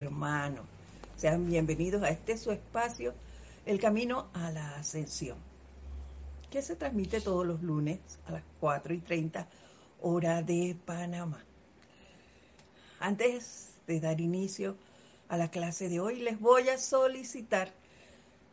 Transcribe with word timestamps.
hermanos. 0.00 0.66
Sean 1.16 1.46
bienvenidos 1.46 2.02
a 2.02 2.10
este 2.10 2.36
su 2.36 2.50
espacio, 2.50 3.14
El 3.64 3.80
Camino 3.80 4.28
a 4.34 4.50
la 4.50 4.76
Ascensión, 4.76 5.38
que 6.50 6.60
se 6.60 6.76
transmite 6.76 7.22
todos 7.22 7.46
los 7.46 7.62
lunes 7.62 7.98
a 8.26 8.32
las 8.32 8.42
4 8.60 8.92
y 8.92 8.98
30 8.98 9.48
hora 10.02 10.42
de 10.42 10.76
Panamá. 10.84 11.42
Antes 13.00 13.70
de 13.86 13.98
dar 14.00 14.20
inicio 14.20 14.76
a 15.28 15.38
la 15.38 15.50
clase 15.50 15.88
de 15.88 15.98
hoy, 15.98 16.20
les 16.20 16.38
voy 16.38 16.68
a 16.68 16.76
solicitar 16.76 17.72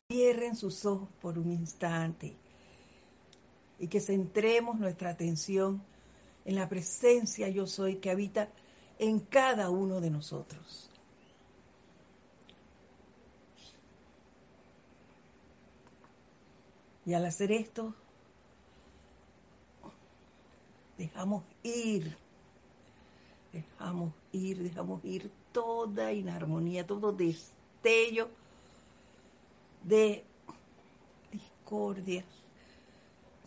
cierren 0.09 0.55
sus 0.55 0.85
ojos 0.85 1.09
por 1.21 1.37
un 1.37 1.51
instante 1.51 2.37
y 3.79 3.87
que 3.89 3.99
centremos 3.99 4.79
nuestra 4.79 5.09
atención 5.09 5.83
en 6.45 6.55
la 6.55 6.69
presencia 6.69 7.49
yo 7.49 7.67
soy 7.67 7.97
que 7.97 8.11
habita 8.11 8.47
en 8.97 9.19
cada 9.19 9.69
uno 9.69 9.99
de 9.99 10.09
nosotros. 10.09 10.92
Y 17.05 17.13
al 17.13 17.25
hacer 17.25 17.51
esto, 17.51 17.93
dejamos 20.97 21.43
ir, 21.63 22.15
dejamos 23.51 24.13
ir, 24.31 24.63
dejamos 24.63 25.03
ir 25.03 25.29
toda 25.51 26.13
inarmonía, 26.13 26.87
todo 26.87 27.11
destello 27.11 28.29
de 29.83 30.23
discordia 31.31 32.23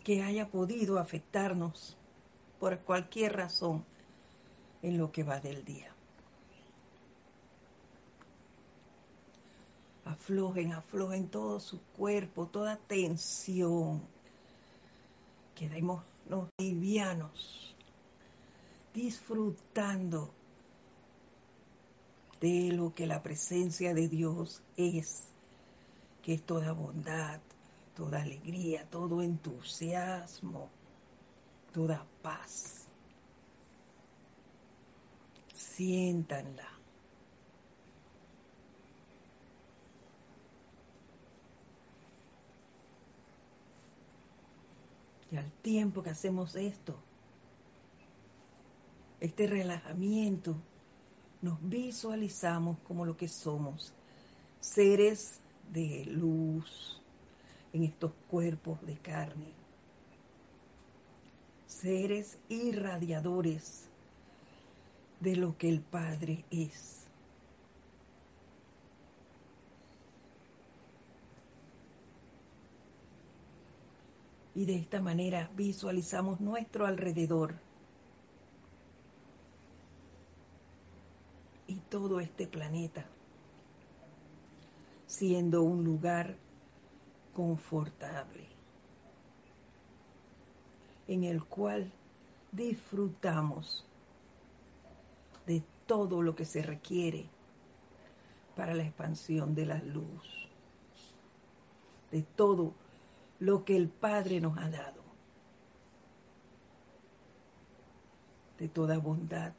que 0.03 0.21
haya 0.21 0.47
podido 0.47 0.99
afectarnos 0.99 1.97
por 2.59 2.79
cualquier 2.79 3.35
razón 3.35 3.83
en 4.81 4.97
lo 4.97 5.11
que 5.11 5.23
va 5.23 5.39
del 5.39 5.65
día. 5.65 5.96
Aflojen, 10.07 10.73
aflojen 10.73 11.27
todo 11.29 11.59
su 11.59 11.79
cuerpo, 11.97 12.47
toda 12.47 12.77
tensión. 12.77 14.01
Quedémonos 15.55 16.03
livianos, 16.57 17.75
disfrutando 18.93 20.31
de 22.39 22.71
lo 22.71 22.93
que 22.93 23.07
la 23.07 23.23
presencia 23.23 23.93
de 23.93 24.07
Dios 24.07 24.61
es, 24.75 25.23
que 26.23 26.35
es 26.35 26.43
toda 26.43 26.71
bondad, 26.71 27.39
toda 27.95 28.21
alegría, 28.21 28.85
todo 28.89 29.21
entusiasmo, 29.21 30.69
toda 31.73 32.05
paz. 32.21 32.85
Siéntanla 35.55 36.76
Y 45.31 45.37
al 45.37 45.51
tiempo 45.61 46.03
que 46.03 46.09
hacemos 46.09 46.55
esto, 46.55 46.97
este 49.19 49.47
relajamiento, 49.47 50.55
nos 51.41 51.57
visualizamos 51.61 52.77
como 52.79 53.05
lo 53.05 53.17
que 53.17 53.27
somos, 53.27 53.93
seres 54.59 55.39
de 55.71 56.05
luz 56.05 57.01
en 57.73 57.83
estos 57.83 58.11
cuerpos 58.29 58.81
de 58.85 58.97
carne, 58.97 59.51
seres 61.65 62.37
irradiadores 62.49 63.87
de 65.19 65.35
lo 65.35 65.57
que 65.57 65.69
el 65.69 65.81
Padre 65.81 66.45
es. 66.49 67.06
Y 74.57 74.65
de 74.65 74.75
esta 74.75 74.99
manera 74.99 75.51
visualizamos 75.55 76.41
nuestro 76.41 76.87
alrededor. 76.87 77.59
Y 81.67 81.75
todo 81.91 82.19
este 82.19 82.47
planeta 82.47 83.05
siendo 85.05 85.61
un 85.61 85.83
lugar 85.83 86.37
confortable 87.35 88.47
en 91.07 91.23
el 91.23 91.45
cual 91.45 91.91
disfrutamos 92.51 93.85
de 95.45 95.61
todo 95.85 96.23
lo 96.23 96.35
que 96.35 96.45
se 96.45 96.63
requiere 96.63 97.29
para 98.55 98.73
la 98.73 98.81
expansión 98.81 99.53
de 99.53 99.67
la 99.67 99.77
luz, 99.83 100.49
de 102.09 102.23
todo 102.23 102.73
lo 103.39 103.63
que 103.65 103.75
el 103.75 103.89
Padre 103.89 104.41
nos 104.41 104.57
ha 104.57 104.69
dado. 104.69 105.01
De 108.57 108.67
toda 108.67 108.97
bondad, 108.97 109.53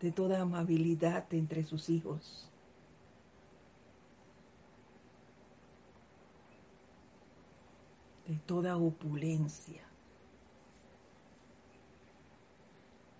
de 0.00 0.10
toda 0.10 0.40
amabilidad 0.40 1.26
entre 1.34 1.64
sus 1.64 1.90
hijos. 1.90 2.50
De 8.26 8.36
toda 8.46 8.78
opulencia. 8.78 9.82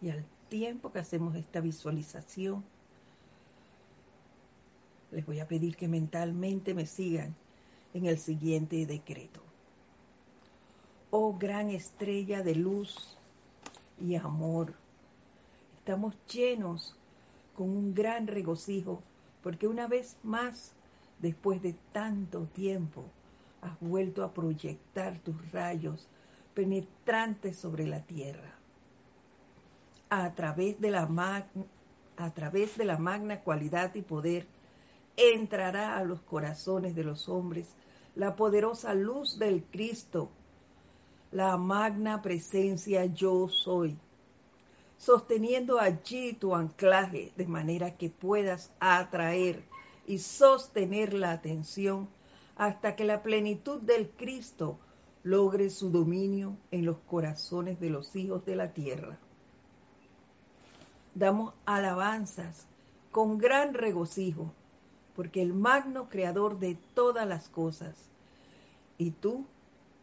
Y 0.00 0.09
al 0.09 0.25
tiempo 0.49 0.91
que 0.91 0.99
hacemos 0.99 1.34
esta 1.34 1.61
visualización, 1.61 2.65
les 5.11 5.25
voy 5.27 5.41
a 5.41 5.47
pedir 5.47 5.77
que 5.77 5.89
mentalmente 5.89 6.75
me 6.75 6.87
sigan 6.87 7.34
en 7.93 8.06
el 8.06 8.19
siguiente 8.19 8.84
decreto 8.87 9.44
oh 11.16 11.32
gran 11.38 11.70
estrella 11.70 12.42
de 12.42 12.56
luz 12.56 13.16
y 14.00 14.16
amor. 14.16 14.75
Estamos 15.76 16.16
llenos 16.26 16.97
con 17.54 17.70
un 17.70 17.94
gran 17.94 18.26
regocijo 18.26 19.00
porque 19.41 19.69
una 19.69 19.86
vez 19.86 20.16
más, 20.25 20.72
después 21.20 21.62
de 21.62 21.76
tanto 21.92 22.47
tiempo, 22.47 23.04
has 23.62 23.78
vuelto 23.78 24.25
a 24.25 24.34
proyectar 24.34 25.16
tus 25.20 25.52
rayos 25.52 26.08
penetrantes 26.52 27.58
sobre 27.58 27.86
la 27.86 28.00
tierra. 28.00 28.52
A 30.10 30.34
través 30.34 30.81
de 30.81 30.91
la, 30.91 31.08
a 32.16 32.31
través 32.34 32.76
de 32.76 32.86
la 32.86 32.98
magna 32.98 33.38
cualidad 33.38 33.94
y 33.94 34.02
poder, 34.02 34.48
entrará 35.16 35.96
a 35.96 36.02
los 36.02 36.22
corazones 36.22 36.96
de 36.96 37.04
los 37.04 37.28
hombres 37.28 37.69
la 38.16 38.34
poderosa 38.34 38.94
luz 38.94 39.38
del 39.38 39.62
Cristo 39.62 40.28
la 41.34 41.56
magna 41.56 42.22
presencia 42.22 43.06
yo 43.06 43.49
soy, 43.49 43.99
sosteniendo 44.97 45.81
allí 45.81 46.33
tu 46.33 46.55
anclaje 46.55 47.33
de 47.37 47.45
manera 47.45 47.97
que 47.97 48.09
puedas 48.09 48.71
atraer 48.78 49.65
y 50.06 50.19
sostener 50.19 51.12
la 51.12 51.33
atención 51.33 52.09
hasta 52.56 52.94
que 52.94 53.05
la 53.05 53.25
plenitud 53.25 53.81
del 53.81 54.11
Cristo 54.11 54.78
logre 55.25 55.71
su 55.71 55.91
dominio 55.91 56.56
en 56.71 56.87
los 56.87 56.99
corazones 56.99 57.81
de 57.81 57.91
los 57.91 58.15
hijos 58.15 58.44
de 58.44 58.55
la 58.55 58.73
tierra. 58.73 59.19
Damos 61.17 61.53
alabanzas 61.67 62.69
con 63.11 63.39
gran 63.39 63.75
regocijo, 63.75 64.53
porque 65.17 65.43
el 65.43 65.53
magno 65.53 66.09
creador 66.09 66.61
de 66.61 66.78
todas 66.94 67.27
las 67.27 67.49
cosas, 67.49 67.97
y 68.99 69.11
tú 69.11 69.44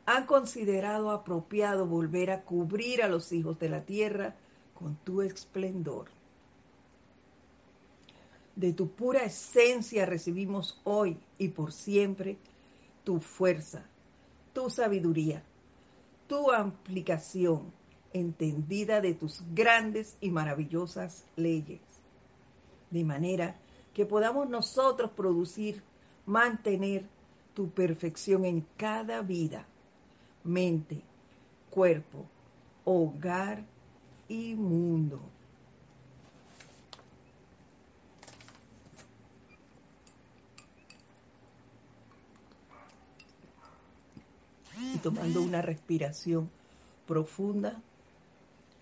han 0.05 0.25
considerado 0.25 1.11
apropiado 1.11 1.85
volver 1.85 2.31
a 2.31 2.41
cubrir 2.41 3.03
a 3.03 3.07
los 3.07 3.31
hijos 3.31 3.59
de 3.59 3.69
la 3.69 3.85
tierra 3.85 4.35
con 4.73 4.95
tu 4.97 5.21
esplendor. 5.21 6.09
De 8.55 8.73
tu 8.73 8.89
pura 8.89 9.23
esencia 9.23 10.05
recibimos 10.05 10.79
hoy 10.83 11.17
y 11.37 11.49
por 11.49 11.71
siempre 11.71 12.37
tu 13.03 13.19
fuerza, 13.19 13.85
tu 14.53 14.69
sabiduría, 14.69 15.43
tu 16.27 16.51
aplicación 16.51 17.71
entendida 18.13 19.01
de 19.01 19.13
tus 19.13 19.41
grandes 19.53 20.17
y 20.19 20.31
maravillosas 20.31 21.23
leyes, 21.35 21.79
de 22.89 23.03
manera 23.03 23.55
que 23.93 24.05
podamos 24.05 24.49
nosotros 24.49 25.11
producir, 25.11 25.81
mantener 26.25 27.05
tu 27.53 27.69
perfección 27.69 28.45
en 28.45 28.65
cada 28.77 29.21
vida 29.21 29.65
mente, 30.43 31.11
cuerpo, 31.69 32.35
hogar 32.83 33.71
y 34.27 34.55
mundo. 34.55 35.37
Y 44.73 44.99
tomando 44.99 45.41
una 45.43 45.61
respiración 45.61 46.57
profunda, 47.05 47.87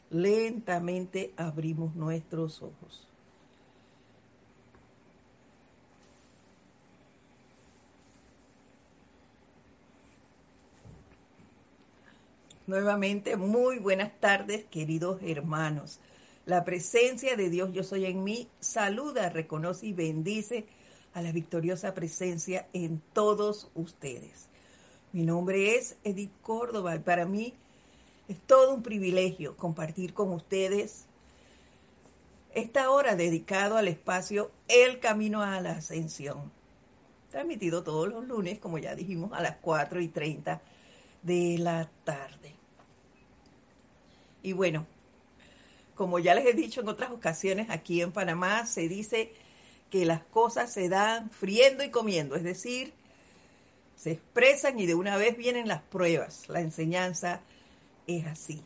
lentamente 0.09 1.33
abrimos 1.37 1.95
nuestros 1.95 2.61
ojos. 2.61 3.08
Nuevamente, 12.69 13.35
muy 13.35 13.79
buenas 13.79 14.11
tardes, 14.19 14.63
queridos 14.65 15.19
hermanos. 15.23 15.99
La 16.45 16.63
presencia 16.63 17.35
de 17.35 17.49
Dios 17.49 17.73
Yo 17.73 17.83
Soy 17.83 18.05
en 18.05 18.23
mí 18.23 18.47
saluda, 18.59 19.29
reconoce 19.29 19.87
y 19.87 19.93
bendice 19.93 20.67
a 21.15 21.23
la 21.23 21.31
victoriosa 21.31 21.95
presencia 21.95 22.67
en 22.73 23.01
todos 23.11 23.71
ustedes. 23.73 24.49
Mi 25.13 25.23
nombre 25.23 25.77
es 25.77 25.97
Edith 26.03 26.31
Córdoba 26.43 26.95
y 26.95 26.99
para 26.99 27.25
mí 27.25 27.55
es 28.27 28.37
todo 28.41 28.75
un 28.75 28.83
privilegio 28.83 29.57
compartir 29.57 30.13
con 30.13 30.31
ustedes 30.31 31.07
esta 32.53 32.91
hora 32.91 33.15
dedicado 33.15 33.77
al 33.77 33.87
espacio 33.87 34.51
El 34.67 34.99
Camino 34.99 35.41
a 35.41 35.59
la 35.59 35.71
Ascensión. 35.71 36.51
Transmitido 37.31 37.81
todos 37.81 38.07
los 38.07 38.27
lunes, 38.27 38.59
como 38.59 38.77
ya 38.77 38.93
dijimos, 38.93 39.33
a 39.33 39.41
las 39.41 39.55
4 39.55 40.01
y 40.01 40.09
30 40.09 40.61
de 41.23 41.57
la 41.57 41.89
tarde. 42.03 42.58
Y 44.49 44.53
bueno, 44.53 44.87
como 45.93 46.17
ya 46.17 46.33
les 46.33 46.43
he 46.47 46.53
dicho 46.53 46.81
en 46.81 46.87
otras 46.87 47.11
ocasiones, 47.11 47.69
aquí 47.69 48.01
en 48.01 48.11
Panamá 48.11 48.65
se 48.65 48.87
dice 48.87 49.31
que 49.91 50.05
las 50.05 50.23
cosas 50.23 50.73
se 50.73 50.89
dan 50.89 51.29
friendo 51.29 51.83
y 51.83 51.91
comiendo, 51.91 52.35
es 52.35 52.41
decir, 52.41 52.91
se 53.95 54.13
expresan 54.13 54.79
y 54.79 54.87
de 54.87 54.95
una 54.95 55.17
vez 55.17 55.37
vienen 55.37 55.67
las 55.67 55.83
pruebas. 55.83 56.49
La 56.49 56.61
enseñanza 56.61 57.41
es 58.07 58.25
así. 58.25 58.63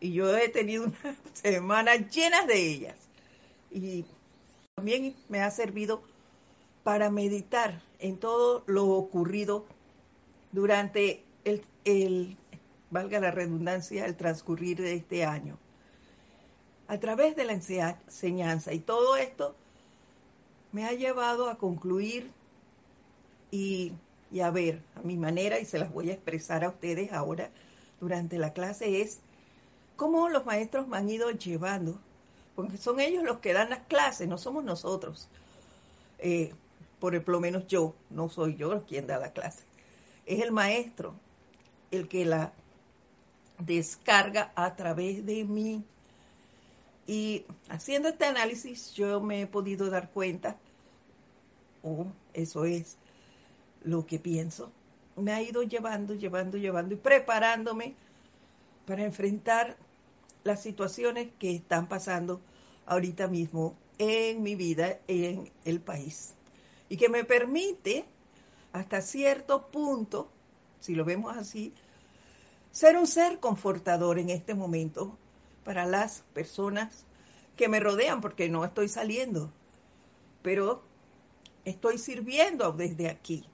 Y 0.00 0.14
yo 0.14 0.34
he 0.34 0.48
tenido 0.48 0.84
una 1.02 1.16
semana 1.34 1.96
llenas 1.96 2.46
de 2.46 2.66
ellas. 2.66 2.96
Y 3.70 4.06
también 4.74 5.14
me 5.28 5.42
ha 5.42 5.50
servido 5.50 6.02
para 6.82 7.10
meditar 7.10 7.82
en 7.98 8.16
todo 8.16 8.62
lo 8.66 8.86
ocurrido 8.88 9.66
durante 10.50 11.22
el, 11.44 11.62
el, 11.84 12.38
valga 12.90 13.20
la 13.20 13.30
redundancia, 13.30 14.04
el 14.06 14.16
transcurrir 14.16 14.80
de 14.80 14.94
este 14.94 15.24
año. 15.24 15.58
A 16.88 16.98
través 16.98 17.36
de 17.36 17.44
la 17.44 17.52
enseñanza 17.52 18.72
y 18.72 18.80
todo 18.80 19.16
esto 19.16 19.54
me 20.72 20.86
ha 20.86 20.92
llevado 20.92 21.48
a 21.48 21.56
concluir 21.56 22.30
y, 23.50 23.92
y, 24.30 24.40
a 24.40 24.50
ver 24.50 24.82
a 24.96 25.00
mi 25.02 25.16
manera, 25.16 25.58
y 25.58 25.64
se 25.64 25.78
las 25.78 25.92
voy 25.92 26.10
a 26.10 26.14
expresar 26.14 26.64
a 26.64 26.68
ustedes 26.68 27.12
ahora 27.12 27.50
durante 28.00 28.38
la 28.38 28.52
clase, 28.52 29.02
es 29.02 29.20
cómo 29.96 30.28
los 30.28 30.46
maestros 30.46 30.88
me 30.88 30.96
han 30.96 31.08
ido 31.08 31.30
llevando, 31.30 31.98
porque 32.56 32.76
son 32.76 33.00
ellos 33.00 33.24
los 33.24 33.38
que 33.38 33.52
dan 33.52 33.70
las 33.70 33.80
clases, 33.86 34.28
no 34.28 34.38
somos 34.38 34.64
nosotros. 34.64 35.28
Eh, 36.18 36.52
por 36.98 37.28
lo 37.28 37.40
menos 37.40 37.66
yo, 37.66 37.94
no 38.10 38.28
soy 38.28 38.56
yo 38.56 38.84
quien 38.84 39.06
da 39.06 39.18
la 39.18 39.32
clase. 39.32 39.64
Es 40.26 40.42
el 40.42 40.52
maestro 40.52 41.14
el 41.90 42.08
que 42.08 42.24
la 42.24 42.52
descarga 43.60 44.52
a 44.54 44.74
través 44.76 45.24
de 45.24 45.44
mí. 45.44 45.84
Y 47.06 47.44
haciendo 47.68 48.08
este 48.08 48.26
análisis 48.26 48.92
yo 48.94 49.20
me 49.20 49.42
he 49.42 49.46
podido 49.46 49.90
dar 49.90 50.10
cuenta, 50.10 50.56
o 51.82 52.06
eso 52.34 52.64
es 52.64 52.96
lo 53.82 54.06
que 54.06 54.18
pienso, 54.18 54.70
me 55.16 55.32
ha 55.32 55.42
ido 55.42 55.62
llevando, 55.62 56.14
llevando, 56.14 56.56
llevando 56.56 56.94
y 56.94 56.98
preparándome 56.98 57.94
para 58.86 59.04
enfrentar 59.04 59.76
las 60.44 60.62
situaciones 60.62 61.28
que 61.38 61.54
están 61.54 61.88
pasando 61.88 62.40
ahorita 62.86 63.28
mismo 63.28 63.74
en 63.98 64.42
mi 64.42 64.54
vida, 64.54 64.98
en 65.06 65.50
el 65.64 65.80
país. 65.80 66.34
Y 66.88 66.96
que 66.96 67.08
me 67.08 67.24
permite, 67.24 68.04
hasta 68.72 69.02
cierto 69.02 69.68
punto, 69.68 70.30
si 70.80 70.94
lo 70.94 71.04
vemos 71.04 71.36
así, 71.36 71.74
ser 72.72 72.96
un 72.96 73.06
ser 73.06 73.40
confortador 73.40 74.18
en 74.18 74.30
este 74.30 74.54
momento 74.54 75.16
para 75.64 75.86
las 75.86 76.22
personas 76.32 77.04
que 77.56 77.68
me 77.68 77.80
rodean, 77.80 78.20
porque 78.20 78.48
no 78.48 78.64
estoy 78.64 78.88
saliendo, 78.88 79.52
pero 80.42 80.82
estoy 81.64 81.98
sirviendo 81.98 82.72
desde 82.72 83.08
aquí, 83.08 83.44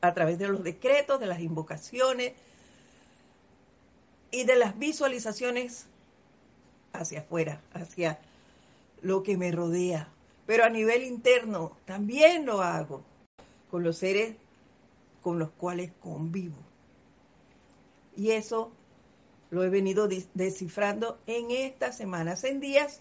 a 0.00 0.14
través 0.14 0.38
de 0.38 0.48
los 0.48 0.62
decretos, 0.62 1.18
de 1.18 1.26
las 1.26 1.40
invocaciones 1.40 2.34
y 4.30 4.44
de 4.44 4.56
las 4.56 4.78
visualizaciones 4.78 5.86
hacia 6.92 7.20
afuera, 7.20 7.60
hacia 7.72 8.20
lo 9.00 9.22
que 9.22 9.36
me 9.36 9.50
rodea. 9.50 10.08
Pero 10.46 10.64
a 10.64 10.68
nivel 10.68 11.02
interno 11.02 11.76
también 11.86 12.46
lo 12.46 12.62
hago 12.62 13.02
con 13.70 13.82
los 13.82 13.98
seres 13.98 14.36
con 15.26 15.40
los 15.40 15.50
cuales 15.50 15.90
convivo. 16.00 16.54
Y 18.14 18.30
eso 18.30 18.70
lo 19.50 19.64
he 19.64 19.70
venido 19.70 20.06
descifrando 20.34 21.18
en 21.26 21.50
estas 21.50 21.96
semanas. 21.96 22.44
En 22.44 22.60
días 22.60 23.00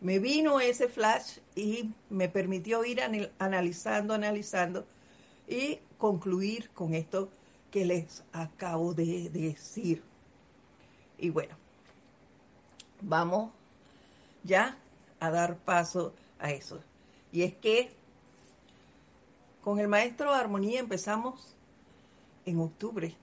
me 0.00 0.20
vino 0.20 0.60
ese 0.60 0.86
flash 0.86 1.38
y 1.56 1.90
me 2.08 2.28
permitió 2.28 2.84
ir 2.84 3.00
analizando, 3.40 4.14
analizando 4.14 4.86
y 5.48 5.80
concluir 5.98 6.70
con 6.70 6.94
esto 6.94 7.30
que 7.72 7.84
les 7.84 8.22
acabo 8.32 8.94
de 8.94 9.28
decir. 9.30 10.04
Y 11.18 11.30
bueno, 11.30 11.56
vamos 13.00 13.50
ya 14.44 14.78
a 15.18 15.32
dar 15.32 15.56
paso 15.56 16.14
a 16.38 16.52
eso. 16.52 16.78
Y 17.32 17.42
es 17.42 17.54
que 17.54 17.90
con 19.64 19.80
el 19.80 19.88
maestro 19.88 20.32
armonía 20.32 20.78
empezamos 20.78 21.55
en 22.46 22.60
octubre, 22.60 23.14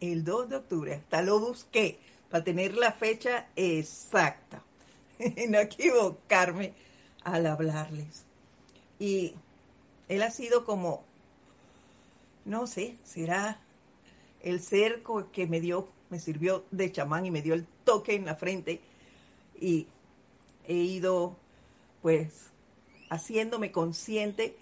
el 0.00 0.24
2 0.24 0.48
de 0.48 0.56
octubre, 0.56 0.94
hasta 0.94 1.20
lo 1.22 1.38
busqué 1.40 1.98
para 2.30 2.44
tener 2.44 2.74
la 2.76 2.92
fecha 2.92 3.46
exacta. 3.56 4.62
Y 5.18 5.46
no 5.48 5.58
equivocarme 5.58 6.72
al 7.24 7.46
hablarles. 7.46 8.24
Y 8.98 9.34
él 10.08 10.22
ha 10.22 10.30
sido 10.30 10.64
como, 10.64 11.04
no 12.44 12.66
sé, 12.66 12.96
será 13.04 13.60
el 14.40 14.60
cerco 14.60 15.30
que 15.30 15.46
me 15.46 15.60
dio, 15.60 15.88
me 16.10 16.18
sirvió 16.18 16.64
de 16.70 16.90
chamán 16.90 17.26
y 17.26 17.30
me 17.30 17.42
dio 17.42 17.54
el 17.54 17.66
toque 17.84 18.14
en 18.14 18.24
la 18.24 18.36
frente. 18.36 18.80
Y 19.60 19.86
he 20.66 20.74
ido 20.74 21.36
pues 22.00 22.50
haciéndome 23.10 23.70
consciente 23.70 24.56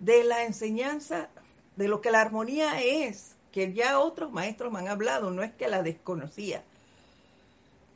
de 0.00 0.24
la 0.24 0.44
enseñanza 0.44 1.28
de 1.78 1.86
lo 1.86 2.00
que 2.00 2.10
la 2.10 2.20
armonía 2.20 2.82
es, 2.82 3.36
que 3.52 3.72
ya 3.72 4.00
otros 4.00 4.32
maestros 4.32 4.72
me 4.72 4.80
han 4.80 4.88
hablado, 4.88 5.30
no 5.30 5.44
es 5.44 5.52
que 5.52 5.68
la 5.68 5.84
desconocía, 5.84 6.64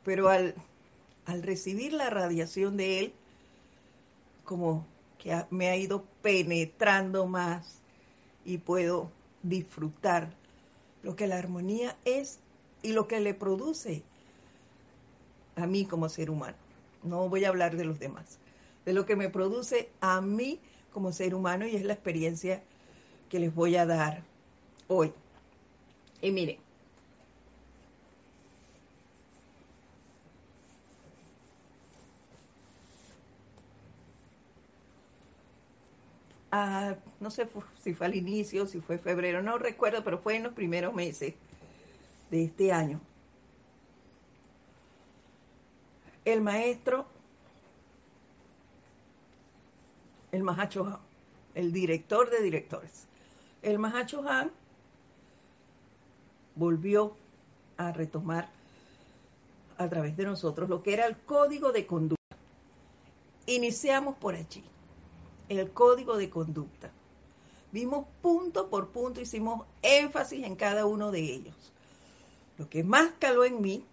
pero 0.05 0.29
al, 0.29 0.55
al 1.25 1.43
recibir 1.43 1.91
la 1.91 2.09
radiación 2.09 2.77
de 2.77 2.99
él, 2.99 3.13
como 4.45 4.85
que 5.19 5.35
me 5.49 5.67
ha 5.67 5.75
ido 5.75 6.05
penetrando 6.21 7.27
más 7.27 7.81
y 8.45 8.57
puedo 8.57 9.11
disfrutar 9.41 10.29
lo 11.03 11.17
que 11.17 11.27
la 11.27 11.37
armonía 11.37 11.97
es 12.05 12.39
y 12.83 12.93
lo 12.93 13.09
que 13.09 13.19
le 13.19 13.33
produce 13.33 14.01
a 15.57 15.67
mí 15.67 15.85
como 15.85 16.07
ser 16.07 16.29
humano. 16.29 16.55
No 17.03 17.27
voy 17.27 17.43
a 17.43 17.49
hablar 17.49 17.75
de 17.75 17.83
los 17.83 17.99
demás, 17.99 18.39
de 18.85 18.93
lo 18.93 19.05
que 19.05 19.17
me 19.17 19.27
produce 19.27 19.89
a 19.99 20.21
mí 20.21 20.61
como 20.93 21.11
ser 21.11 21.35
humano 21.35 21.67
y 21.67 21.75
es 21.75 21.83
la 21.83 21.93
experiencia 21.93 22.63
que 23.33 23.39
les 23.39 23.55
voy 23.55 23.75
a 23.77 23.87
dar 23.87 24.21
hoy. 24.87 25.11
Y 26.21 26.29
miren, 26.29 26.59
ah, 36.51 36.95
no 37.19 37.31
sé 37.31 37.49
si 37.83 37.95
fue 37.95 38.05
al 38.05 38.13
inicio, 38.13 38.67
si 38.67 38.79
fue 38.81 38.99
febrero, 38.99 39.41
no 39.41 39.57
recuerdo, 39.57 40.03
pero 40.03 40.19
fue 40.19 40.35
en 40.35 40.43
los 40.43 40.53
primeros 40.53 40.93
meses 40.93 41.33
de 42.29 42.43
este 42.43 42.71
año. 42.71 43.01
El 46.23 46.41
maestro, 46.41 47.07
el 50.31 50.43
Mahacho, 50.43 50.99
el 51.55 51.73
director 51.73 52.29
de 52.29 52.43
directores, 52.43 53.07
el 53.63 53.79
Mahacho 53.79 54.27
Han 54.27 54.51
volvió 56.55 57.15
a 57.77 57.91
retomar 57.91 58.49
a 59.77 59.89
través 59.89 60.15
de 60.15 60.25
nosotros 60.25 60.69
lo 60.69 60.83
que 60.83 60.93
era 60.93 61.07
el 61.07 61.17
código 61.17 61.71
de 61.71 61.87
conducta. 61.87 62.37
Iniciamos 63.47 64.15
por 64.17 64.35
allí, 64.35 64.63
el 65.49 65.71
código 65.71 66.17
de 66.17 66.29
conducta. 66.29 66.91
Vimos 67.71 68.05
punto 68.21 68.69
por 68.69 68.89
punto, 68.89 69.19
hicimos 69.19 69.65
énfasis 69.81 70.45
en 70.45 70.55
cada 70.55 70.85
uno 70.85 71.11
de 71.11 71.21
ellos. 71.21 71.55
Lo 72.57 72.69
que 72.69 72.83
más 72.83 73.13
caló 73.17 73.45
en 73.45 73.61
mí 73.61 73.83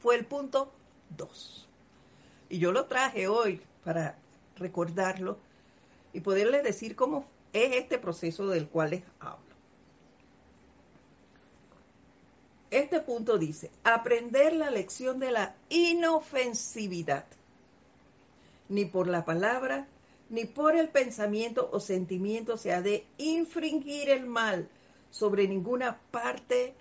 fue 0.00 0.16
el 0.16 0.26
punto 0.26 0.72
2. 1.16 1.68
Y 2.48 2.58
yo 2.58 2.72
lo 2.72 2.86
traje 2.86 3.28
hoy 3.28 3.60
para 3.84 4.16
recordarlo 4.56 5.38
y 6.12 6.20
poderles 6.20 6.64
decir 6.64 6.96
cómo 6.96 7.26
es 7.52 7.76
este 7.76 7.98
proceso 7.98 8.46
del 8.48 8.68
cual 8.68 8.90
les 8.90 9.02
hablo. 9.20 9.46
Este 12.70 13.00
punto 13.00 13.38
dice, 13.38 13.70
aprender 13.84 14.52
la 14.52 14.70
lección 14.70 15.18
de 15.18 15.30
la 15.30 15.54
inofensividad, 15.68 17.24
ni 18.68 18.84
por 18.84 19.06
la 19.06 19.24
palabra, 19.24 19.86
ni 20.28 20.44
por 20.44 20.76
el 20.76 20.88
pensamiento 20.88 21.70
o 21.72 21.78
sentimiento 21.78 22.56
se 22.56 22.72
ha 22.72 22.82
de 22.82 23.06
infringir 23.18 24.10
el 24.10 24.26
mal 24.26 24.68
sobre 25.10 25.46
ninguna 25.46 26.00
parte 26.10 26.74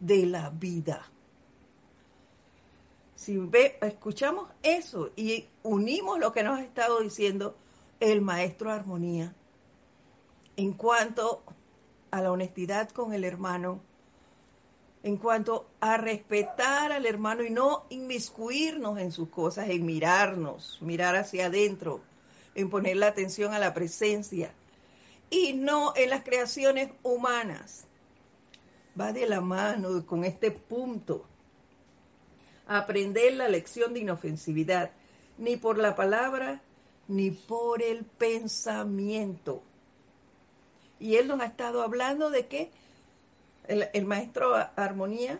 de 0.00 0.26
la 0.26 0.50
vida. 0.50 1.06
Si 3.14 3.38
escuchamos 3.82 4.48
eso 4.62 5.10
y 5.16 5.46
unimos 5.62 6.18
lo 6.18 6.32
que 6.32 6.42
nos 6.42 6.58
ha 6.58 6.62
estado 6.62 7.00
diciendo 7.00 7.56
el 8.00 8.20
maestro 8.20 8.70
Armonía 8.70 9.34
en 10.56 10.72
cuanto 10.72 11.42
a 12.10 12.22
la 12.22 12.32
honestidad 12.32 12.88
con 12.90 13.12
el 13.12 13.24
hermano, 13.24 13.80
en 15.02 15.18
cuanto 15.18 15.68
a 15.80 15.98
respetar 15.98 16.90
al 16.92 17.06
hermano 17.06 17.44
y 17.44 17.50
no 17.50 17.84
inmiscuirnos 17.90 18.98
en 18.98 19.12
sus 19.12 19.28
cosas, 19.28 19.68
en 19.68 19.86
mirarnos, 19.86 20.78
mirar 20.80 21.14
hacia 21.14 21.46
adentro, 21.46 22.00
en 22.54 22.70
poner 22.70 22.96
la 22.96 23.08
atención 23.08 23.54
a 23.54 23.58
la 23.58 23.74
presencia 23.74 24.52
y 25.30 25.52
no 25.52 25.92
en 25.94 26.10
las 26.10 26.22
creaciones 26.24 26.90
humanas. 27.02 27.84
Va 28.98 29.12
de 29.12 29.26
la 29.26 29.40
mano 29.40 30.04
con 30.06 30.24
este 30.24 30.50
punto. 30.50 31.24
Aprender 32.66 33.34
la 33.34 33.48
lección 33.48 33.94
de 33.94 34.00
inofensividad, 34.00 34.90
ni 35.38 35.56
por 35.56 35.78
la 35.78 35.94
palabra, 35.94 36.62
ni 37.06 37.30
por 37.30 37.82
el 37.82 38.04
pensamiento. 38.04 39.62
Y 40.98 41.16
él 41.16 41.28
nos 41.28 41.40
ha 41.40 41.46
estado 41.46 41.82
hablando 41.82 42.30
de 42.30 42.46
que 42.46 42.70
el, 43.68 44.04
maestro 44.06 44.54
Armonía, 44.76 45.38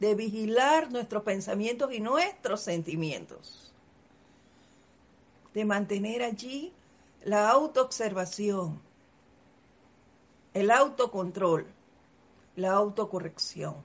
de 0.00 0.14
vigilar 0.14 0.90
nuestros 0.90 1.22
pensamientos 1.22 1.92
y 1.92 2.00
nuestros 2.00 2.60
sentimientos, 2.62 3.72
de 5.54 5.64
mantener 5.64 6.22
allí 6.22 6.72
la 7.24 7.50
autoobservación, 7.50 8.80
el 10.54 10.70
autocontrol, 10.70 11.66
la 12.56 12.72
autocorrección. 12.72 13.76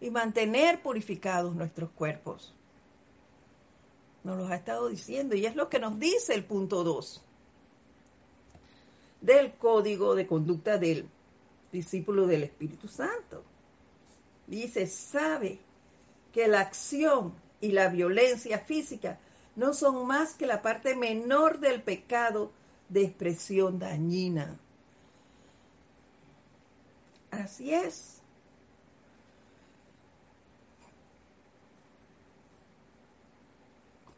Y 0.00 0.10
mantener 0.10 0.82
purificados 0.82 1.54
nuestros 1.54 1.88
cuerpos. 1.90 2.52
Nos 4.22 4.36
lo 4.36 4.46
ha 4.48 4.56
estado 4.56 4.88
diciendo 4.88 5.34
y 5.34 5.46
es 5.46 5.56
lo 5.56 5.70
que 5.70 5.78
nos 5.78 5.98
dice 5.98 6.34
el 6.34 6.44
punto 6.44 6.84
2 6.84 7.23
del 9.24 9.54
código 9.54 10.14
de 10.14 10.26
conducta 10.26 10.76
del 10.76 11.08
discípulo 11.72 12.26
del 12.26 12.42
Espíritu 12.42 12.88
Santo. 12.88 13.42
Dice, 14.46 14.86
sabe 14.86 15.58
que 16.32 16.46
la 16.46 16.60
acción 16.60 17.34
y 17.60 17.72
la 17.72 17.88
violencia 17.88 18.58
física 18.58 19.18
no 19.56 19.72
son 19.72 20.06
más 20.06 20.34
que 20.34 20.46
la 20.46 20.60
parte 20.60 20.94
menor 20.94 21.58
del 21.58 21.82
pecado 21.82 22.52
de 22.90 23.04
expresión 23.04 23.78
dañina. 23.78 24.58
Así 27.30 27.72
es. 27.72 28.20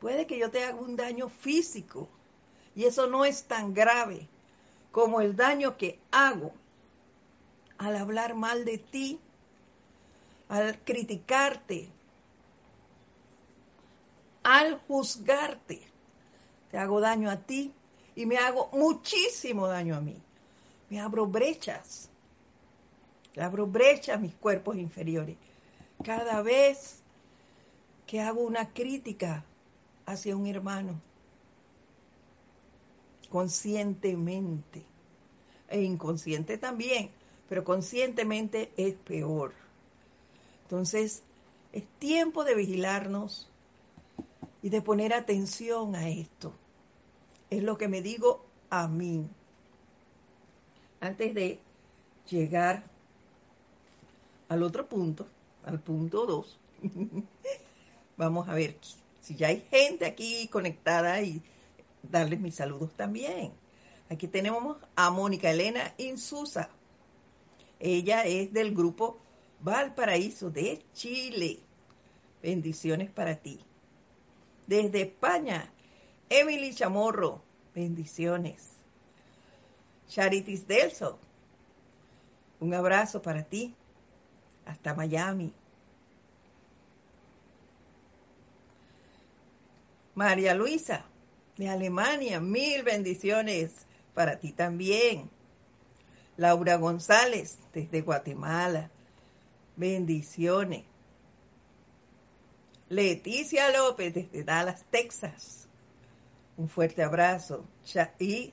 Puede 0.00 0.26
que 0.26 0.38
yo 0.38 0.50
te 0.50 0.64
haga 0.64 0.80
un 0.80 0.96
daño 0.96 1.28
físico 1.28 2.08
y 2.74 2.84
eso 2.84 3.06
no 3.06 3.24
es 3.24 3.44
tan 3.44 3.72
grave 3.72 4.28
como 4.96 5.20
el 5.20 5.36
daño 5.36 5.76
que 5.76 6.00
hago 6.10 6.54
al 7.76 7.96
hablar 7.96 8.34
mal 8.34 8.64
de 8.64 8.78
ti, 8.78 9.20
al 10.48 10.78
criticarte, 10.84 11.90
al 14.42 14.80
juzgarte. 14.88 15.82
Te 16.70 16.78
hago 16.78 16.98
daño 17.02 17.28
a 17.28 17.36
ti 17.36 17.74
y 18.14 18.24
me 18.24 18.38
hago 18.38 18.70
muchísimo 18.72 19.68
daño 19.68 19.96
a 19.96 20.00
mí. 20.00 20.16
Me 20.88 20.98
abro 20.98 21.26
brechas. 21.26 22.08
Le 23.34 23.42
abro 23.42 23.66
brechas 23.66 24.16
a 24.16 24.18
mis 24.18 24.34
cuerpos 24.34 24.76
inferiores. 24.76 25.36
Cada 26.02 26.40
vez 26.40 27.02
que 28.06 28.22
hago 28.22 28.40
una 28.40 28.72
crítica 28.72 29.44
hacia 30.06 30.34
un 30.34 30.46
hermano, 30.46 30.98
conscientemente 33.26 34.84
e 35.68 35.82
inconsciente 35.82 36.58
también, 36.58 37.10
pero 37.48 37.64
conscientemente 37.64 38.72
es 38.76 38.94
peor. 38.94 39.52
Entonces, 40.62 41.22
es 41.72 41.84
tiempo 41.98 42.44
de 42.44 42.54
vigilarnos 42.54 43.48
y 44.62 44.70
de 44.70 44.82
poner 44.82 45.12
atención 45.12 45.94
a 45.94 46.08
esto. 46.08 46.52
Es 47.50 47.62
lo 47.62 47.78
que 47.78 47.88
me 47.88 48.02
digo 48.02 48.44
a 48.70 48.88
mí. 48.88 49.28
Antes 51.00 51.34
de 51.34 51.60
llegar 52.28 52.84
al 54.48 54.62
otro 54.62 54.86
punto, 54.86 55.26
al 55.64 55.78
punto 55.80 56.26
2, 56.26 56.58
vamos 58.16 58.48
a 58.48 58.54
ver 58.54 58.76
si 59.20 59.36
ya 59.36 59.48
hay 59.48 59.60
gente 59.70 60.06
aquí 60.06 60.48
conectada 60.48 61.20
y 61.20 61.42
darles 62.10 62.40
mis 62.40 62.54
saludos 62.54 62.92
también. 62.94 63.52
Aquí 64.10 64.28
tenemos 64.28 64.76
a 64.94 65.10
Mónica 65.10 65.50
Elena 65.50 65.94
Insusa. 65.98 66.68
Ella 67.80 68.24
es 68.24 68.52
del 68.52 68.74
grupo 68.74 69.18
Valparaíso 69.60 70.50
de 70.50 70.84
Chile. 70.94 71.60
Bendiciones 72.42 73.10
para 73.10 73.36
ti. 73.36 73.60
Desde 74.66 75.02
España, 75.02 75.70
Emily 76.28 76.74
Chamorro. 76.74 77.42
Bendiciones. 77.74 78.70
Charitis 80.08 80.66
Delso. 80.66 81.18
Un 82.60 82.74
abrazo 82.74 83.20
para 83.20 83.42
ti. 83.42 83.74
Hasta 84.64 84.94
Miami. 84.94 85.52
María 90.16 90.54
Luisa, 90.54 91.04
de 91.56 91.68
Alemania, 91.68 92.40
mil 92.40 92.82
bendiciones 92.82 93.72
para 94.14 94.38
ti 94.38 94.52
también. 94.52 95.30
Laura 96.36 96.76
González, 96.76 97.58
desde 97.72 98.02
Guatemala. 98.02 98.90
Bendiciones. 99.76 100.84
Leticia 102.88 103.70
López, 103.70 104.14
desde 104.14 104.44
Dallas, 104.44 104.84
Texas. 104.90 105.66
Un 106.56 106.68
fuerte 106.68 107.02
abrazo. 107.02 107.64
Y 108.18 108.52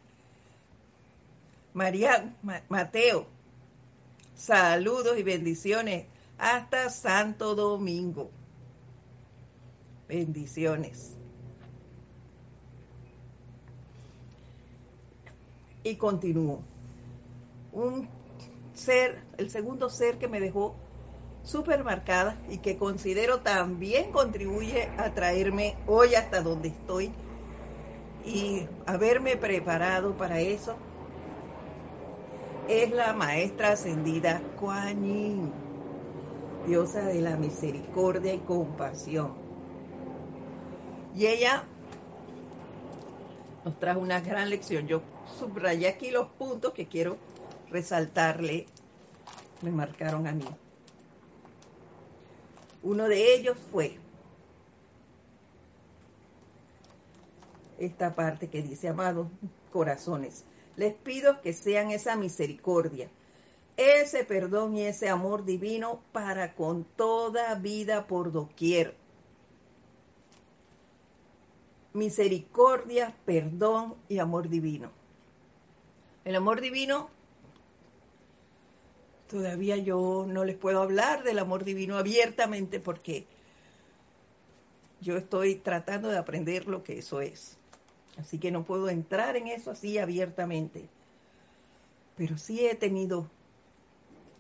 María 1.74 2.36
Mateo, 2.69 3.27
saludos 4.36 5.17
y 5.17 5.24
bendiciones 5.24 6.05
hasta 6.38 6.89
Santo 6.89 7.55
Domingo. 7.55 8.29
Bendiciones. 10.07 11.15
Y 15.83 15.95
continúo 15.95 16.59
un 17.73 18.07
ser, 18.73 19.21
el 19.37 19.49
segundo 19.49 19.89
ser 19.89 20.17
que 20.17 20.27
me 20.27 20.39
dejó 20.39 20.75
súper 21.43 21.83
marcada 21.83 22.37
y 22.49 22.57
que 22.57 22.77
considero 22.77 23.39
también 23.39 24.11
contribuye 24.11 24.87
a 24.97 25.13
traerme 25.13 25.75
hoy 25.87 26.15
hasta 26.15 26.41
donde 26.41 26.69
estoy 26.69 27.11
y 28.25 28.67
haberme 28.85 29.35
preparado 29.35 30.15
para 30.15 30.39
eso, 30.39 30.75
es 32.69 32.91
la 32.91 33.13
maestra 33.13 33.71
ascendida 33.71 34.41
Kuan 34.59 35.03
Yin, 35.03 35.51
diosa 36.65 37.01
de 37.01 37.21
la 37.21 37.35
misericordia 37.35 38.33
y 38.33 38.39
compasión. 38.39 39.33
Y 41.15 41.27
ella 41.27 41.63
nos 43.65 43.77
trajo 43.79 43.99
una 43.99 44.21
gran 44.21 44.49
lección. 44.49 44.87
Yo 44.87 45.01
subrayé 45.39 45.87
aquí 45.87 46.11
los 46.11 46.27
puntos 46.29 46.73
que 46.73 46.87
quiero 46.87 47.17
resaltarle, 47.69 48.65
me 49.61 49.71
marcaron 49.71 50.27
a 50.27 50.31
mí. 50.31 50.45
Uno 52.83 53.07
de 53.07 53.33
ellos 53.35 53.57
fue 53.71 53.97
esta 57.77 58.15
parte 58.15 58.49
que 58.49 58.61
dice, 58.61 58.89
amados 58.89 59.27
corazones, 59.71 60.45
les 60.75 60.93
pido 60.93 61.41
que 61.41 61.53
sean 61.53 61.91
esa 61.91 62.15
misericordia, 62.15 63.09
ese 63.77 64.23
perdón 64.23 64.75
y 64.75 64.83
ese 64.83 65.09
amor 65.09 65.45
divino 65.45 66.01
para 66.11 66.55
con 66.55 66.83
toda 66.83 67.55
vida 67.55 68.05
por 68.07 68.31
doquier. 68.31 68.95
Misericordia, 71.93 73.15
perdón 73.25 73.95
y 74.09 74.19
amor 74.19 74.49
divino. 74.49 75.02
El 76.25 76.35
amor 76.35 76.61
divino 76.61 77.09
todavía 79.29 79.77
yo 79.77 80.25
no 80.27 80.45
les 80.45 80.55
puedo 80.55 80.81
hablar 80.81 81.23
del 81.23 81.39
amor 81.39 81.63
divino 81.63 81.97
abiertamente 81.97 82.79
porque 82.79 83.25
yo 85.01 85.17
estoy 85.17 85.55
tratando 85.55 86.09
de 86.09 86.17
aprender 86.17 86.67
lo 86.67 86.83
que 86.83 86.99
eso 86.99 87.19
es. 87.19 87.57
Así 88.17 88.37
que 88.37 88.51
no 88.51 88.63
puedo 88.63 88.89
entrar 88.89 89.35
en 89.35 89.47
eso 89.47 89.71
así 89.71 89.97
abiertamente. 89.97 90.87
Pero 92.15 92.37
sí 92.37 92.65
he 92.65 92.75
tenido 92.75 93.29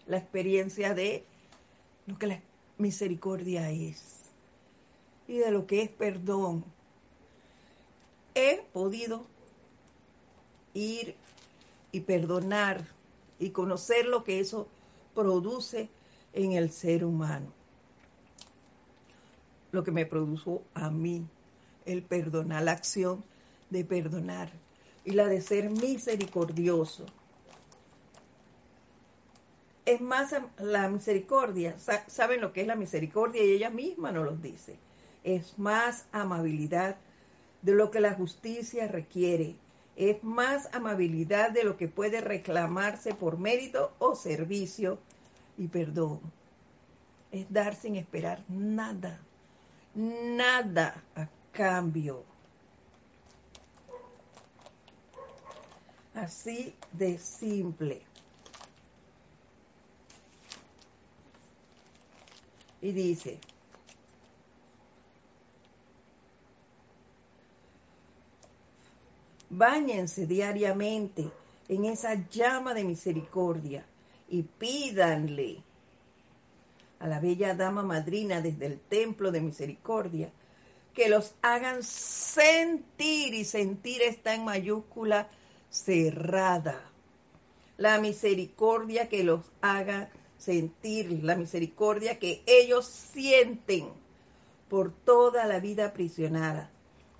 la 0.05 0.17
experiencia 0.17 0.93
de 0.93 1.25
lo 2.05 2.17
que 2.17 2.27
la 2.27 2.39
misericordia 2.77 3.71
es 3.71 4.21
y 5.27 5.37
de 5.37 5.51
lo 5.51 5.65
que 5.65 5.81
es 5.81 5.89
perdón. 5.89 6.63
He 8.35 8.63
podido 8.71 9.25
ir 10.73 11.15
y 11.93 12.01
perdonar 12.01 12.85
y 13.39 13.51
conocer 13.51 14.07
lo 14.07 14.25
que 14.25 14.41
eso 14.41 14.67
produce 15.13 15.89
en 16.33 16.53
el 16.53 16.71
ser 16.71 17.05
humano. 17.05 17.53
Lo 19.71 19.83
que 19.83 19.91
me 19.91 20.05
produjo 20.05 20.63
a 20.73 20.89
mí, 20.89 21.25
el 21.85 22.03
perdonar, 22.03 22.63
la 22.63 22.73
acción 22.73 23.23
de 23.69 23.85
perdonar 23.85 24.51
y 25.05 25.11
la 25.11 25.27
de 25.27 25.39
ser 25.41 25.69
misericordioso. 25.69 27.05
Es 29.85 30.01
más 30.01 30.33
la 30.57 30.89
misericordia, 30.89 31.77
saben 32.07 32.41
lo 32.41 32.53
que 32.53 32.61
es 32.61 32.67
la 32.67 32.75
misericordia 32.75 33.43
y 33.43 33.51
ella 33.51 33.69
misma 33.69 34.11
nos 34.11 34.25
lo 34.25 34.35
dice. 34.35 34.77
Es 35.23 35.59
más 35.59 36.07
amabilidad 36.11 36.97
de 37.61 37.73
lo 37.73 37.91
que 37.91 37.99
la 37.99 38.13
justicia 38.13 38.87
requiere. 38.87 39.57
Es 39.95 40.23
más 40.23 40.73
amabilidad 40.73 41.51
de 41.51 41.63
lo 41.63 41.77
que 41.77 41.87
puede 41.87 42.21
reclamarse 42.21 43.13
por 43.13 43.37
mérito 43.37 43.93
o 43.99 44.15
servicio 44.15 44.99
y 45.57 45.67
perdón. 45.67 46.19
Es 47.31 47.51
dar 47.51 47.75
sin 47.75 47.95
esperar 47.95 48.43
nada, 48.47 49.19
nada 49.93 51.03
a 51.15 51.27
cambio. 51.51 52.23
Así 56.15 56.75
de 56.91 57.17
simple. 57.17 58.01
Y 62.81 62.91
dice, 62.91 63.39
Báñense 69.55 70.25
diariamente 70.25 71.29
en 71.67 71.85
esa 71.85 72.27
llama 72.27 72.73
de 72.73 72.83
misericordia 72.83 73.85
y 74.27 74.41
pídanle 74.41 75.61
a 76.99 77.05
la 77.05 77.19
bella 77.19 77.53
dama 77.53 77.83
madrina 77.83 78.41
desde 78.41 78.65
el 78.65 78.79
templo 78.79 79.31
de 79.31 79.41
misericordia 79.41 80.31
que 80.95 81.07
los 81.07 81.35
hagan 81.43 81.83
sentir 81.83 83.35
y 83.35 83.45
sentir 83.45 84.01
está 84.01 84.33
en 84.33 84.43
mayúscula 84.43 85.29
cerrada. 85.69 86.81
La 87.77 87.99
misericordia 87.99 89.07
que 89.07 89.23
los 89.23 89.41
haga 89.61 90.09
sentir, 90.39 91.23
la 91.23 91.35
misericordia 91.35 92.17
que 92.17 92.41
ellos 92.47 92.87
sienten 92.87 93.87
por 94.67 94.91
toda 94.91 95.45
la 95.45 95.59
vida 95.59 95.85
aprisionada, 95.85 96.71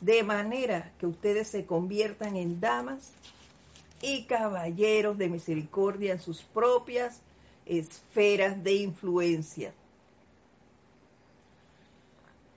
de 0.04 0.24
manera 0.24 0.92
que 1.00 1.08
ustedes 1.08 1.48
se 1.48 1.66
conviertan 1.66 2.36
en 2.36 2.60
damas 2.60 3.12
y 4.02 4.24
caballeros 4.26 5.18
de 5.18 5.30
misericordia 5.30 6.12
en 6.12 6.20
sus 6.20 6.42
propias 6.42 7.22
esferas 7.66 8.62
de 8.62 8.74
influencia. 8.74 9.74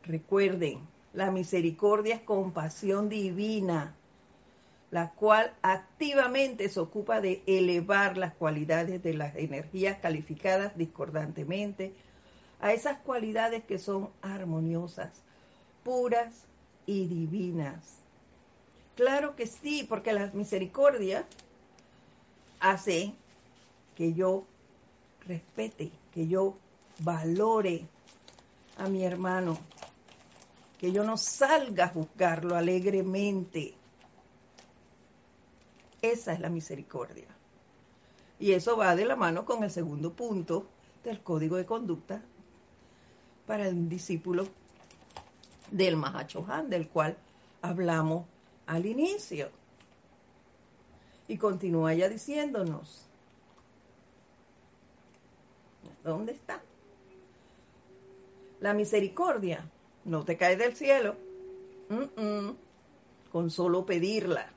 Recuerden, 0.02 0.80
la 1.12 1.30
misericordia 1.30 2.16
es 2.16 2.22
compasión 2.22 3.08
divina 3.08 3.94
la 4.90 5.10
cual 5.10 5.52
activamente 5.62 6.68
se 6.68 6.80
ocupa 6.80 7.20
de 7.20 7.42
elevar 7.46 8.16
las 8.16 8.34
cualidades 8.34 9.02
de 9.02 9.14
las 9.14 9.34
energías 9.36 9.98
calificadas 9.98 10.76
discordantemente 10.76 11.92
a 12.60 12.72
esas 12.72 12.98
cualidades 12.98 13.64
que 13.64 13.78
son 13.78 14.08
armoniosas, 14.22 15.10
puras 15.82 16.46
y 16.86 17.06
divinas. 17.06 17.98
Claro 18.94 19.36
que 19.36 19.46
sí, 19.46 19.84
porque 19.86 20.12
la 20.12 20.28
misericordia 20.28 21.26
hace 22.60 23.12
que 23.94 24.14
yo 24.14 24.46
respete, 25.26 25.90
que 26.12 26.26
yo 26.26 26.56
valore 27.00 27.86
a 28.78 28.88
mi 28.88 29.04
hermano, 29.04 29.58
que 30.78 30.92
yo 30.92 31.04
no 31.04 31.16
salga 31.16 31.84
a 31.84 31.88
juzgarlo 31.88 32.56
alegremente, 32.56 33.74
esa 36.00 36.32
es 36.32 36.40
la 36.40 36.48
misericordia. 36.48 37.26
Y 38.38 38.52
eso 38.52 38.76
va 38.76 38.94
de 38.94 39.06
la 39.06 39.16
mano 39.16 39.44
con 39.44 39.64
el 39.64 39.70
segundo 39.70 40.12
punto 40.12 40.68
del 41.04 41.22
código 41.22 41.56
de 41.56 41.64
conducta 41.64 42.22
para 43.46 43.66
el 43.66 43.88
discípulo 43.88 44.46
del 45.70 45.96
Mahachohan, 45.96 46.70
del 46.70 46.88
cual 46.88 47.16
hablamos 47.62 48.26
al 48.66 48.86
inicio. 48.86 49.50
Y 51.28 51.38
continúa 51.38 51.94
ya 51.94 52.08
diciéndonos, 52.08 53.04
¿dónde 56.04 56.32
está? 56.32 56.60
La 58.60 58.74
misericordia 58.74 59.68
no 60.04 60.24
te 60.24 60.36
cae 60.36 60.56
del 60.56 60.76
cielo, 60.76 61.16
con 63.32 63.50
solo 63.50 63.84
pedirla. 63.84 64.50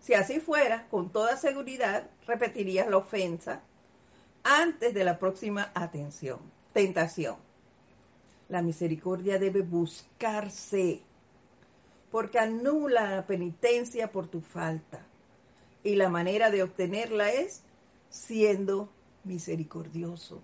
Si 0.00 0.14
así 0.14 0.38
fuera, 0.38 0.86
con 0.88 1.10
toda 1.10 1.36
seguridad 1.36 2.08
repetirías 2.26 2.88
la 2.88 2.98
ofensa 2.98 3.62
antes 4.44 4.94
de 4.94 5.04
la 5.04 5.18
próxima 5.18 5.72
atención, 5.74 6.38
tentación. 6.72 7.45
La 8.48 8.62
misericordia 8.62 9.38
debe 9.38 9.62
buscarse 9.62 11.00
porque 12.10 12.38
anula 12.38 13.16
la 13.16 13.26
penitencia 13.26 14.10
por 14.10 14.28
tu 14.28 14.40
falta. 14.40 15.04
Y 15.82 15.96
la 15.96 16.08
manera 16.08 16.50
de 16.50 16.62
obtenerla 16.62 17.30
es 17.30 17.62
siendo 18.08 18.88
misericordioso 19.24 20.40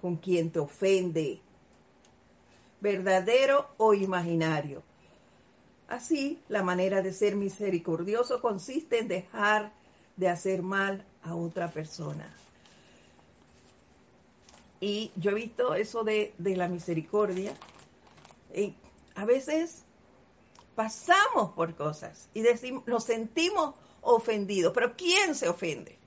con 0.00 0.16
quien 0.16 0.50
te 0.50 0.58
ofende, 0.58 1.40
verdadero 2.80 3.68
o 3.76 3.94
imaginario. 3.94 4.82
Así, 5.88 6.40
la 6.48 6.62
manera 6.62 7.02
de 7.02 7.12
ser 7.12 7.36
misericordioso 7.36 8.40
consiste 8.40 8.98
en 8.98 9.08
dejar 9.08 9.72
de 10.16 10.28
hacer 10.28 10.62
mal 10.62 11.04
a 11.22 11.34
otra 11.34 11.70
persona. 11.70 12.32
Y 14.80 15.12
yo 15.16 15.32
he 15.32 15.34
visto 15.34 15.74
eso 15.74 16.04
de, 16.04 16.32
la 16.38 16.68
misericordia. 16.68 17.52
Y 18.54 18.74
a 19.14 19.24
veces 19.24 19.82
pasamos 20.74 21.52
por 21.52 21.74
cosas 21.74 22.28
y 22.32 22.40
decimos, 22.40 22.86
nos 22.86 23.04
sentimos 23.04 23.74
ofendidos. 24.00 24.72
Pero 24.72 24.96
¿quién 24.96 25.34
se 25.34 25.48
ofende? 25.48 25.98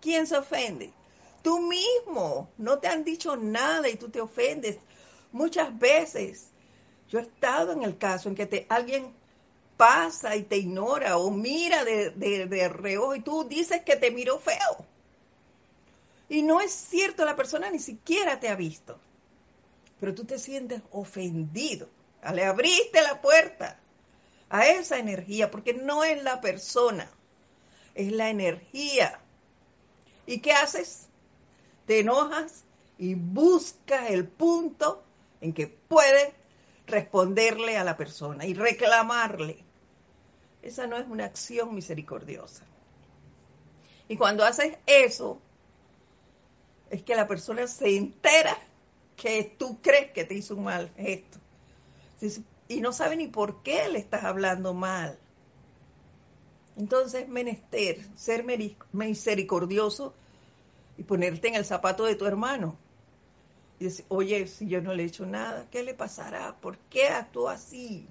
¿Quién 0.00 0.26
se 0.26 0.36
ofende? 0.36 0.92
Tú 1.42 1.60
mismo. 1.60 2.50
No 2.58 2.78
te 2.78 2.88
han 2.88 3.04
dicho 3.04 3.36
nada 3.36 3.88
y 3.88 3.96
tú 3.96 4.10
te 4.10 4.20
ofendes. 4.20 4.78
Muchas 5.32 5.76
veces 5.78 6.48
yo 7.08 7.18
he 7.18 7.22
estado 7.22 7.72
en 7.72 7.82
el 7.82 7.96
caso 7.96 8.28
en 8.28 8.34
que 8.34 8.46
te, 8.46 8.66
alguien 8.68 9.14
pasa 9.78 10.36
y 10.36 10.42
te 10.42 10.56
ignora 10.58 11.16
o 11.16 11.30
mira 11.30 11.84
de, 11.84 12.10
de, 12.10 12.68
reojo 12.68 13.14
y 13.14 13.20
tú 13.20 13.44
dices 13.44 13.82
que 13.82 13.96
te 13.96 14.10
miró 14.10 14.38
feo. 14.38 14.84
Y 16.28 16.42
no 16.42 16.60
es 16.60 16.72
cierto, 16.72 17.24
la 17.24 17.36
persona 17.36 17.70
ni 17.70 17.78
siquiera 17.78 18.38
te 18.38 18.48
ha 18.48 18.54
visto. 18.54 18.98
Pero 20.00 20.14
tú 20.14 20.24
te 20.24 20.38
sientes 20.38 20.82
ofendido. 20.92 21.88
Le 22.32 22.44
abriste 22.44 23.00
la 23.02 23.20
puerta 23.20 23.78
a 24.50 24.66
esa 24.66 24.98
energía, 24.98 25.50
porque 25.50 25.74
no 25.74 26.04
es 26.04 26.22
la 26.22 26.40
persona, 26.40 27.10
es 27.94 28.12
la 28.12 28.30
energía. 28.30 29.20
¿Y 30.26 30.40
qué 30.40 30.52
haces? 30.52 31.06
Te 31.86 32.00
enojas 32.00 32.64
y 32.98 33.14
buscas 33.14 34.10
el 34.10 34.26
punto 34.26 35.02
en 35.40 35.52
que 35.52 35.68
puede 35.68 36.34
responderle 36.86 37.78
a 37.78 37.84
la 37.84 37.96
persona 37.96 38.44
y 38.46 38.54
reclamarle. 38.54 39.64
Esa 40.62 40.86
no 40.86 40.96
es 40.96 41.06
una 41.06 41.24
acción 41.24 41.74
misericordiosa. 41.74 42.64
Y 44.08 44.16
cuando 44.16 44.44
haces 44.44 44.76
eso, 44.86 45.40
es 46.90 47.02
que 47.02 47.14
la 47.14 47.26
persona 47.26 47.66
se 47.66 47.96
entera 47.96 48.56
que 49.16 49.54
tú 49.58 49.78
crees 49.82 50.12
que 50.12 50.24
te 50.24 50.34
hizo 50.34 50.54
un 50.54 50.64
mal 50.64 50.90
esto 50.96 51.38
Y 52.68 52.80
no 52.80 52.92
sabe 52.92 53.16
ni 53.16 53.26
por 53.26 53.62
qué 53.62 53.88
le 53.88 53.98
estás 53.98 54.24
hablando 54.24 54.74
mal. 54.74 55.18
Entonces, 56.76 57.28
menester, 57.28 57.98
ser 58.14 58.44
misericordioso, 58.92 60.14
y 60.98 61.04
ponerte 61.04 61.48
en 61.48 61.54
el 61.54 61.64
zapato 61.64 62.04
de 62.04 62.16
tu 62.16 62.26
hermano. 62.26 62.76
Y 63.80 63.84
decir, 63.84 64.04
oye, 64.08 64.46
si 64.48 64.66
yo 64.68 64.82
no 64.82 64.92
le 64.92 65.04
he 65.04 65.06
hecho 65.06 65.24
nada, 65.24 65.66
¿qué 65.70 65.84
le 65.84 65.94
pasará? 65.94 66.56
¿Por 66.60 66.76
qué 66.90 67.08
actúa 67.08 67.52
así? 67.52 68.06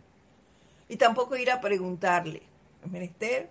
Y 0.88 0.96
tampoco 0.96 1.36
ir 1.36 1.52
a 1.52 1.60
preguntarle. 1.60 2.42
Menester, 2.90 3.50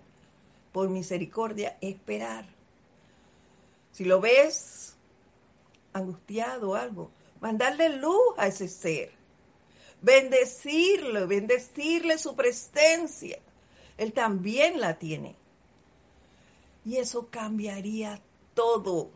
por 0.71 0.89
misericordia, 0.89 1.77
esperar. 1.81 2.45
Si 3.91 4.03
lo 4.03 4.19
ves 4.19 4.86
angustiado 5.93 6.71
o 6.71 6.75
algo, 6.75 7.11
mandarle 7.39 7.89
luz 7.89 8.33
a 8.37 8.47
ese 8.47 8.67
ser. 8.67 9.11
Bendecirlo, 10.01 11.27
bendecirle 11.27 12.17
su 12.17 12.35
presencia. 12.35 13.39
Él 13.97 14.13
también 14.13 14.79
la 14.79 14.97
tiene. 14.99 15.35
Y 16.85 16.97
eso 16.97 17.27
cambiaría 17.29 18.21
todo. 18.53 19.09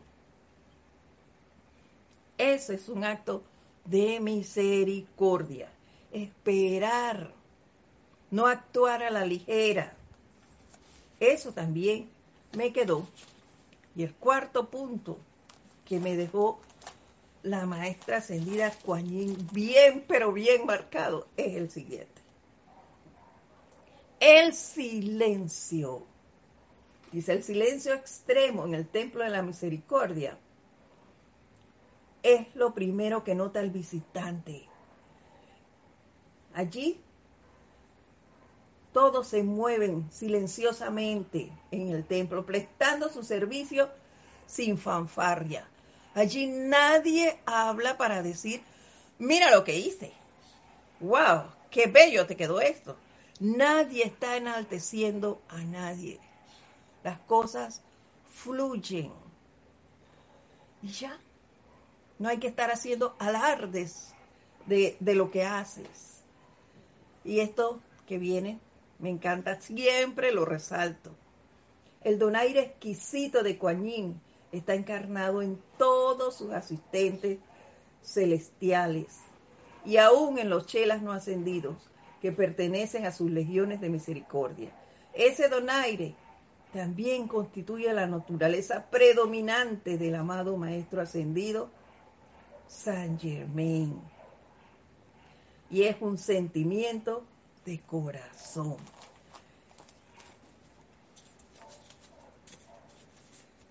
Ese 2.36 2.74
es 2.74 2.88
un 2.88 3.04
acto 3.04 3.42
de 3.84 4.20
misericordia. 4.20 5.70
Esperar, 6.12 7.32
no 8.30 8.46
actuar 8.46 9.02
a 9.02 9.10
la 9.10 9.24
ligera. 9.24 9.94
Eso 11.20 11.52
también 11.52 12.08
me 12.56 12.72
quedó. 12.72 13.06
Y 13.94 14.02
el 14.02 14.14
cuarto 14.14 14.68
punto 14.68 15.18
que 15.84 16.00
me 16.00 16.16
dejó 16.16 16.60
la 17.42 17.66
maestra 17.66 18.18
ascendida 18.18 18.70
Kuan 18.84 19.06
bien, 19.52 20.04
pero 20.06 20.32
bien 20.32 20.64
marcado, 20.66 21.26
es 21.36 21.56
el 21.56 21.70
siguiente. 21.70 22.22
El 24.20 24.54
silencio. 24.54 26.04
Dice 27.10 27.32
el 27.32 27.42
silencio 27.42 27.94
extremo 27.94 28.64
en 28.64 28.74
el 28.74 28.86
templo 28.86 29.24
de 29.24 29.30
la 29.30 29.42
misericordia 29.42 30.38
es 32.22 32.54
lo 32.54 32.72
primero 32.72 33.24
que 33.24 33.34
nota 33.34 33.60
el 33.60 33.70
visitante. 33.70 34.66
Allí 36.54 37.00
todos 38.92 39.26
se 39.28 39.42
mueven 39.42 40.10
silenciosamente 40.12 41.50
en 41.70 41.88
el 41.88 42.04
templo, 42.04 42.44
prestando 42.44 43.08
su 43.08 43.22
servicio 43.22 43.90
sin 44.46 44.78
fanfarria. 44.78 45.66
Allí 46.14 46.46
nadie 46.46 47.38
habla 47.46 47.96
para 47.96 48.22
decir, 48.22 48.62
mira 49.18 49.50
lo 49.50 49.64
que 49.64 49.78
hice. 49.78 50.12
¡Wow! 51.00 51.44
¡Qué 51.70 51.86
bello 51.86 52.26
te 52.26 52.36
quedó 52.36 52.60
esto! 52.60 52.96
Nadie 53.40 54.04
está 54.04 54.36
enalteciendo 54.36 55.42
a 55.48 55.58
nadie. 55.62 56.20
Las 57.02 57.18
cosas 57.20 57.82
fluyen. 58.30 59.10
Y 60.82 60.88
ya, 60.88 61.18
no 62.18 62.28
hay 62.28 62.38
que 62.38 62.46
estar 62.46 62.70
haciendo 62.70 63.16
alardes 63.18 64.12
de, 64.66 64.96
lo 65.00 65.30
que 65.30 65.44
haces. 65.44 66.22
Y 67.24 67.40
esto 67.40 67.80
que 68.06 68.18
viene, 68.18 68.58
me 68.98 69.10
encanta, 69.10 69.60
siempre 69.60 70.32
lo 70.32 70.44
resalto. 70.44 71.10
El 72.02 72.18
donaire 72.18 72.60
exquisito 72.60 73.42
de 73.42 73.58
Coañín 73.58 74.20
está 74.52 74.74
encarnado 74.74 75.42
en 75.42 75.58
todos 75.78 76.36
sus 76.36 76.52
asistentes 76.52 77.38
celestiales 78.02 79.18
y 79.84 79.96
aún 79.96 80.38
en 80.38 80.50
los 80.50 80.66
chelas 80.66 81.02
no 81.02 81.12
ascendidos 81.12 81.76
que 82.20 82.30
pertenecen 82.30 83.06
a 83.06 83.12
sus 83.12 83.30
legiones 83.30 83.80
de 83.80 83.88
misericordia. 83.88 84.70
Ese 85.12 85.48
donaire 85.48 86.14
también 86.72 87.26
constituye 87.28 87.92
la 87.92 88.06
naturaleza 88.06 88.86
predominante 88.90 89.98
del 89.98 90.14
amado 90.14 90.56
Maestro 90.56 91.02
ascendido 91.02 91.68
San 92.66 93.18
Germain. 93.18 94.00
Y 95.70 95.82
es 95.82 95.96
un 96.00 96.18
sentimiento 96.18 97.24
de 97.64 97.80
corazón. 97.80 98.76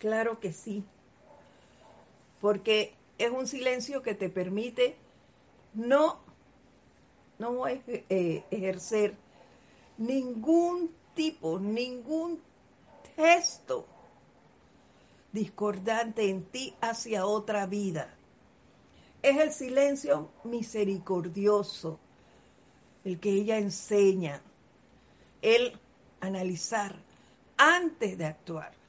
Claro 0.01 0.39
que 0.39 0.51
sí, 0.51 0.83
porque 2.41 2.93
es 3.17 3.29
un 3.29 3.47
silencio 3.47 4.01
que 4.01 4.15
te 4.15 4.29
permite 4.29 4.95
no, 5.73 6.19
no 7.39 7.67
eh, 7.67 8.43
ejercer 8.51 9.13
ningún 9.97 10.91
tipo, 11.13 11.59
ningún 11.59 12.41
gesto 13.15 13.85
discordante 15.31 16.29
en 16.29 16.43
ti 16.45 16.73
hacia 16.81 17.25
otra 17.25 17.65
vida 17.67 18.13
es 19.21 19.37
el 19.37 19.51
silencio 19.53 20.29
misericordioso, 20.43 21.99
el 23.05 23.19
que 23.19 23.29
ella 23.29 23.57
enseña, 23.57 24.41
el 25.43 25.79
analizar 26.19 26.95
antes 27.57 28.17
de 28.17 28.25
actuar. 28.25 28.80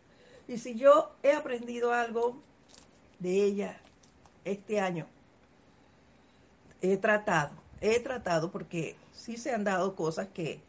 Y 0.53 0.59
si 0.59 0.75
yo 0.75 1.11
he 1.23 1.33
aprendido 1.33 1.95
algo 1.95 2.37
de 3.21 3.43
ella 3.43 3.81
este 4.45 4.79
año, 4.81 5.07
he 6.83 6.99
tratado, 6.99 7.53
he 7.81 7.99
tratado 8.01 8.51
porque 8.51 8.95
sí 9.15 9.39
se 9.39 9.55
han 9.55 9.65
dado 9.65 9.97
cosas 9.97 10.29
que, 10.35 10.61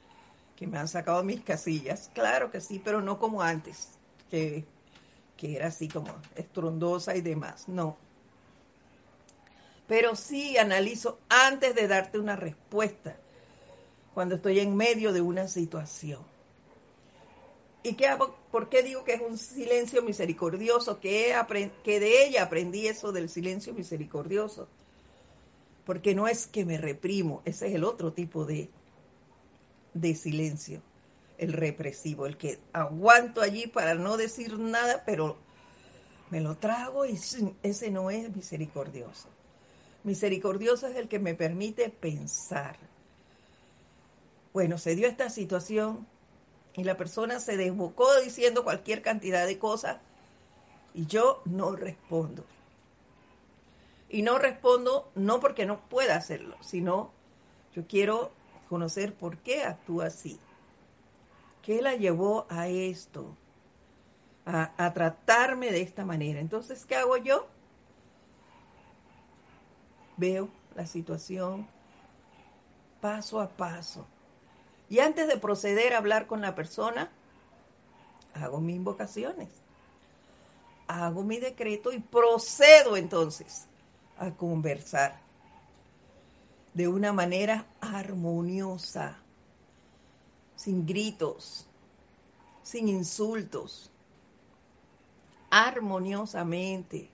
que 0.56 0.68
me 0.68 0.78
han 0.78 0.88
sacado 0.88 1.22
mis 1.24 1.42
casillas, 1.42 2.10
claro 2.14 2.50
que 2.50 2.62
sí, 2.62 2.82
pero 2.82 3.02
no 3.02 3.20
como 3.20 3.42
antes, 3.42 3.90
que, 4.32 4.64
que 5.36 5.58
era 5.58 5.68
así 5.68 5.90
como 5.90 6.16
estrondosa 6.38 7.18
y 7.18 7.22
demás, 7.22 7.68
no 7.68 7.98
pero 9.86 10.16
sí 10.16 10.58
analizo 10.58 11.20
antes 11.28 11.76
de 11.76 11.90
darte 11.90 12.18
una 12.18 12.38
respuesta 12.38 13.18
cuando 14.14 14.36
estoy 14.36 14.60
en 14.60 14.76
medio 14.78 15.12
de 15.12 15.22
una 15.22 15.50
situación. 15.50 16.33
¿Y 17.84 17.96
qué? 17.96 18.08
¿Por 18.50 18.70
qué 18.70 18.82
digo 18.82 19.04
que 19.04 19.14
es 19.14 19.22
un 19.22 19.38
silencio 19.38 20.02
misericordioso? 20.02 21.00
Que, 21.02 21.36
que 21.84 22.00
de 22.00 22.26
ella 22.26 22.44
aprendí 22.44 22.88
eso 22.88 23.12
del 23.12 23.30
silencio 23.30 23.74
misericordioso. 23.74 24.70
Porque 25.86 26.16
no 26.16 26.30
es 26.30 26.48
que 26.48 26.64
me 26.64 26.78
reprimo, 26.78 27.42
ese 27.44 27.68
es 27.68 27.76
el 27.76 27.84
otro 27.84 28.14
tipo 28.14 28.46
de, 28.46 28.70
de 29.94 30.16
silencio, 30.16 30.82
el 31.38 31.52
represivo, 31.52 32.26
el 32.26 32.38
que 32.38 32.58
aguanto 32.72 33.42
allí 33.42 33.68
para 33.68 33.96
no 33.96 34.16
decir 34.16 34.58
nada, 34.58 35.04
pero 35.06 35.36
me 36.30 36.40
lo 36.40 36.56
trago 36.56 37.06
y 37.06 37.20
ese 37.64 37.92
no 37.92 38.10
es 38.10 38.34
misericordioso. 38.34 39.28
Misericordioso 40.06 40.88
es 40.88 40.96
el 40.96 41.10
que 41.10 41.20
me 41.20 41.36
permite 41.36 41.90
pensar. 41.90 42.78
Bueno, 44.54 44.78
se 44.78 44.96
dio 44.96 45.08
esta 45.08 45.30
situación 45.30 46.08
y 46.76 46.84
la 46.84 46.98
persona 46.98 47.40
se 47.40 47.58
desbocó 47.58 48.20
diciendo 48.22 48.64
cualquier 48.64 49.02
cantidad 49.02 49.46
de 49.46 49.60
cosas 49.60 49.98
y 50.94 51.06
yo 51.06 51.42
no 51.46 51.76
respondo. 51.76 52.44
Y 54.10 54.22
no 54.22 54.38
respondo 54.38 55.12
no 55.16 55.40
porque 55.40 55.66
no 55.66 55.80
pueda 55.90 56.16
hacerlo, 56.16 56.56
sino 56.62 57.12
yo 57.76 57.88
quiero 57.88 58.32
conocer 58.70 59.14
por 59.14 59.38
qué 59.38 59.64
actúa 59.64 60.08
así. 60.08 60.40
¿Qué 61.62 61.82
la 61.82 61.96
llevó 61.96 62.46
a 62.50 62.68
esto? 62.68 63.36
A, 64.46 64.72
a 64.78 64.94
tratarme 64.94 65.72
de 65.72 65.82
esta 65.82 66.06
manera. 66.06 66.40
Entonces, 66.40 66.86
¿qué 66.86 66.96
hago 66.96 67.18
yo? 67.18 67.48
veo 70.18 70.50
la 70.76 70.86
situación 70.86 71.68
paso 73.02 73.42
a 73.42 73.50
paso. 73.50 74.06
Y 74.90 75.00
antes 75.00 75.28
de 75.28 75.38
proceder 75.38 75.94
a 75.94 75.98
hablar 75.98 76.28
con 76.28 76.42
la 76.42 76.56
persona, 76.56 77.10
hago 78.34 78.60
mis 78.60 78.76
invocaciones, 78.76 79.50
hago 80.88 81.24
mi 81.24 81.40
decreto 81.40 81.92
y 81.92 82.00
procedo 82.00 82.98
entonces 82.98 83.66
a 84.18 84.32
conversar 84.32 85.20
de 86.74 86.88
una 86.88 87.14
manera 87.14 87.66
armoniosa, 87.82 89.18
sin 90.56 90.86
gritos, 90.86 91.66
sin 92.64 92.88
insultos, 92.88 93.92
armoniosamente, 95.50 97.10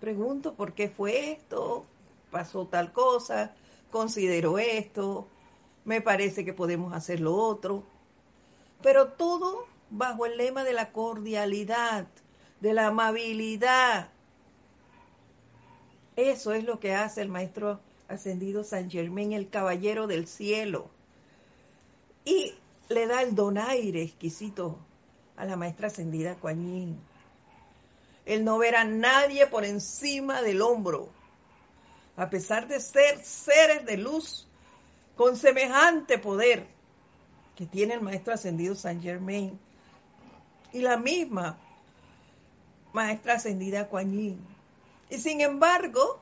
pregunto 0.00 0.54
por 0.54 0.74
qué 0.74 0.88
fue 0.90 1.32
esto, 1.32 1.86
pasó 2.30 2.66
tal 2.66 2.92
cosa, 2.92 3.54
considero 3.90 4.58
esto, 4.58 5.26
me 5.88 6.02
parece 6.02 6.44
que 6.44 6.52
podemos 6.52 6.92
hacer 6.92 7.18
lo 7.18 7.34
otro, 7.34 7.82
pero 8.82 9.08
todo 9.08 9.66
bajo 9.88 10.26
el 10.26 10.36
lema 10.36 10.62
de 10.62 10.74
la 10.74 10.92
cordialidad, 10.92 12.06
de 12.60 12.74
la 12.74 12.88
amabilidad. 12.88 14.10
Eso 16.14 16.52
es 16.52 16.64
lo 16.64 16.78
que 16.78 16.94
hace 16.94 17.22
el 17.22 17.30
maestro 17.30 17.80
ascendido 18.06 18.64
San 18.64 18.90
Germán, 18.90 19.32
el 19.32 19.48
caballero 19.48 20.06
del 20.06 20.26
cielo. 20.26 20.90
Y 22.26 22.52
le 22.90 23.06
da 23.06 23.22
el 23.22 23.34
donaire 23.34 24.02
exquisito 24.02 24.78
a 25.38 25.46
la 25.46 25.56
maestra 25.56 25.86
ascendida 25.86 26.34
Kuan 26.34 26.98
el 28.26 28.44
no 28.44 28.58
ver 28.58 28.76
a 28.76 28.84
nadie 28.84 29.46
por 29.46 29.64
encima 29.64 30.42
del 30.42 30.60
hombro, 30.60 31.08
a 32.14 32.28
pesar 32.28 32.68
de 32.68 32.78
ser 32.78 33.24
seres 33.24 33.86
de 33.86 33.96
luz 33.96 34.47
con 35.18 35.36
semejante 35.36 36.16
poder 36.16 36.64
que 37.56 37.66
tiene 37.66 37.94
el 37.94 38.00
maestro 38.00 38.34
ascendido 38.34 38.76
Saint 38.76 39.02
Germain 39.02 39.58
y 40.72 40.78
la 40.80 40.96
misma 40.96 41.58
maestra 42.92 43.34
ascendida 43.34 43.88
Kuan 43.88 44.12
Yin. 44.12 44.38
Y 45.10 45.18
sin 45.18 45.40
embargo, 45.40 46.20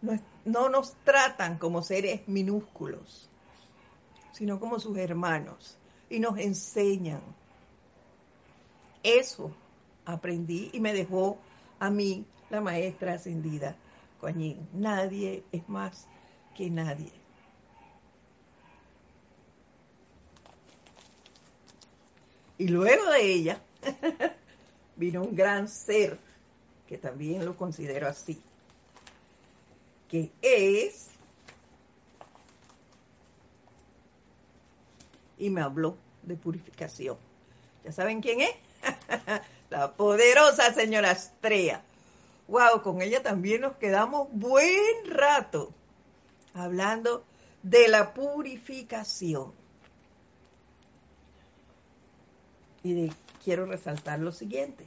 no, 0.00 0.18
no 0.46 0.70
nos 0.70 0.94
tratan 1.04 1.58
como 1.58 1.82
seres 1.82 2.26
minúsculos, 2.28 3.28
sino 4.32 4.58
como 4.58 4.80
sus 4.80 4.96
hermanos 4.96 5.76
y 6.08 6.18
nos 6.18 6.38
enseñan. 6.38 7.20
Eso 9.02 9.54
aprendí 10.06 10.70
y 10.72 10.80
me 10.80 10.94
dejó 10.94 11.36
a 11.78 11.90
mí 11.90 12.24
la 12.48 12.62
maestra 12.62 13.12
ascendida 13.14 13.76
Yin. 14.34 14.66
Nadie 14.72 15.44
es 15.52 15.68
más 15.68 16.06
que 16.54 16.70
nadie. 16.70 17.12
Y 22.58 22.68
luego 22.68 23.10
de 23.10 23.22
ella 23.22 23.60
vino 24.96 25.22
un 25.22 25.34
gran 25.34 25.68
ser, 25.68 26.18
que 26.86 26.98
también 26.98 27.44
lo 27.44 27.56
considero 27.56 28.06
así, 28.06 28.40
que 30.08 30.30
es, 30.42 31.08
y 35.38 35.50
me 35.50 35.60
habló 35.60 35.96
de 36.22 36.36
purificación. 36.36 37.16
¿Ya 37.84 37.90
saben 37.90 38.20
quién 38.20 38.42
es? 38.42 38.54
La 39.70 39.92
poderosa 39.92 40.72
señora 40.72 41.10
Estrella. 41.10 41.82
Wow, 42.46 42.82
con 42.82 43.02
ella 43.02 43.22
también 43.22 43.62
nos 43.62 43.76
quedamos 43.76 44.28
buen 44.30 45.06
rato 45.06 45.72
hablando 46.54 47.24
de 47.62 47.88
la 47.88 48.14
purificación. 48.14 49.52
Y 52.82 53.10
quiero 53.44 53.66
resaltar 53.66 54.18
lo 54.18 54.32
siguiente. 54.32 54.86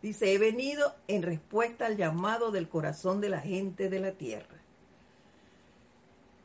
Dice, 0.00 0.34
he 0.34 0.38
venido 0.38 0.94
en 1.08 1.22
respuesta 1.22 1.86
al 1.86 1.96
llamado 1.96 2.50
del 2.50 2.68
corazón 2.68 3.20
de 3.20 3.30
la 3.30 3.40
gente 3.40 3.88
de 3.88 4.00
la 4.00 4.12
tierra. 4.12 4.58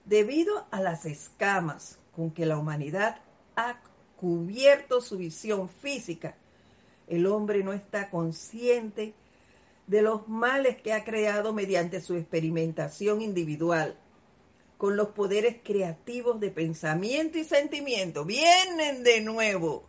Debido 0.06 0.66
a 0.72 0.80
las 0.80 1.06
escamas 1.06 2.00
con 2.16 2.32
que 2.32 2.46
la 2.46 2.58
humanidad 2.58 3.20
ha 3.56 3.82
cubierto 4.16 5.02
su 5.02 5.18
visión 5.18 5.68
física, 5.68 6.36
el 7.08 7.28
hombre 7.28 7.64
no 7.64 7.74
está 7.74 8.10
consciente 8.10 9.02
de 9.04 9.14
los 9.90 10.28
males 10.28 10.80
que 10.82 10.94
ha 10.94 11.04
creado 11.04 11.52
mediante 11.52 12.00
su 12.00 12.16
experimentación 12.16 13.22
individual 13.22 13.96
con 14.78 14.96
los 14.96 15.10
poderes 15.10 15.58
creativos 15.64 16.40
de 16.40 16.52
pensamiento 16.52 17.38
y 17.38 17.44
sentimiento. 17.44 18.24
Vienen 18.24 19.04
de 19.04 19.22
nuevo 19.22 19.84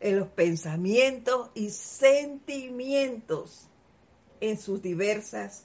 en 0.00 0.18
los 0.18 0.28
pensamientos 0.28 1.50
y 1.54 1.70
sentimientos 1.70 3.68
en 4.40 4.58
sus 4.58 4.82
diversas 4.82 5.64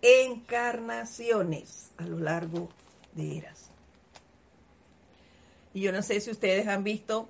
encarnaciones 0.00 1.90
a 1.96 2.06
lo 2.06 2.20
largo 2.20 2.68
de 3.14 3.38
eras. 3.38 3.70
Y 5.74 5.80
yo 5.80 5.90
no 5.90 6.02
sé 6.02 6.20
si 6.20 6.30
ustedes 6.30 6.68
han 6.68 6.84
visto 6.84 7.28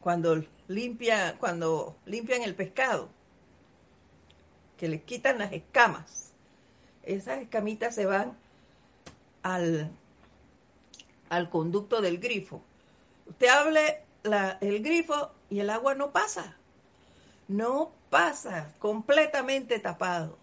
cuando 0.00 0.44
limpia, 0.68 1.36
cuando 1.40 1.96
limpian 2.04 2.42
el 2.42 2.54
pescado, 2.54 3.08
que 4.76 4.88
le 4.88 5.02
quitan 5.02 5.38
las 5.38 5.52
escamas. 5.52 6.32
Esas 7.02 7.40
escamitas 7.40 7.94
se 7.94 8.06
van 8.06 8.36
al, 9.42 9.90
al 11.28 11.50
conducto 11.50 12.00
del 12.00 12.18
grifo. 12.18 12.62
Usted 13.26 13.48
hable 13.48 14.02
el 14.60 14.82
grifo 14.82 15.30
y 15.50 15.60
el 15.60 15.70
agua 15.70 15.94
no 15.94 16.10
pasa. 16.10 16.56
No 17.48 17.92
pasa, 18.10 18.72
completamente 18.78 19.78
tapado. 19.78 20.36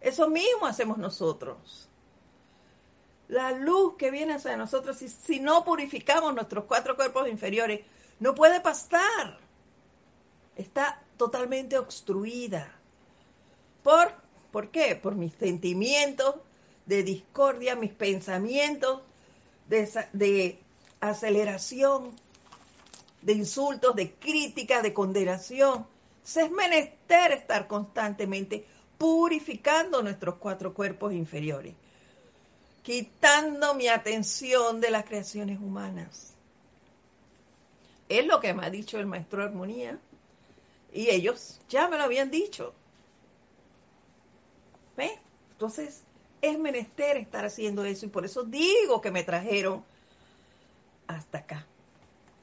Eso 0.00 0.28
mismo 0.28 0.66
hacemos 0.66 0.98
nosotros. 0.98 1.88
La 3.28 3.52
luz 3.52 3.94
que 3.96 4.10
viene 4.10 4.34
hacia 4.34 4.56
nosotros, 4.56 4.96
si, 4.96 5.08
si 5.08 5.38
no 5.38 5.64
purificamos 5.64 6.34
nuestros 6.34 6.64
cuatro 6.64 6.96
cuerpos 6.96 7.28
inferiores, 7.28 7.84
no 8.20 8.34
puede 8.34 8.60
pasar. 8.60 9.38
Está 10.56 11.02
totalmente 11.16 11.78
obstruida. 11.78 12.77
¿Por, 13.82 14.12
¿Por 14.52 14.70
qué? 14.70 14.96
Por 14.96 15.14
mis 15.14 15.34
sentimientos, 15.34 16.36
de 16.86 17.02
discordia, 17.02 17.76
mis 17.76 17.92
pensamientos 17.92 19.02
de, 19.68 20.58
aceleración, 21.00 22.10
de 23.22 23.32
insultos, 23.34 23.94
de 23.94 24.12
crítica, 24.14 24.82
de 24.82 24.94
condenación. 24.94 25.86
Se 26.24 26.42
es 26.42 26.50
menester 26.50 27.32
estar 27.32 27.66
constantemente 27.68 28.66
purificando 28.96 30.02
nuestros 30.02 30.36
cuatro 30.36 30.74
cuerpos 30.74 31.12
inferiores, 31.12 31.74
quitando 32.82 33.74
mi 33.74 33.88
atención 33.88 34.80
de 34.80 34.90
las 34.90 35.04
creaciones 35.04 35.60
humanas. 35.60 36.32
Es 38.08 38.26
lo 38.26 38.40
que 38.40 38.54
me 38.54 38.64
ha 38.64 38.70
dicho 38.70 38.98
el 38.98 39.06
maestro 39.06 39.42
de 39.42 39.48
armonía 39.48 39.98
y 40.92 41.10
ellos 41.10 41.60
ya 41.68 41.86
me 41.88 41.98
lo 41.98 42.04
habían 42.04 42.30
dicho. 42.30 42.72
Entonces, 45.52 46.02
es 46.40 46.58
menester 46.58 47.16
estar 47.16 47.44
haciendo 47.44 47.84
eso 47.84 48.06
y 48.06 48.08
por 48.08 48.24
eso 48.24 48.44
digo 48.44 49.00
que 49.00 49.10
me 49.10 49.24
trajeron 49.24 49.84
hasta 51.06 51.38
acá 51.38 51.66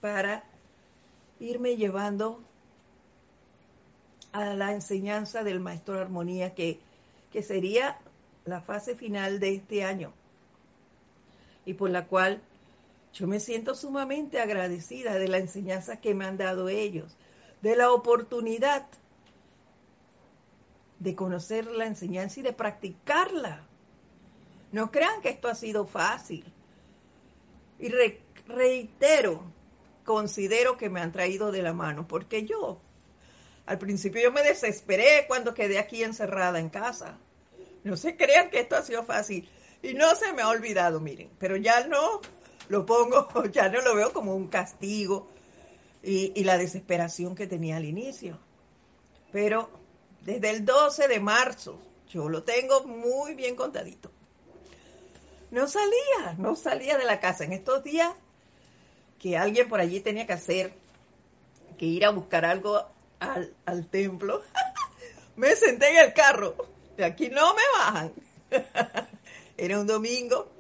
para 0.02 0.44
irme 1.39 1.78
llevando 1.78 2.41
a 4.32 4.54
la 4.54 4.74
enseñanza 4.74 5.44
del 5.44 5.60
maestro 5.60 5.96
de 5.96 6.02
armonía 6.02 6.54
que, 6.54 6.80
que 7.32 7.41
sería 7.41 7.98
la 8.44 8.62
fase 8.62 8.96
final 8.96 9.39
de 9.39 9.56
este 9.56 9.84
año 9.84 10.12
y 11.65 11.74
por 11.74 11.89
la 11.89 12.06
cual 12.06 12.41
yo 13.13 13.28
me 13.28 13.39
siento 13.39 13.76
sumamente 13.76 14.41
agradecida 14.41 15.15
de 15.15 15.30
la 15.30 15.38
enseñanza 15.38 16.02
que 16.02 16.13
me 16.13 16.26
han 16.26 16.38
dado 16.38 16.68
ellos, 16.68 17.15
de 17.62 17.78
la 17.78 17.91
oportunidad 17.91 18.86
de 21.00 21.16
conocer 21.16 21.66
la 21.68 21.86
enseñanza 21.86 22.40
y 22.40 22.44
de 22.44 22.54
practicarla 22.54 23.66
no 24.76 24.92
crean 24.92 25.22
que 25.22 25.30
esto 25.30 25.48
ha 25.48 25.56
sido 25.56 25.86
fácil. 25.86 26.44
Y 27.80 27.90
reitero, 28.46 29.42
considero 30.04 30.76
que 30.76 30.90
me 30.90 31.00
han 31.00 31.14
traído 31.14 31.54
de 31.54 31.62
la 31.62 31.72
mano, 31.72 32.10
porque 32.10 32.46
yo, 32.46 32.82
al 33.66 33.78
principio 33.78 34.22
yo 34.22 34.34
me 34.34 34.44
desesperé 34.44 35.26
cuando 35.30 35.54
quedé 35.54 35.80
aquí 35.80 36.04
encerrada 36.04 36.60
en 36.60 36.70
casa. 36.70 37.18
No 37.86 37.96
se 37.96 38.18
crean 38.18 38.50
que 38.50 38.60
esto 38.60 38.76
ha 38.76 38.82
sido 38.82 39.04
fácil. 39.04 39.50
Y 39.82 39.94
no 39.94 40.14
se 40.16 40.34
me 40.34 40.42
ha 40.42 40.50
olvidado, 40.50 41.00
miren, 41.00 41.30
pero 41.40 41.56
ya 41.56 41.88
no 41.88 42.20
lo 42.68 42.86
pongo, 42.86 43.30
ya 43.54 43.70
no 43.70 43.82
lo 43.82 43.96
veo 43.96 44.12
como 44.12 44.36
un 44.36 44.50
castigo 44.50 45.30
y, 46.04 46.34
y 46.36 46.44
la 46.44 46.58
desesperación 46.58 47.34
que 47.34 47.48
tenía 47.48 47.78
al 47.78 47.86
inicio. 47.86 48.40
Pero 49.32 49.70
desde 50.26 50.50
el 50.50 50.66
12 50.66 51.08
de 51.08 51.20
marzo, 51.22 51.80
yo 52.10 52.28
lo 52.28 52.44
tengo 52.44 52.84
muy 52.84 53.36
bien 53.36 53.56
contadito 53.56 54.12
no 55.56 55.70
salía, 55.70 56.36
no 56.38 56.56
salía 56.58 56.98
de 56.98 57.06
la 57.06 57.22
casa. 57.22 57.46
En 57.46 57.54
estos 57.54 57.82
días 57.84 58.14
que 59.20 59.38
alguien 59.38 59.70
por 59.70 59.80
allí 59.80 60.02
tenía 60.02 60.28
que 60.28 60.34
hacer, 60.34 60.74
que 61.78 61.86
ir 61.86 62.06
a 62.06 62.10
buscar 62.10 62.44
algo 62.46 62.86
al, 63.20 63.88
templo, 63.88 64.44
me 65.38 65.56
senté 65.56 65.92
en 65.92 65.98
el 66.06 66.14
carro. 66.14 66.56
De 66.98 67.06
aquí 67.06 67.30
no 67.30 67.54
me 67.54 67.62
bajan. 67.78 68.14
Era 69.58 69.80
un 69.80 69.88
domingo 69.88 70.52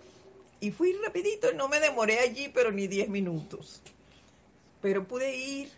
y 0.61 0.71
fui 0.71 0.93
rapidito, 0.93 1.51
no 1.51 1.67
me 1.67 1.81
demoré 1.81 2.19
allí, 2.19 2.47
pero 2.47 2.71
ni 2.71 2.87
diez 2.87 3.09
minutos. 3.09 3.81
Pero 4.81 5.05
pude 5.05 5.35
ir 5.35 5.71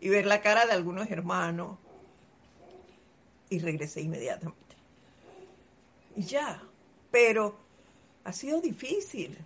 y 0.00 0.08
ver 0.08 0.26
la 0.26 0.40
cara 0.40 0.66
de 0.66 0.72
algunos 0.72 1.08
hermanos 1.10 1.78
y 3.54 3.58
regresé 3.58 4.00
inmediatamente. 4.02 4.76
Y 6.16 6.22
ya, 6.22 6.62
pero 7.10 7.56
ha 8.24 8.32
sido 8.32 8.60
difícil. 8.60 9.36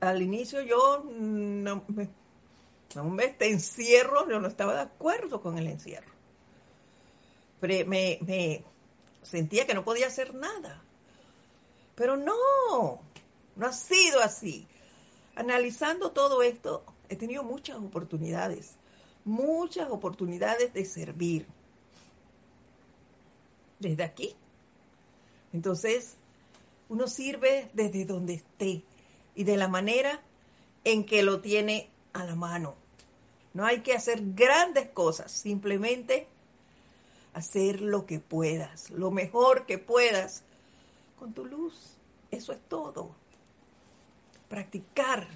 al 0.00 0.22
inicio 0.22 0.62
yo 0.62 1.04
no 1.04 1.84
me, 1.88 2.08
no 2.94 3.20
este 3.20 3.50
encierro, 3.50 4.28
yo 4.28 4.40
no 4.40 4.48
estaba 4.48 4.74
de 4.74 4.80
acuerdo 4.80 5.40
con 5.40 5.58
el 5.58 5.66
encierro. 5.66 6.10
Pero 7.60 7.88
me, 7.88 8.18
me 8.22 8.64
sentía 9.22 9.66
que 9.66 9.74
no 9.74 9.84
podía 9.84 10.06
hacer 10.06 10.34
nada. 10.34 10.82
Pero 11.94 12.16
no, 12.16 13.00
no 13.56 13.66
ha 13.66 13.72
sido 13.72 14.20
así. 14.20 14.66
Analizando 15.36 16.10
todo 16.12 16.42
esto, 16.42 16.84
he 17.08 17.16
tenido 17.16 17.42
muchas 17.42 17.76
oportunidades, 17.76 18.72
muchas 19.24 19.90
oportunidades 19.90 20.72
de 20.72 20.84
servir. 20.84 21.46
Desde 23.80 24.04
aquí. 24.04 24.36
Entonces, 25.52 26.16
uno 26.88 27.08
sirve 27.08 27.68
desde 27.72 28.04
donde 28.04 28.34
esté 28.34 28.82
y 29.34 29.44
de 29.44 29.56
la 29.56 29.68
manera 29.68 30.20
en 30.84 31.04
que 31.04 31.22
lo 31.22 31.40
tiene 31.40 31.88
a 32.12 32.24
la 32.24 32.34
mano. 32.34 32.74
No 33.52 33.64
hay 33.64 33.80
que 33.80 33.94
hacer 33.94 34.20
grandes 34.34 34.88
cosas, 34.90 35.32
simplemente 35.32 36.26
hacer 37.32 37.80
lo 37.80 38.06
que 38.06 38.20
puedas, 38.20 38.90
lo 38.90 39.10
mejor 39.10 39.66
que 39.66 39.78
puedas 39.78 40.42
con 41.18 41.32
tu 41.32 41.44
luz. 41.44 41.96
Eso 42.30 42.52
es 42.52 42.60
todo. 42.68 43.10
Practicar. 44.48 45.26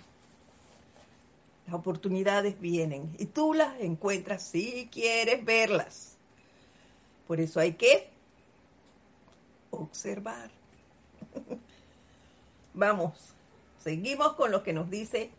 Las 1.67 1.77
oportunidades 1.77 2.61
vienen 2.61 3.15
y 3.19 3.27
tú 3.27 3.55
las 3.55 3.81
encuentras 3.81 4.43
si 4.43 4.89
quieres 4.93 5.45
verlas. 5.45 6.17
Por 7.27 7.41
eso 7.41 7.59
hay 7.59 7.73
que 7.73 8.14
observar. 9.75 10.51
Vamos, 12.75 13.13
seguimos 13.83 14.35
con 14.35 14.51
lo 14.51 14.63
que 14.63 14.73
nos 14.73 14.91
dice 14.91 15.31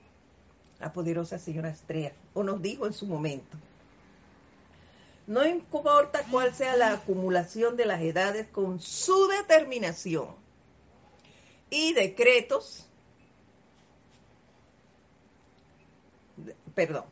la 0.80 0.94
poderosa 0.94 1.40
señora 1.40 1.70
Estrella, 1.70 2.14
o 2.34 2.44
nos 2.44 2.62
dijo 2.62 2.86
en 2.86 2.94
su 2.94 3.06
momento. 3.06 3.58
No 5.28 5.46
importa 5.46 6.24
cuál 6.30 6.54
sea 6.54 6.76
la 6.78 6.94
acumulación 6.94 7.76
de 7.78 7.86
las 7.86 8.02
edades, 8.02 8.48
con 8.48 8.80
su 8.80 9.28
determinación 9.28 10.28
y 11.70 11.94
decretos, 11.94 12.86
perdón, 16.76 17.06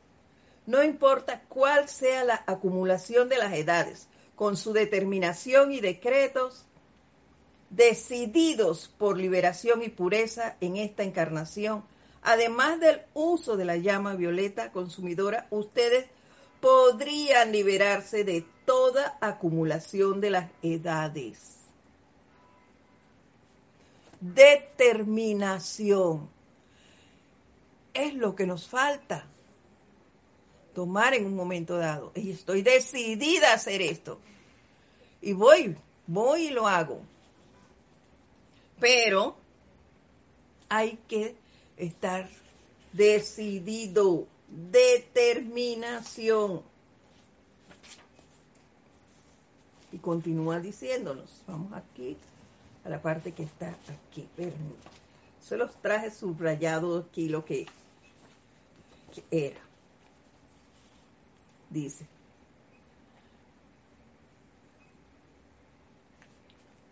no 0.65 0.83
importa 0.83 1.41
cuál 1.49 1.89
sea 1.89 2.23
la 2.23 2.43
acumulación 2.45 3.29
de 3.29 3.37
las 3.37 3.53
edades, 3.53 4.07
con 4.35 4.57
su 4.57 4.73
determinación 4.73 5.71
y 5.71 5.81
decretos, 5.81 6.65
decididos 7.75 8.89
por 8.97 9.17
liberación 9.17 9.83
y 9.83 9.89
pureza 9.89 10.55
en 10.61 10.77
esta 10.77 11.03
encarnación, 11.03 11.83
además 12.21 12.79
del 12.79 13.01
uso 13.13 13.57
de 13.57 13.65
la 13.65 13.75
llama 13.77 14.15
violeta 14.15 14.71
consumidora, 14.71 15.47
ustedes 15.49 16.05
podrían 16.61 17.51
liberarse 17.51 18.23
de 18.23 18.45
toda 18.65 19.17
acumulación 19.21 20.21
de 20.21 20.29
las 20.29 20.49
edades. 20.61 21.57
Determinación 24.21 26.29
es 27.93 28.13
lo 28.13 28.35
que 28.35 28.47
nos 28.47 28.69
falta 28.69 29.27
tomar 30.73 31.13
en 31.13 31.25
un 31.25 31.35
momento 31.35 31.77
dado. 31.77 32.13
Y 32.15 32.31
estoy 32.31 32.61
decidida 32.61 33.51
a 33.51 33.55
hacer 33.55 33.81
esto. 33.81 34.19
Y 35.21 35.33
voy, 35.33 35.75
voy 36.07 36.47
y 36.47 36.51
lo 36.51 36.67
hago. 36.67 37.01
Pero 38.83 39.35
hay 40.67 40.99
que 41.07 41.37
estar 41.77 42.29
decidido 42.91 44.27
determinación. 44.49 46.63
Y 49.93 49.99
continúa 49.99 50.59
diciéndonos, 50.59 51.43
vamos 51.47 51.71
aquí 51.71 52.17
a 52.83 52.89
la 52.89 53.01
parte 53.01 53.31
que 53.31 53.43
está 53.43 53.69
aquí. 53.69 54.27
Se 55.39 55.55
los 55.55 55.73
traje 55.81 56.11
subrayado 56.11 56.97
aquí 56.97 57.29
lo 57.29 57.45
que, 57.45 57.65
que 59.13 59.23
era. 59.31 59.61
Dice. 61.69 62.12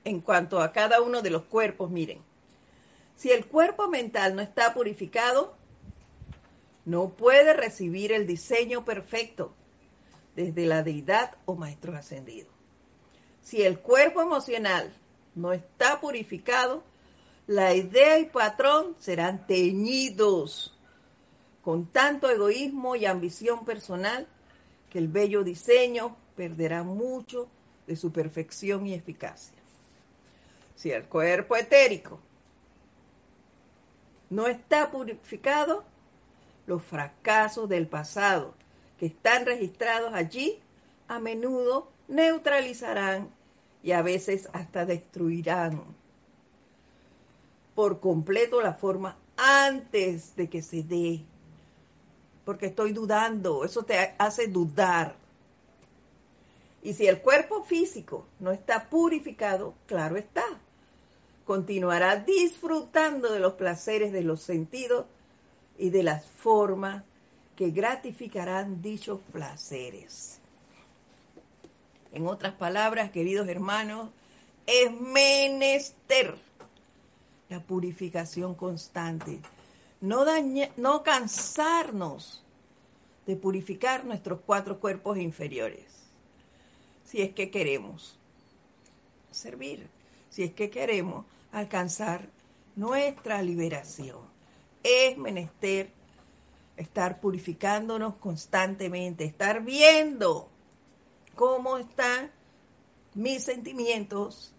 En 0.03 0.21
cuanto 0.21 0.61
a 0.61 0.71
cada 0.71 1.01
uno 1.01 1.21
de 1.21 1.29
los 1.29 1.43
cuerpos, 1.43 1.91
miren, 1.91 2.21
si 3.15 3.29
el 3.31 3.45
cuerpo 3.45 3.87
mental 3.87 4.35
no 4.35 4.41
está 4.41 4.73
purificado, 4.73 5.55
no 6.85 7.09
puede 7.09 7.53
recibir 7.53 8.11
el 8.11 8.25
diseño 8.25 8.83
perfecto 8.83 9.53
desde 10.35 10.65
la 10.65 10.81
deidad 10.81 11.35
o 11.45 11.55
maestro 11.55 11.95
ascendido. 11.95 12.49
Si 13.43 13.61
el 13.61 13.79
cuerpo 13.79 14.21
emocional 14.21 14.91
no 15.35 15.53
está 15.53 15.99
purificado, 15.99 16.83
la 17.47 17.75
idea 17.75 18.17
y 18.17 18.25
patrón 18.25 18.95
serán 18.99 19.45
teñidos 19.45 20.77
con 21.61 21.85
tanto 21.85 22.29
egoísmo 22.29 22.95
y 22.95 23.05
ambición 23.05 23.65
personal 23.65 24.27
que 24.89 24.99
el 24.99 25.07
bello 25.07 25.43
diseño 25.43 26.15
perderá 26.35 26.83
mucho 26.83 27.47
de 27.87 27.95
su 27.95 28.11
perfección 28.11 28.87
y 28.87 28.93
eficacia. 28.93 29.60
Si 30.81 30.91
el 30.91 31.03
cuerpo 31.03 31.55
etérico 31.55 32.17
no 34.31 34.47
está 34.47 34.89
purificado, 34.89 35.83
los 36.65 36.81
fracasos 36.81 37.69
del 37.69 37.85
pasado 37.85 38.55
que 38.97 39.05
están 39.05 39.45
registrados 39.45 40.11
allí 40.15 40.57
a 41.07 41.19
menudo 41.19 41.87
neutralizarán 42.07 43.29
y 43.83 43.91
a 43.91 44.01
veces 44.01 44.49
hasta 44.53 44.87
destruirán 44.87 45.83
por 47.75 47.99
completo 47.99 48.59
la 48.59 48.73
forma 48.73 49.17
antes 49.37 50.35
de 50.35 50.49
que 50.49 50.63
se 50.63 50.81
dé. 50.81 51.21
Porque 52.43 52.65
estoy 52.65 52.91
dudando, 52.91 53.65
eso 53.65 53.83
te 53.83 54.15
hace 54.17 54.47
dudar. 54.47 55.13
Y 56.81 56.93
si 56.93 57.05
el 57.05 57.21
cuerpo 57.21 57.63
físico 57.63 58.25
no 58.39 58.51
está 58.51 58.89
purificado, 58.89 59.75
claro 59.85 60.17
está, 60.17 60.43
continuará 61.51 62.15
disfrutando 62.15 63.33
de 63.33 63.41
los 63.41 63.55
placeres 63.55 64.13
de 64.13 64.23
los 64.23 64.41
sentidos 64.41 65.05
y 65.77 65.89
de 65.89 66.01
las 66.01 66.25
formas 66.25 67.03
que 67.57 67.71
gratificarán 67.71 68.81
dichos 68.81 69.19
placeres. 69.33 70.39
En 72.13 72.25
otras 72.25 72.53
palabras, 72.53 73.11
queridos 73.11 73.49
hermanos, 73.49 74.11
es 74.65 74.93
menester 74.93 76.37
la 77.49 77.59
purificación 77.59 78.55
constante. 78.55 79.41
No, 79.99 80.23
no 80.77 81.03
cansarnos 81.03 82.41
de 83.27 83.35
purificar 83.35 84.05
nuestros 84.05 84.39
cuatro 84.45 84.79
cuerpos 84.79 85.17
inferiores, 85.17 85.83
si 87.03 87.21
es 87.21 87.33
que 87.33 87.51
queremos 87.51 88.17
servir, 89.31 89.85
si 90.29 90.43
es 90.43 90.53
que 90.53 90.69
queremos 90.69 91.25
alcanzar 91.51 92.29
nuestra 92.75 93.41
liberación 93.41 94.19
es 94.83 95.17
menester 95.17 95.91
estar 96.77 97.19
purificándonos 97.19 98.15
constantemente, 98.15 99.25
estar 99.25 99.61
viendo 99.63 100.49
cómo 101.35 101.77
están 101.77 102.31
mis 103.13 103.43
sentimientos, 103.43 104.53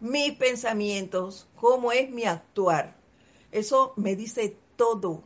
mis 0.00 0.32
pensamientos, 0.32 1.46
cómo 1.56 1.92
es 1.92 2.10
mi 2.10 2.24
actuar. 2.24 2.94
Eso 3.52 3.92
me 3.96 4.16
dice 4.16 4.56
todo. 4.76 5.22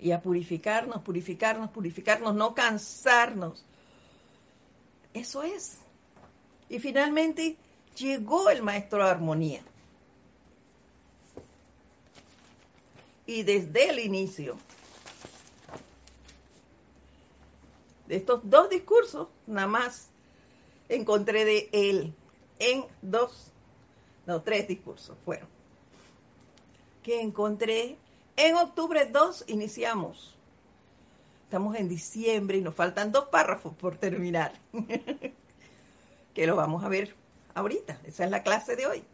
Y 0.00 0.12
a 0.12 0.22
purificarnos, 0.22 1.02
purificarnos, 1.02 1.70
purificarnos, 1.70 2.34
no 2.34 2.54
cansarnos. 2.54 3.64
Eso 5.12 5.42
es. 5.42 5.78
Y 6.68 6.78
finalmente 6.78 7.56
llegó 7.98 8.50
el 8.50 8.62
maestro 8.62 9.04
de 9.04 9.10
armonía. 9.10 9.62
y 13.28 13.42
desde 13.42 13.90
el 13.90 13.98
inicio 13.98 14.56
de 18.06 18.16
estos 18.16 18.40
dos 18.42 18.70
discursos, 18.70 19.28
nada 19.46 19.66
más 19.66 20.08
encontré 20.88 21.44
de 21.44 21.68
él 21.72 22.14
en 22.58 22.86
dos, 23.02 23.52
no, 24.26 24.40
tres 24.40 24.66
discursos 24.66 25.14
fueron, 25.26 25.46
que 27.02 27.20
encontré 27.20 27.98
en 28.36 28.56
octubre 28.56 29.04
2 29.04 29.44
iniciamos. 29.48 30.34
Estamos 31.44 31.76
en 31.76 31.88
diciembre 31.88 32.56
y 32.56 32.62
nos 32.62 32.74
faltan 32.74 33.12
dos 33.12 33.26
párrafos 33.26 33.74
por 33.74 33.98
terminar, 33.98 34.54
que 36.34 36.46
lo 36.46 36.56
vamos 36.56 36.82
a 36.82 36.88
ver 36.88 37.14
ahorita, 37.58 37.98
esa 38.04 38.24
es 38.24 38.30
la 38.30 38.42
clase 38.42 38.76
de 38.76 38.86
hoy. 38.86 39.04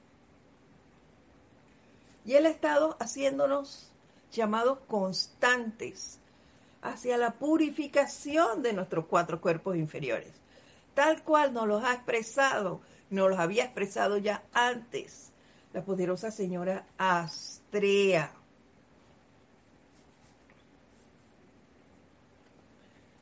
Y 2.24 2.34
Él 2.34 2.46
ha 2.46 2.50
estado 2.50 2.96
haciéndonos 3.00 3.90
llamados 4.32 4.78
constantes 4.86 6.18
hacia 6.82 7.16
la 7.16 7.32
purificación 7.32 8.62
de 8.62 8.72
nuestros 8.72 9.06
cuatro 9.06 9.40
cuerpos 9.40 9.76
inferiores, 9.76 10.32
tal 10.94 11.22
cual 11.22 11.52
nos 11.52 11.66
los 11.66 11.84
ha 11.84 11.94
expresado, 11.94 12.80
nos 13.10 13.30
los 13.30 13.38
había 13.38 13.64
expresado 13.64 14.18
ya 14.18 14.42
antes 14.52 15.30
la 15.72 15.82
poderosa 15.82 16.30
señora 16.30 16.86
Astrea. 16.98 18.32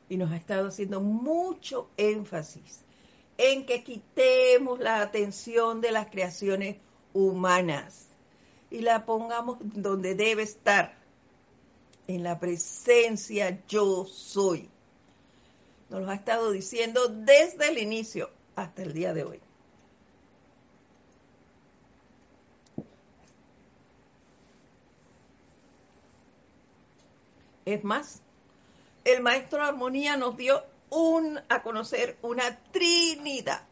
Y 0.09 0.17
nos 0.17 0.31
ha 0.31 0.35
estado 0.35 0.67
haciendo 0.67 1.01
mucho 1.01 1.89
énfasis 1.97 2.83
en 3.37 3.65
que 3.65 3.83
quitemos 3.83 4.79
la 4.79 5.01
atención 5.01 5.81
de 5.81 5.91
las 5.91 6.07
creaciones 6.07 6.77
humanas 7.13 8.07
y 8.69 8.79
la 8.81 9.05
pongamos 9.05 9.57
donde 9.61 10.15
debe 10.15 10.43
estar, 10.43 10.95
en 12.07 12.23
la 12.23 12.39
presencia 12.39 13.61
yo 13.67 14.05
soy. 14.05 14.69
Nos 15.89 16.01
lo 16.01 16.09
ha 16.09 16.15
estado 16.15 16.51
diciendo 16.51 17.07
desde 17.07 17.69
el 17.69 17.77
inicio 17.77 18.29
hasta 18.55 18.81
el 18.81 18.93
día 18.93 19.13
de 19.13 19.23
hoy. 19.23 19.39
Es 27.65 27.83
más, 27.83 28.21
el 29.05 29.21
maestro 29.21 29.63
armonía 29.63 30.17
nos 30.17 30.35
dio 30.35 30.63
un, 30.93 31.39
a 31.49 31.63
conocer 31.63 32.17
una 32.21 32.57
trinidad. 32.71 33.63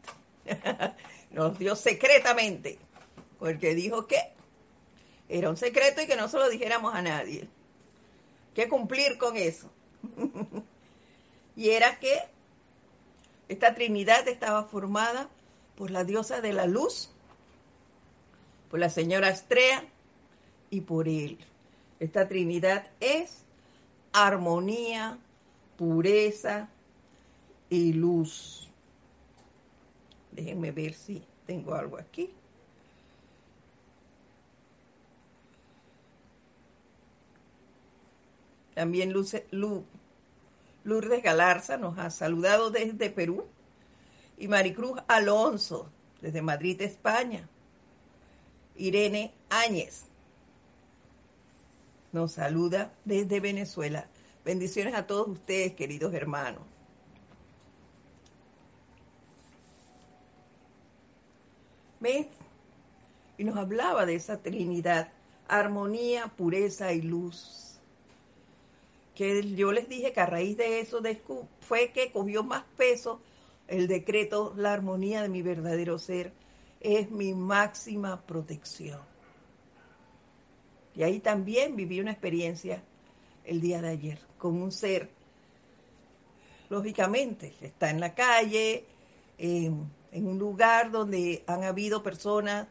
nos 1.30 1.58
dio 1.58 1.76
secretamente, 1.76 2.78
porque 3.38 3.74
dijo 3.74 4.06
que 4.06 4.18
era 5.28 5.48
un 5.48 5.56
secreto 5.56 6.02
y 6.02 6.06
que 6.06 6.16
no 6.16 6.28
se 6.28 6.38
lo 6.38 6.48
dijéramos 6.48 6.94
a 6.94 7.02
nadie. 7.02 7.48
Que 8.54 8.68
cumplir 8.68 9.18
con 9.18 9.36
eso. 9.36 9.70
y 11.56 11.70
era 11.70 11.98
que 11.98 12.20
esta 13.48 13.74
trinidad 13.74 14.28
estaba 14.28 14.64
formada 14.64 15.28
por 15.76 15.90
la 15.90 16.04
diosa 16.04 16.40
de 16.40 16.52
la 16.52 16.66
luz, 16.66 17.10
por 18.70 18.78
la 18.78 18.90
señora 18.90 19.28
Astrea 19.28 19.84
y 20.70 20.82
por 20.82 21.08
él. 21.08 21.38
Esta 21.98 22.28
trinidad 22.28 22.86
es 23.00 23.44
armonía, 24.12 25.18
pureza 25.78 26.68
y 27.72 27.94
luz. 27.94 28.68
Déjenme 30.30 30.72
ver 30.72 30.92
si 30.92 31.22
tengo 31.46 31.74
algo 31.74 31.96
aquí. 31.96 32.30
También 38.74 39.14
Luce, 39.14 39.46
Lourdes 40.84 41.22
Galarza 41.22 41.78
nos 41.78 41.98
ha 41.98 42.10
saludado 42.10 42.70
desde 42.70 43.08
Perú. 43.08 43.46
Y 44.36 44.48
Maricruz 44.48 45.00
Alonso, 45.08 45.88
desde 46.20 46.42
Madrid, 46.42 46.78
España. 46.82 47.48
Irene 48.76 49.32
Áñez 49.48 50.04
nos 52.12 52.32
saluda 52.32 52.92
desde 53.06 53.40
Venezuela. 53.40 54.08
Bendiciones 54.44 54.94
a 54.94 55.06
todos 55.06 55.28
ustedes, 55.28 55.72
queridos 55.74 56.12
hermanos. 56.12 56.71
¿Ves? 62.02 62.26
Y 63.38 63.44
nos 63.44 63.56
hablaba 63.56 64.04
de 64.04 64.16
esa 64.16 64.42
Trinidad, 64.42 65.12
armonía, 65.46 66.26
pureza 66.26 66.92
y 66.92 67.00
luz. 67.00 67.78
Que 69.14 69.54
yo 69.54 69.70
les 69.70 69.88
dije 69.88 70.12
que 70.12 70.20
a 70.20 70.26
raíz 70.26 70.56
de 70.56 70.80
eso 70.80 71.00
fue 71.60 71.92
que 71.92 72.10
cogió 72.10 72.42
más 72.42 72.64
peso 72.76 73.20
el 73.68 73.86
decreto, 73.86 74.52
la 74.56 74.72
armonía 74.72 75.22
de 75.22 75.28
mi 75.28 75.42
verdadero 75.42 75.98
ser 75.98 76.32
es 76.80 77.10
mi 77.10 77.34
máxima 77.34 78.20
protección. 78.20 79.00
Y 80.96 81.04
ahí 81.04 81.20
también 81.20 81.76
viví 81.76 82.00
una 82.00 82.10
experiencia 82.10 82.82
el 83.44 83.60
día 83.60 83.80
de 83.80 83.88
ayer 83.88 84.18
con 84.38 84.60
un 84.60 84.72
ser, 84.72 85.08
lógicamente, 86.68 87.54
está 87.60 87.90
en 87.90 88.00
la 88.00 88.14
calle, 88.14 88.84
en, 90.12 90.26
un 90.26 90.38
lugar 90.38 90.90
donde 90.90 91.42
han 91.46 91.64
habido 91.64 92.02
personas 92.02 92.68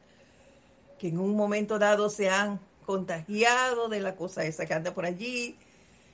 que 0.99 1.09
en 1.09 1.19
un 1.19 1.35
momento 1.35 1.79
dado 1.79 2.09
se 2.09 2.29
han 2.29 2.59
contagiado 2.85 3.89
de 3.89 3.99
la 3.99 4.15
cosa 4.15 4.45
esa 4.45 4.65
que 4.65 4.73
anda 4.73 4.93
por 4.93 5.05
allí 5.05 5.57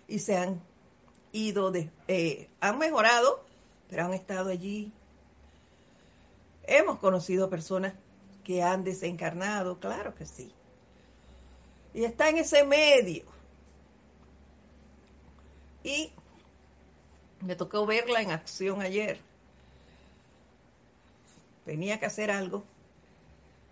y 0.08 0.20
se 0.20 0.38
han 0.38 0.62
ido, 1.32 1.72
eh, 2.08 2.50
han 2.60 2.78
mejorado, 2.80 3.44
pero 3.90 4.06
han 4.06 4.14
estado 4.14 4.50
allí. 4.50 4.92
Hemos 6.64 7.00
conocido 7.00 7.50
personas 7.50 7.94
que 8.44 8.64
han 8.64 8.84
desencarnado, 8.84 9.80
claro 9.80 10.16
que 10.16 10.26
sí 10.26 10.54
y 11.98 12.06
está 12.06 12.30
en 12.30 12.38
ese 12.38 12.64
medio. 12.64 13.24
Y 15.84 16.12
me 17.42 17.56
tocó 17.56 17.88
verla 17.88 18.22
en 18.22 18.30
acción 18.30 18.82
ayer. 18.82 19.20
Tenía 21.68 22.00
que 22.00 22.06
hacer 22.06 22.32
algo. 22.32 22.64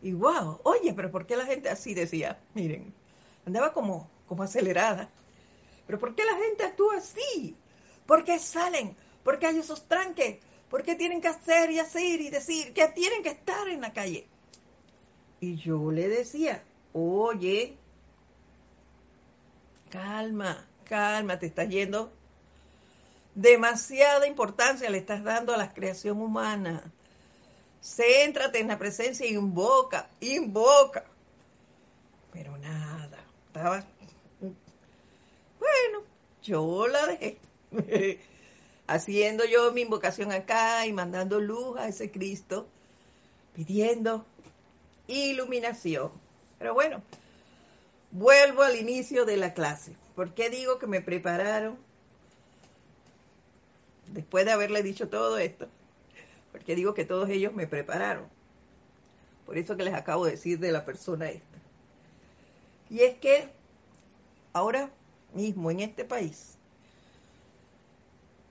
Y 0.02 0.12
wow, 0.12 0.60
oye, 0.64 0.94
pero 0.94 1.10
¿por 1.12 1.26
qué 1.26 1.38
la 1.38 1.46
gente 1.46 1.70
así 1.70 1.94
decía? 1.94 2.38
Miren, 2.54 2.94
andaba 3.48 3.72
como, 3.72 4.10
como 4.28 4.44
acelerada. 4.44 5.10
Pero 5.88 5.98
¿por 5.98 6.14
qué 6.14 6.26
la 6.26 6.36
gente 6.36 6.66
actúa 6.66 6.98
así? 6.98 7.56
¿Por 8.06 8.26
qué 8.26 8.38
salen? 8.38 8.98
¿Por 9.24 9.40
qué 9.40 9.48
hay 9.48 9.60
esos 9.60 9.88
tranques? 9.88 10.40
¿Por 10.70 10.84
qué 10.84 10.96
tienen 10.96 11.22
que 11.22 11.30
hacer 11.30 11.72
y 11.72 11.80
hacer 11.80 12.20
y 12.20 12.30
decir 12.30 12.74
que 12.74 12.86
tienen 12.90 13.24
que 13.24 13.30
estar 13.30 13.66
en 13.70 13.80
la 13.80 13.94
calle? 13.94 14.28
Y 15.40 15.56
yo 15.56 15.90
le 15.90 16.10
decía, 16.10 16.66
oye, 16.92 17.78
calma, 19.90 20.68
calma, 20.84 21.40
te 21.40 21.46
estás 21.46 21.70
yendo. 21.70 22.12
Demasiada 23.36 24.28
importancia 24.28 24.90
le 24.90 24.98
estás 24.98 25.24
dando 25.24 25.54
a 25.54 25.58
la 25.58 25.74
creación 25.74 26.22
humana. 26.22 26.92
Céntrate 27.86 28.60
en 28.60 28.68
la 28.68 28.80
presencia 28.80 29.28
invoca, 29.28 30.10
invoca. 30.20 31.06
Pero 32.32 32.58
nada, 32.58 33.24
estaba... 33.48 33.86
Bueno, 34.40 36.04
yo 36.42 36.88
la 36.88 37.06
dejé. 37.08 37.38
Haciendo 38.88 39.46
yo 39.46 39.72
mi 39.72 39.82
invocación 39.82 40.32
acá 40.32 40.86
y 40.86 40.94
mandando 40.94 41.40
luz 41.40 41.78
a 41.78 41.88
ese 41.88 42.12
Cristo, 42.12 42.68
pidiendo 43.54 44.26
iluminación. 45.08 46.12
Pero 46.58 46.74
bueno, 46.74 47.04
Vuelvo 48.18 48.64
al 48.64 48.78
inicio 48.78 49.26
de 49.26 49.36
la 49.36 49.54
clase. 49.54 49.94
¿Por 50.16 50.34
qué 50.34 50.50
digo 50.50 50.80
que 50.80 50.88
me 50.88 51.02
prepararon? 51.02 51.78
Después 54.08 54.46
de 54.46 54.54
haberle 54.54 54.84
dicho 54.84 55.10
todo 55.10 55.38
esto. 55.38 55.68
Porque 56.56 56.74
digo 56.74 56.94
que 56.94 57.04
todos 57.04 57.30
ellos 57.30 57.54
me 57.54 57.68
prepararon. 57.68 58.30
Por 59.46 59.58
eso 59.58 59.76
que 59.76 59.84
les 59.84 59.94
acabo 59.94 60.24
de 60.24 60.32
decir 60.32 60.58
de 60.58 60.72
la 60.72 60.86
persona 60.86 61.30
esta. 61.30 61.58
Y 62.90 63.02
es 63.02 63.18
que 63.18 63.50
ahora 64.54 64.90
mismo 65.34 65.70
en 65.70 65.82
este 65.82 66.06
país 66.06 66.58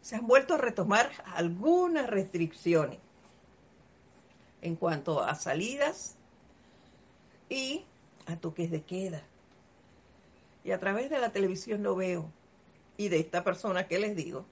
se 0.03 0.17
han 0.17 0.27
vuelto 0.27 0.53
a 0.53 0.59
retomar 0.59 1.11
algunas 1.35 2.07
restricciones 2.07 2.99
en 4.61 4.77
cuanto 4.77 5.23
a 5.23 5.35
salidas 5.35 6.15
y 7.49 7.87
a 8.27 8.37
toques 8.37 8.71
de 8.71 8.83
queda 8.83 9.23
y 10.63 10.73
a 10.73 10.79
través 10.79 11.09
de 11.09 11.21
la 11.21 11.33
televisión 11.33 11.83
lo 11.83 11.97
veo 11.97 12.31
y 12.99 13.09
de 13.09 13.21
esta 13.21 13.43
persona 13.45 13.89
que 13.89 13.99
les 13.99 14.15
digo 14.15 14.45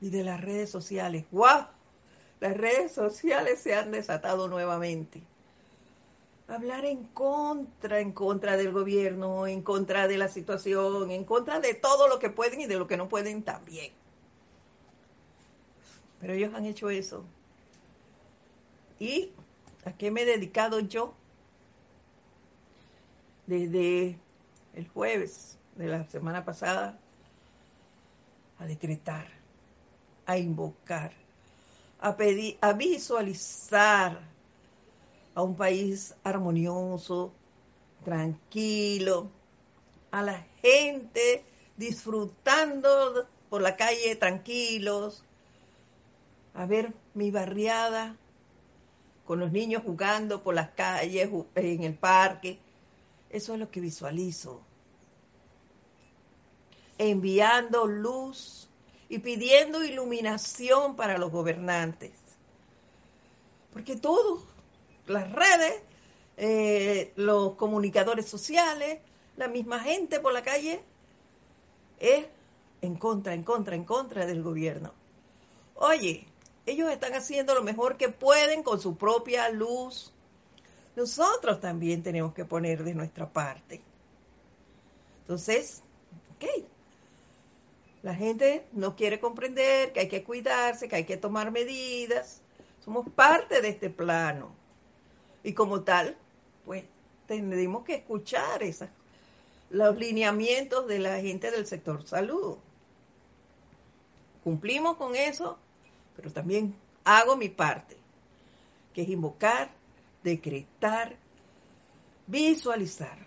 y 0.00 0.10
de 0.10 0.24
las 0.24 0.40
redes 0.40 0.70
sociales. 0.70 1.24
¡Wow! 1.30 1.66
Las 2.40 2.56
redes 2.56 2.92
sociales 2.92 3.60
se 3.60 3.74
han 3.74 3.90
desatado 3.90 4.48
nuevamente. 4.48 5.22
Hablar 6.48 6.84
en 6.84 7.04
contra, 7.04 8.00
en 8.00 8.12
contra 8.12 8.56
del 8.56 8.72
gobierno, 8.72 9.46
en 9.46 9.62
contra 9.62 10.06
de 10.06 10.18
la 10.18 10.28
situación, 10.28 11.10
en 11.10 11.24
contra 11.24 11.60
de 11.60 11.74
todo 11.74 12.08
lo 12.08 12.18
que 12.18 12.30
pueden 12.30 12.60
y 12.60 12.66
de 12.66 12.78
lo 12.78 12.86
que 12.86 12.96
no 12.96 13.08
pueden 13.08 13.42
también. 13.42 13.92
Pero 16.20 16.34
ellos 16.34 16.54
han 16.54 16.66
hecho 16.66 16.88
eso. 16.88 17.24
¿Y 19.00 19.32
a 19.84 19.92
qué 19.92 20.10
me 20.10 20.22
he 20.22 20.24
dedicado 20.24 20.78
yo? 20.80 21.14
desde 23.46 24.18
el 24.74 24.88
jueves 24.88 25.58
de 25.76 25.86
la 25.86 26.04
semana 26.04 26.44
pasada 26.44 26.98
a 28.58 28.66
decretar, 28.66 29.26
a 30.26 30.36
invocar, 30.36 31.12
a 32.00 32.16
pedir, 32.16 32.58
a 32.60 32.72
visualizar 32.72 34.20
a 35.34 35.42
un 35.42 35.56
país 35.56 36.14
armonioso, 36.24 37.32
tranquilo, 38.04 39.30
a 40.10 40.22
la 40.22 40.46
gente 40.62 41.44
disfrutando 41.76 43.26
por 43.48 43.62
la 43.62 43.76
calle 43.76 44.16
tranquilos, 44.16 45.22
a 46.54 46.66
ver 46.66 46.92
mi 47.14 47.30
barriada 47.30 48.16
con 49.26 49.40
los 49.40 49.52
niños 49.52 49.82
jugando 49.84 50.42
por 50.42 50.54
las 50.54 50.70
calles, 50.70 51.28
en 51.54 51.82
el 51.82 51.94
parque, 51.94 52.58
eso 53.30 53.54
es 53.54 53.60
lo 53.60 53.70
que 53.70 53.80
visualizo. 53.80 54.62
enviando 56.98 57.86
luz 57.86 58.65
y 59.08 59.18
pidiendo 59.18 59.84
iluminación 59.84 60.96
para 60.96 61.18
los 61.18 61.30
gobernantes. 61.30 62.12
Porque 63.72 63.96
todos, 63.96 64.42
las 65.06 65.30
redes, 65.32 65.82
eh, 66.36 67.12
los 67.16 67.54
comunicadores 67.54 68.26
sociales, 68.26 69.00
la 69.36 69.48
misma 69.48 69.80
gente 69.80 70.18
por 70.20 70.32
la 70.32 70.42
calle, 70.42 70.82
es 72.00 72.26
en 72.82 72.96
contra, 72.96 73.34
en 73.34 73.42
contra, 73.42 73.74
en 73.74 73.84
contra 73.84 74.26
del 74.26 74.42
gobierno. 74.42 74.92
Oye, 75.74 76.26
ellos 76.64 76.90
están 76.90 77.14
haciendo 77.14 77.54
lo 77.54 77.62
mejor 77.62 77.96
que 77.96 78.08
pueden 78.08 78.62
con 78.62 78.80
su 78.80 78.96
propia 78.96 79.48
luz. 79.50 80.12
Nosotros 80.96 81.60
también 81.60 82.02
tenemos 82.02 82.34
que 82.34 82.44
poner 82.44 82.82
de 82.82 82.94
nuestra 82.94 83.30
parte. 83.30 83.82
Entonces, 85.20 85.82
ok, 86.34 86.66
la 88.06 88.14
gente 88.14 88.64
no 88.70 88.94
quiere 88.94 89.18
comprender 89.18 89.92
que 89.92 89.98
hay 89.98 90.08
que 90.08 90.22
cuidarse, 90.22 90.88
que 90.88 90.94
hay 90.94 91.04
que 91.04 91.16
tomar 91.16 91.50
medidas. 91.50 92.40
Somos 92.84 93.08
parte 93.08 93.60
de 93.60 93.70
este 93.70 93.90
plano. 93.90 94.54
Y 95.42 95.54
como 95.54 95.82
tal, 95.82 96.16
pues 96.64 96.84
tendremos 97.26 97.82
que 97.82 97.96
escuchar 97.96 98.62
esas, 98.62 98.90
los 99.70 99.96
lineamientos 99.96 100.86
de 100.86 101.00
la 101.00 101.20
gente 101.20 101.50
del 101.50 101.66
sector 101.66 102.06
salud. 102.06 102.58
Cumplimos 104.44 104.96
con 104.98 105.16
eso, 105.16 105.58
pero 106.14 106.30
también 106.30 106.76
hago 107.02 107.36
mi 107.36 107.48
parte, 107.48 107.96
que 108.94 109.02
es 109.02 109.08
invocar, 109.08 109.72
decretar, 110.22 111.16
visualizar. 112.28 113.18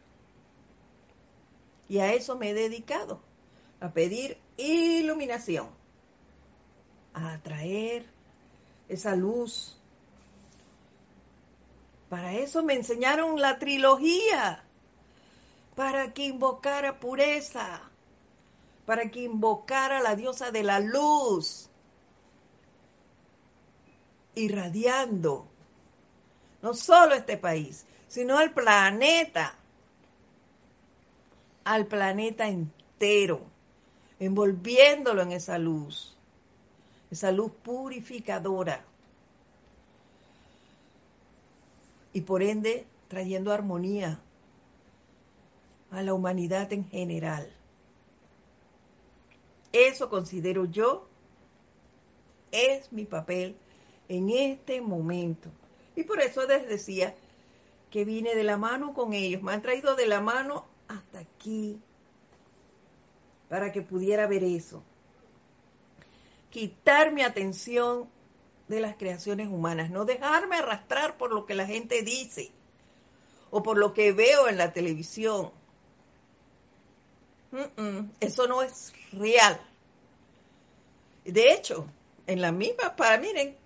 Y 1.90 2.00
a 2.00 2.14
eso 2.14 2.38
me 2.38 2.52
he 2.52 2.54
dedicado, 2.54 3.20
a 3.82 3.92
pedir 3.92 4.38
iluminación, 4.60 5.68
a 7.14 7.34
atraer 7.34 8.06
esa 8.88 9.16
luz. 9.16 9.78
Para 12.10 12.34
eso 12.34 12.64
me 12.64 12.74
enseñaron 12.74 13.40
la 13.40 13.60
trilogía, 13.60 14.64
para 15.76 16.14
que 16.14 16.26
invocara 16.26 17.00
pureza, 17.00 17.82
para 18.86 19.10
que 19.12 19.22
invocara 19.24 20.02
la 20.02 20.16
diosa 20.16 20.52
de 20.52 20.64
la 20.64 20.80
luz, 20.80 21.70
irradiando 24.36 25.48
no 26.62 26.74
solo 26.74 27.16
este 27.16 27.38
país, 27.38 27.86
sino 28.08 28.38
al 28.38 28.52
planeta, 28.52 29.56
al 31.64 31.86
planeta 31.86 32.48
entero, 32.48 33.49
envolviéndolo 34.20 35.22
en 35.22 35.32
esa 35.32 35.58
luz, 35.58 36.16
esa 37.10 37.32
luz 37.32 37.52
purificadora. 37.64 38.84
Y 42.14 42.22
por 42.22 42.44
ende 42.44 42.86
trayendo 43.08 43.52
armonía 43.52 44.20
a 45.92 46.02
la 46.04 46.14
humanidad 46.14 46.72
en 46.74 46.88
general. 46.88 47.52
Eso 49.72 50.10
considero 50.10 50.66
yo 50.66 51.08
es 52.52 52.92
mi 52.92 53.06
papel 53.06 53.56
en 54.08 54.30
este 54.30 54.82
momento. 54.82 55.50
Y 55.96 56.04
por 56.04 56.22
eso 56.22 56.46
les 56.48 56.68
decía 56.68 57.16
que 57.92 58.06
vine 58.06 58.36
de 58.36 58.44
la 58.44 58.58
mano 58.58 58.94
con 58.94 59.14
ellos, 59.14 59.42
me 59.42 59.54
han 59.54 59.62
traído 59.62 59.96
de 59.96 60.08
la 60.08 60.22
mano 60.22 60.66
hasta 60.88 61.20
aquí 61.20 61.80
para 63.50 63.72
que 63.72 63.82
pudiera 63.82 64.28
ver 64.28 64.44
eso. 64.44 64.84
Quitar 66.52 67.12
mi 67.12 67.24
atención 67.24 68.08
de 68.68 68.80
las 68.80 68.96
creaciones 68.96 69.48
humanas, 69.48 69.90
no 69.90 70.06
dejarme 70.06 70.58
arrastrar 70.58 71.18
por 71.18 71.34
lo 71.34 71.46
que 71.46 71.56
la 71.56 71.66
gente 71.66 72.04
dice 72.04 72.52
o 73.50 73.64
por 73.64 73.78
lo 73.78 73.94
que 73.94 74.12
veo 74.12 74.48
en 74.48 74.58
la 74.58 74.72
televisión. 74.72 75.52
eso 78.20 78.48
no 78.48 78.62
es 78.62 78.94
real. 79.12 79.60
De 81.26 81.52
hecho, 81.52 81.88
en 82.28 82.42
la 82.42 82.52
misma, 82.52 82.96
para 82.96 83.18
miren, 83.18 83.58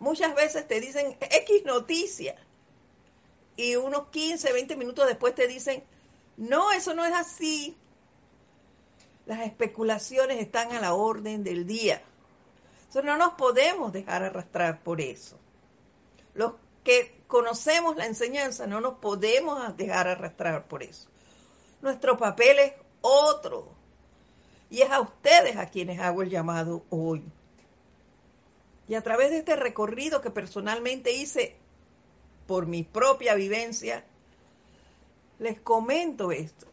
muchas 0.00 0.34
veces 0.34 0.66
te 0.66 0.80
dicen 0.80 1.16
X 1.20 1.64
noticia 1.64 2.36
y 3.56 3.76
unos 3.76 4.08
15, 4.08 4.52
20 4.52 4.76
minutos 4.76 5.06
después 5.06 5.34
te 5.34 5.46
dicen, 5.46 5.82
no, 6.36 6.72
eso 6.72 6.94
no 6.94 7.04
es 7.04 7.14
así. 7.14 7.76
Las 9.28 9.40
especulaciones 9.40 10.38
están 10.40 10.72
a 10.72 10.80
la 10.80 10.94
orden 10.94 11.44
del 11.44 11.66
día. 11.66 12.00
Entonces 12.78 13.04
no 13.04 13.18
nos 13.18 13.34
podemos 13.34 13.92
dejar 13.92 14.22
arrastrar 14.22 14.82
por 14.82 15.02
eso. 15.02 15.38
Los 16.32 16.54
que 16.82 17.20
conocemos 17.26 17.96
la 17.96 18.06
enseñanza 18.06 18.66
no 18.66 18.80
nos 18.80 18.94
podemos 18.94 19.76
dejar 19.76 20.08
arrastrar 20.08 20.66
por 20.66 20.82
eso. 20.82 21.10
Nuestro 21.82 22.16
papel 22.16 22.58
es 22.58 22.72
otro. 23.02 23.68
Y 24.70 24.80
es 24.80 24.90
a 24.90 25.02
ustedes 25.02 25.58
a 25.58 25.66
quienes 25.66 26.00
hago 26.00 26.22
el 26.22 26.30
llamado 26.30 26.82
hoy. 26.88 27.22
Y 28.88 28.94
a 28.94 29.02
través 29.02 29.28
de 29.28 29.40
este 29.40 29.56
recorrido 29.56 30.22
que 30.22 30.30
personalmente 30.30 31.12
hice 31.12 31.54
por 32.46 32.66
mi 32.66 32.82
propia 32.82 33.34
vivencia, 33.34 34.06
les 35.38 35.60
comento 35.60 36.32
esto. 36.32 36.66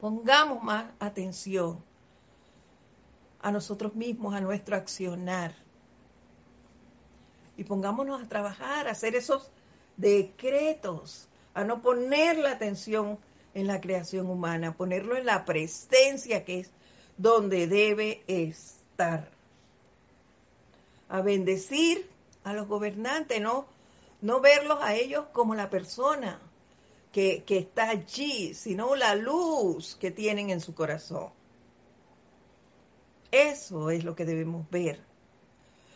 Pongamos 0.00 0.62
más 0.62 0.86
atención 1.00 1.82
a 3.40 3.50
nosotros 3.50 3.94
mismos, 3.94 4.34
a 4.34 4.40
nuestro 4.40 4.76
accionar. 4.76 5.54
Y 7.56 7.64
pongámonos 7.64 8.22
a 8.22 8.28
trabajar, 8.28 8.86
a 8.86 8.92
hacer 8.92 9.16
esos 9.16 9.50
decretos, 9.96 11.28
a 11.54 11.64
no 11.64 11.82
poner 11.82 12.38
la 12.38 12.52
atención 12.52 13.18
en 13.54 13.66
la 13.66 13.80
creación 13.80 14.30
humana, 14.30 14.76
ponerlo 14.76 15.16
en 15.16 15.26
la 15.26 15.44
presencia 15.44 16.44
que 16.44 16.60
es 16.60 16.70
donde 17.16 17.66
debe 17.66 18.22
estar 18.28 19.28
a 21.08 21.20
bendecir 21.22 22.08
a 22.44 22.52
los 22.52 22.68
gobernantes, 22.68 23.40
no, 23.40 23.66
no 24.20 24.40
verlos 24.40 24.78
a 24.80 24.94
ellos 24.94 25.24
como 25.32 25.56
la 25.56 25.70
persona 25.70 26.38
que, 27.12 27.44
está 27.48 27.90
allí, 27.90 28.54
sino 28.54 28.94
la 28.94 29.14
luz 29.14 29.96
que 29.96 30.10
tienen 30.10 30.50
en 30.50 30.60
su 30.60 30.74
corazón. 30.74 31.30
Eso 33.30 33.90
es 33.90 34.04
lo 34.04 34.14
que 34.14 34.24
debemos 34.24 34.68
ver. 34.70 35.00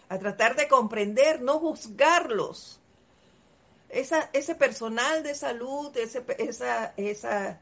A 0.09 0.19
tratar 0.19 0.57
de 0.57 0.69
comprender, 0.69 1.41
no 1.41 1.59
juzgarlos. 1.59 2.81
Esa, 3.89 4.31
ese 4.33 4.55
personal 4.55 5.23
de 5.23 5.35
salud, 5.35 5.97
ese, 5.97 6.25
esa, 6.39 6.95
esa, 6.97 7.61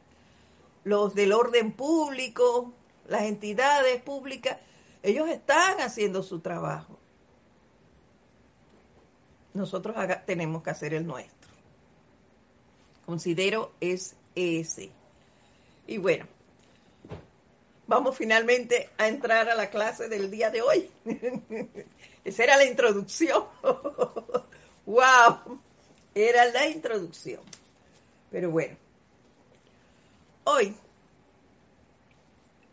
los 0.85 1.15
del 1.15 1.33
orden 1.33 1.73
público, 1.73 2.73
las 3.07 3.23
entidades 3.23 4.01
públicas, 4.03 4.59
ellos 5.03 5.29
están 5.29 5.81
haciendo 5.81 6.23
su 6.23 6.41
trabajo 6.41 7.01
nosotros 9.55 9.97
tenemos 10.27 10.63
que 10.63 10.71
hacer 10.71 10.95
el 10.95 11.07
nuestro. 11.07 11.40
Considero 13.11 13.73
es 13.81 14.15
ese. 14.37 14.93
Y 15.89 15.99
bueno, 15.99 16.29
vamos 17.89 18.17
finalmente 18.17 18.89
a 18.99 19.09
entrar 19.09 19.49
a 19.49 19.57
la 19.57 19.69
clase 19.69 20.09
del 20.09 20.31
día 20.31 20.49
de 20.51 20.63
hoy. 20.63 20.89
Esa 22.25 22.45
era 22.45 22.57
la 22.57 22.67
introducción. 22.67 23.47
¡Wow! 24.87 25.61
Era 26.15 26.45
la 26.53 26.69
introducción. 26.69 27.41
Pero 28.31 28.53
bueno, 28.53 28.77
hoy 30.45 30.77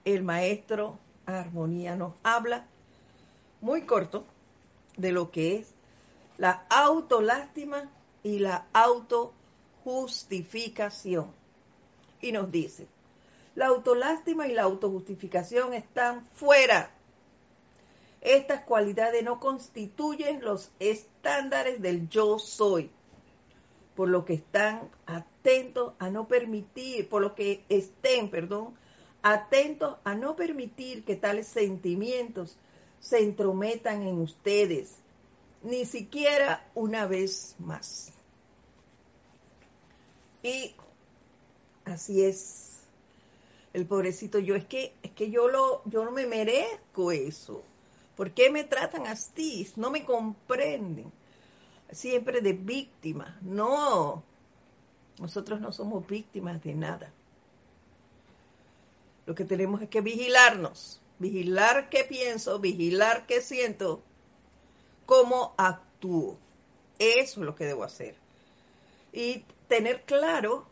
el 0.05 0.21
maestro 0.21 0.99
Armonía 1.25 1.95
nos 1.95 2.13
habla 2.21 2.67
muy 3.59 3.87
corto 3.87 4.23
de 4.97 5.11
lo 5.11 5.31
que 5.31 5.55
es 5.55 5.73
la 6.37 6.67
autolástima 6.69 7.89
y 8.21 8.37
la 8.37 8.67
autojustificación. 9.87 11.31
Y 12.19 12.31
nos 12.31 12.51
dice, 12.51 12.87
la 13.55 13.67
autolástima 13.67 14.47
y 14.47 14.53
la 14.53 14.63
autojustificación 14.63 15.73
están 15.73 16.27
fuera. 16.33 16.91
Estas 18.21 18.63
cualidades 18.63 19.23
no 19.23 19.39
constituyen 19.39 20.43
los 20.43 20.71
estándares 20.79 21.81
del 21.81 22.09
yo 22.09 22.39
soy, 22.39 22.89
por 23.95 24.09
lo 24.09 24.25
que 24.25 24.33
están 24.33 24.89
atentos 25.05 25.93
a 25.99 26.09
no 26.09 26.27
permitir, 26.27 27.07
por 27.07 27.21
lo 27.21 27.35
que 27.35 27.63
estén, 27.69 28.29
perdón, 28.29 28.73
atentos 29.21 29.97
a 30.03 30.15
no 30.15 30.35
permitir 30.35 31.05
que 31.05 31.15
tales 31.15 31.47
sentimientos 31.47 32.57
se 32.99 33.19
entrometan 33.19 34.01
en 34.01 34.19
ustedes 34.19 34.97
ni 35.63 35.85
siquiera 35.85 36.69
una 36.75 37.05
vez 37.07 37.55
más. 37.59 38.16
Y 40.47 40.73
así 41.83 42.23
es. 42.23 42.79
el 43.73 43.85
pobrecito, 43.85 44.39
yo 44.39 44.55
es 44.55 44.65
que, 44.65 44.93
es 45.03 45.11
que 45.11 45.29
yo 45.29 45.49
lo, 45.49 45.81
yo 45.85 46.05
no 46.05 46.11
me 46.11 46.25
merezco 46.25 47.11
eso. 47.11 47.63
¿Por 48.15 48.31
qué 48.31 48.49
me 48.49 48.63
tratan 48.63 49.07
así? 49.07 49.69
No 49.75 49.91
me 49.91 50.05
comprenden. 50.05 51.11
Siempre 51.91 52.39
de 52.39 52.53
víctima. 52.53 53.37
No. 53.41 54.23
Nosotros 55.19 55.59
no 55.59 55.73
somos 55.73 56.07
víctimas 56.07 56.63
de 56.63 56.73
nada. 56.73 57.11
Lo 59.25 59.35
que 59.35 59.43
tenemos 59.43 59.81
es 59.81 59.89
que 59.89 59.99
vigilarnos. 59.99 61.01
Vigilar 61.19 61.89
qué 61.89 62.05
pienso, 62.05 62.59
vigilar 62.59 63.25
qué 63.25 63.41
siento, 63.41 64.01
cómo 65.05 65.53
actúo. 65.57 66.37
Eso 66.99 67.41
es 67.41 67.45
lo 67.45 67.55
que 67.55 67.65
debo 67.65 67.83
hacer. 67.83 68.15
Y 69.11 69.43
tener 69.67 70.03
claro 70.03 70.65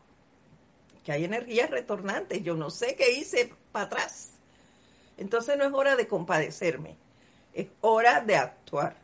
que 1.04 1.12
hay 1.12 1.26
energías 1.26 1.70
retornantes. 1.70 2.44
Yo 2.44 2.56
no 2.56 2.70
sé 2.70 2.96
qué 2.96 3.12
hice 3.12 3.54
para 3.72 3.86
atrás. 3.86 4.32
Entonces 5.18 5.58
no 5.58 5.66
es 5.66 5.74
hora 5.74 5.96
de 5.96 6.08
compadecerme, 6.08 6.98
es 7.54 7.68
hora 7.82 8.22
de 8.22 8.36
actuar 8.36 8.96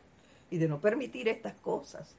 y 0.50 0.58
de 0.58 0.68
no 0.68 0.80
permitir 0.80 1.28
estas 1.28 1.54
cosas. 1.54 2.14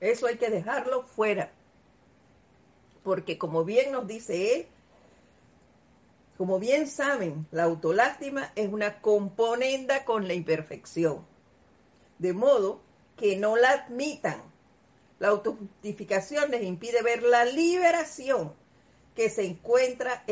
Eso 0.00 0.26
hay 0.26 0.36
que 0.36 0.50
dejarlo 0.50 1.02
fuera. 1.04 1.52
Porque 3.04 3.36
como 3.36 3.64
bien 3.64 3.92
nos 3.92 4.06
dice 4.06 4.56
él, 4.56 4.66
como 6.38 6.58
bien 6.58 6.88
saben, 6.88 7.46
la 7.50 7.64
autolástima 7.64 8.50
es 8.56 8.72
una 8.72 9.00
componenda 9.00 10.04
con 10.04 10.26
la 10.26 10.34
imperfección. 10.34 11.24
De 12.22 12.32
modo 12.32 12.80
que 13.16 13.34
no 13.34 13.56
la 13.56 13.72
admitan 13.72 14.40
la 15.18 15.28
autojustificación 15.28 16.52
les 16.52 16.62
impide 16.62 17.02
ver 17.02 17.24
la 17.24 17.44
liberación 17.44 18.52
que 19.16 19.28
se 19.28 19.44
encuentra 19.44 20.24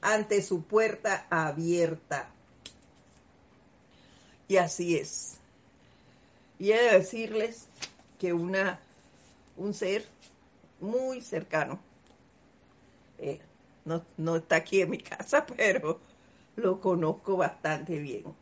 ante 0.00 0.42
su 0.42 0.62
puerta 0.62 1.26
abierta. 1.30 2.28
Y 4.48 4.56
así 4.56 4.96
es. 4.96 5.38
Y 6.58 6.72
he 6.72 6.82
de 6.82 6.98
decirles 6.98 7.68
que 8.18 8.32
una, 8.32 8.80
un 9.56 9.74
ser 9.74 10.04
muy 10.80 11.20
cercano, 11.20 11.78
eh, 13.18 13.40
no, 13.84 14.04
no 14.16 14.34
está 14.36 14.56
aquí 14.56 14.80
en 14.80 14.90
mi 14.90 14.98
casa, 15.02 15.46
pero 15.46 16.00
lo 16.56 16.80
conozco 16.80 17.36
bastante 17.36 18.00
bien 18.00 18.41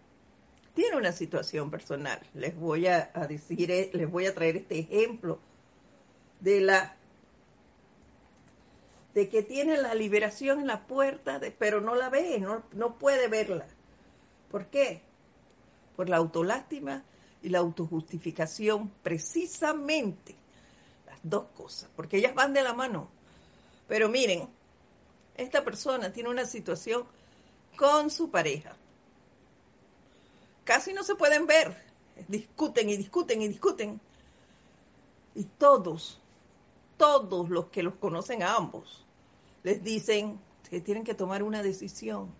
tiene 0.74 0.96
una 0.96 1.12
situación 1.12 1.70
personal. 1.70 2.20
Les 2.34 2.56
voy 2.56 2.86
a, 2.86 3.10
decir, 3.28 3.70
eh, 3.70 3.90
les 3.92 4.10
voy 4.10 4.26
a 4.26 4.34
traer 4.34 4.56
este 4.56 4.78
ejemplo 4.78 5.38
de 6.40 6.60
la 6.60 6.96
de 9.14 9.28
que 9.28 9.42
tiene 9.42 9.76
la 9.76 9.94
liberación 9.94 10.60
en 10.60 10.68
la 10.68 10.86
puerta, 10.86 11.40
pero 11.58 11.80
no 11.80 11.96
la 11.96 12.08
ve, 12.08 12.38
no, 12.38 12.62
no 12.72 12.96
puede 12.96 13.26
verla. 13.26 13.66
¿Por 14.52 14.66
qué? 14.66 15.02
Por 15.96 16.08
la 16.08 16.18
autolástima 16.18 17.02
y 17.42 17.48
la 17.48 17.58
autojustificación, 17.58 18.88
precisamente 19.02 20.36
las 21.06 21.18
dos 21.24 21.46
cosas, 21.56 21.90
porque 21.96 22.18
ellas 22.18 22.36
van 22.36 22.54
de 22.54 22.62
la 22.62 22.72
mano. 22.72 23.08
Pero 23.88 24.08
miren, 24.08 24.48
esta 25.36 25.64
persona 25.64 26.12
tiene 26.12 26.28
una 26.28 26.46
situación 26.46 27.04
con 27.76 28.10
su 28.10 28.30
pareja 28.30 28.76
casi 30.70 30.92
no 30.92 31.02
se 31.02 31.16
pueden 31.16 31.48
ver. 31.48 31.76
Discuten 32.28 32.88
y 32.88 32.96
discuten 32.96 33.42
y 33.42 33.48
discuten. 33.48 34.00
Y 35.34 35.42
todos, 35.42 36.20
todos 36.96 37.50
los 37.50 37.66
que 37.70 37.82
los 37.82 37.96
conocen 37.96 38.44
a 38.44 38.54
ambos, 38.54 39.04
les 39.64 39.82
dicen 39.82 40.38
que 40.70 40.80
tienen 40.80 41.02
que 41.02 41.14
tomar 41.14 41.42
una 41.42 41.64
decisión. 41.64 42.32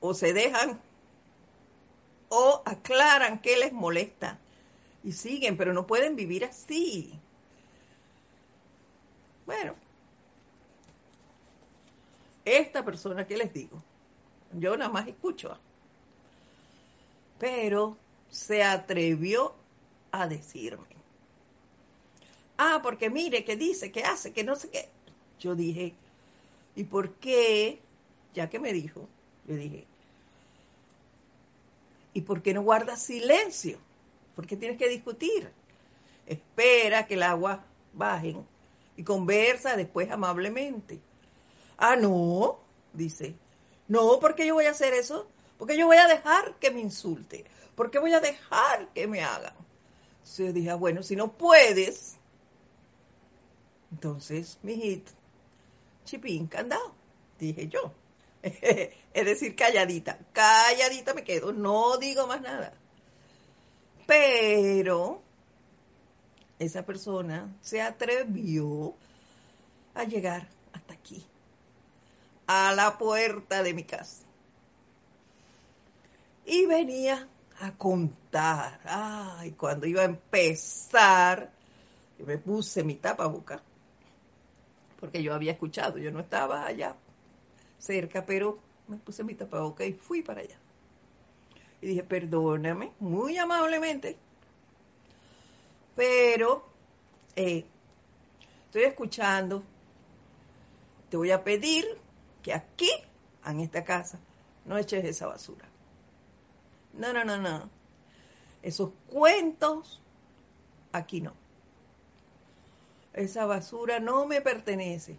O 0.00 0.12
se 0.12 0.32
dejan 0.32 0.80
o 2.30 2.62
aclaran 2.64 3.40
qué 3.40 3.56
les 3.56 3.72
molesta. 3.72 4.36
Y 5.04 5.12
siguen, 5.12 5.56
pero 5.56 5.72
no 5.72 5.86
pueden 5.86 6.16
vivir 6.16 6.44
así. 6.44 7.16
Bueno, 9.46 9.76
esta 12.44 12.84
persona 12.84 13.24
que 13.24 13.36
les 13.36 13.54
digo, 13.54 13.80
yo 14.52 14.76
nada 14.76 14.90
más 14.90 15.06
escucho 15.06 15.56
pero 17.40 17.96
se 18.28 18.62
atrevió 18.62 19.54
a 20.12 20.28
decirme. 20.28 20.86
Ah, 22.58 22.80
porque 22.82 23.08
mire, 23.08 23.44
que 23.44 23.56
dice, 23.56 23.90
que 23.90 24.04
hace, 24.04 24.32
que 24.32 24.44
no 24.44 24.54
sé 24.54 24.68
qué. 24.68 24.88
Yo 25.40 25.56
dije, 25.56 25.94
¿y 26.76 26.84
por 26.84 27.14
qué? 27.14 27.80
Ya 28.34 28.50
que 28.50 28.60
me 28.60 28.72
dijo, 28.72 29.08
yo 29.48 29.56
dije, 29.56 29.86
¿y 32.12 32.20
por 32.20 32.42
qué 32.42 32.52
no 32.52 32.62
guardas 32.62 33.02
silencio? 33.02 33.78
¿Por 34.36 34.46
qué 34.46 34.56
tienes 34.56 34.76
que 34.76 34.88
discutir? 34.88 35.50
Espera 36.26 37.06
que 37.06 37.14
el 37.14 37.22
agua 37.22 37.64
baje 37.94 38.36
y 38.96 39.02
conversa 39.02 39.76
después 39.76 40.10
amablemente. 40.10 41.00
Ah, 41.78 41.96
no, 41.96 42.60
dice. 42.92 43.34
No, 43.88 44.20
¿por 44.20 44.34
qué 44.34 44.46
yo 44.46 44.54
voy 44.54 44.66
a 44.66 44.72
hacer 44.72 44.92
eso? 44.92 45.26
Porque 45.60 45.76
yo 45.76 45.86
voy 45.86 45.98
a 45.98 46.08
dejar 46.08 46.54
que 46.54 46.70
me 46.70 46.80
insulte. 46.80 47.44
Porque 47.74 47.98
voy 47.98 48.14
a 48.14 48.20
dejar 48.20 48.88
que 48.94 49.06
me 49.06 49.22
hagan. 49.22 49.52
Entonces 50.12 50.46
yo 50.46 50.52
dije, 50.54 50.70
ah, 50.70 50.76
bueno, 50.76 51.02
si 51.02 51.16
no 51.16 51.32
puedes, 51.32 52.16
entonces, 53.92 54.58
mi 54.62 54.76
hit, 54.76 55.06
chipín, 56.06 56.46
candado, 56.46 56.94
dije 57.38 57.68
yo. 57.68 57.92
es 58.42 58.94
decir, 59.26 59.54
calladita, 59.54 60.18
calladita 60.32 61.12
me 61.12 61.24
quedo, 61.24 61.52
no 61.52 61.98
digo 61.98 62.26
más 62.26 62.40
nada. 62.40 62.72
Pero 64.06 65.20
esa 66.58 66.86
persona 66.86 67.54
se 67.60 67.82
atrevió 67.82 68.94
a 69.92 70.04
llegar 70.04 70.48
hasta 70.72 70.94
aquí, 70.94 71.22
a 72.46 72.72
la 72.72 72.96
puerta 72.96 73.62
de 73.62 73.74
mi 73.74 73.84
casa 73.84 74.29
y 76.44 76.66
venía 76.66 77.28
a 77.60 77.72
contar. 77.72 78.80
Ay, 78.84 79.52
cuando 79.52 79.86
iba 79.86 80.02
a 80.02 80.06
empezar, 80.06 81.50
me 82.18 82.38
puse 82.38 82.82
mi 82.84 82.94
tapaboca, 82.94 83.62
porque 84.98 85.22
yo 85.22 85.34
había 85.34 85.52
escuchado, 85.52 85.98
yo 85.98 86.10
no 86.10 86.20
estaba 86.20 86.66
allá 86.66 86.96
cerca, 87.78 88.24
pero 88.24 88.58
me 88.88 88.96
puse 88.96 89.24
mi 89.24 89.34
tapaboca 89.34 89.84
y 89.84 89.92
fui 89.92 90.22
para 90.22 90.40
allá. 90.40 90.56
Y 91.80 91.88
dije, 91.88 92.02
perdóname, 92.02 92.92
muy 92.98 93.38
amablemente, 93.38 94.16
pero 95.96 96.64
eh, 97.36 97.64
estoy 98.66 98.82
escuchando, 98.82 99.62
te 101.08 101.16
voy 101.16 101.30
a 101.30 101.42
pedir 101.42 101.86
que 102.42 102.52
aquí, 102.52 102.90
en 103.46 103.60
esta 103.60 103.82
casa, 103.84 104.18
no 104.66 104.76
eches 104.76 105.04
esa 105.04 105.26
basura. 105.26 105.69
No, 106.92 107.12
no, 107.12 107.24
no, 107.24 107.38
no. 107.38 107.70
Esos 108.62 108.90
cuentos, 109.08 110.00
aquí 110.92 111.20
no. 111.20 111.32
Esa 113.12 113.46
basura 113.46 114.00
no 114.00 114.26
me 114.26 114.40
pertenece. 114.40 115.18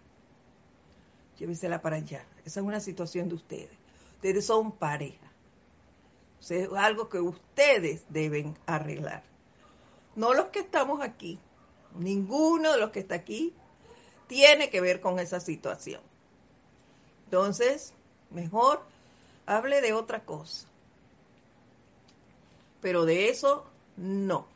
Llévesela 1.38 1.82
para 1.82 1.98
allá. 1.98 2.26
Esa 2.46 2.60
es 2.60 2.66
una 2.66 2.80
situación 2.80 3.30
de 3.30 3.36
ustedes. 3.36 3.78
Ustedes 4.16 4.46
son 4.46 4.72
pareja. 4.72 5.32
es 6.50 6.70
algo 6.74 7.10
que 7.10 7.20
ustedes 7.20 8.06
deben 8.10 8.58
arreglar. 8.66 9.24
No 10.16 10.34
los 10.34 10.48
que 10.48 10.60
estamos 10.60 11.02
aquí. 11.02 11.40
Ninguno 11.96 12.74
de 12.74 12.80
los 12.80 12.92
que 12.92 13.00
está 13.00 13.16
aquí 13.16 13.54
tiene 14.28 14.70
que 14.70 14.82
ver 14.82 15.02
con 15.02 15.20
esa 15.20 15.40
situación. 15.40 16.02
Entonces, 17.26 17.94
mejor 18.30 18.82
hable 19.46 19.82
de 19.82 19.94
otra 19.94 20.24
cosa 20.24 20.71
pero 22.82 23.06
de 23.06 23.30
eso 23.30 23.66
no. 23.98 24.48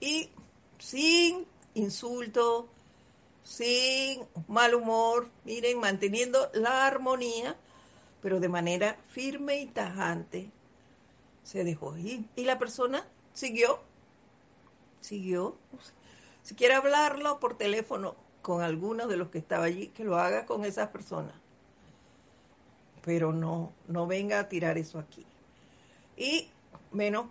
Y 0.00 0.30
sin 0.78 1.46
insulto, 1.74 2.68
sin 3.42 4.24
mal 4.48 4.74
humor, 4.74 5.28
miren, 5.44 5.78
manteniendo 5.78 6.50
la 6.54 6.86
armonía, 6.86 7.56
pero 8.22 8.40
de 8.40 8.48
manera 8.48 8.96
firme 9.08 9.60
y 9.60 9.66
tajante, 9.66 10.50
se 11.42 11.64
dejó 11.64 11.96
ir. 11.96 12.24
Y 12.36 12.44
la 12.44 12.58
persona 12.58 13.06
siguió, 13.34 13.80
siguió. 15.00 15.56
Si 16.42 16.54
quiere 16.54 16.74
hablarlo 16.74 17.40
por 17.40 17.56
teléfono 17.56 18.16
con 18.42 18.62
alguno 18.62 19.06
de 19.06 19.16
los 19.16 19.28
que 19.28 19.38
estaba 19.38 19.64
allí, 19.64 19.88
que 19.88 20.04
lo 20.04 20.16
haga 20.16 20.46
con 20.46 20.64
esas 20.64 20.88
personas. 20.88 21.34
Pero 23.02 23.32
no, 23.32 23.72
no 23.88 24.06
venga 24.06 24.40
a 24.40 24.48
tirar 24.48 24.78
eso 24.78 24.98
aquí. 24.98 25.24
Y 26.16 26.50
menos 26.92 27.26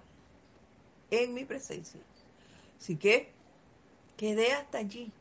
en 1.11 1.33
mi 1.33 1.45
presencia. 1.45 1.99
Así 2.77 2.95
que 2.95 3.33
Quedé 4.19 4.51
hasta 4.51 4.79
allí 4.79 5.13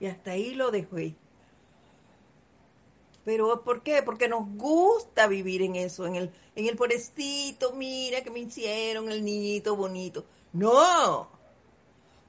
y 0.00 0.06
hasta 0.06 0.30
ahí 0.30 0.54
lo 0.54 0.70
dejé. 0.70 1.14
Pero 3.22 3.62
¿por 3.62 3.82
qué? 3.82 4.02
Porque 4.02 4.28
nos 4.28 4.48
gusta 4.56 5.26
vivir 5.26 5.60
en 5.60 5.76
eso, 5.76 6.06
en 6.06 6.16
el, 6.16 6.32
en 6.56 6.66
el 6.66 6.74
pobrecito, 6.74 7.74
mira 7.74 8.22
que 8.22 8.30
me 8.30 8.38
hicieron 8.38 9.12
el 9.12 9.22
niñito 9.22 9.76
bonito. 9.76 10.24
No, 10.54 11.28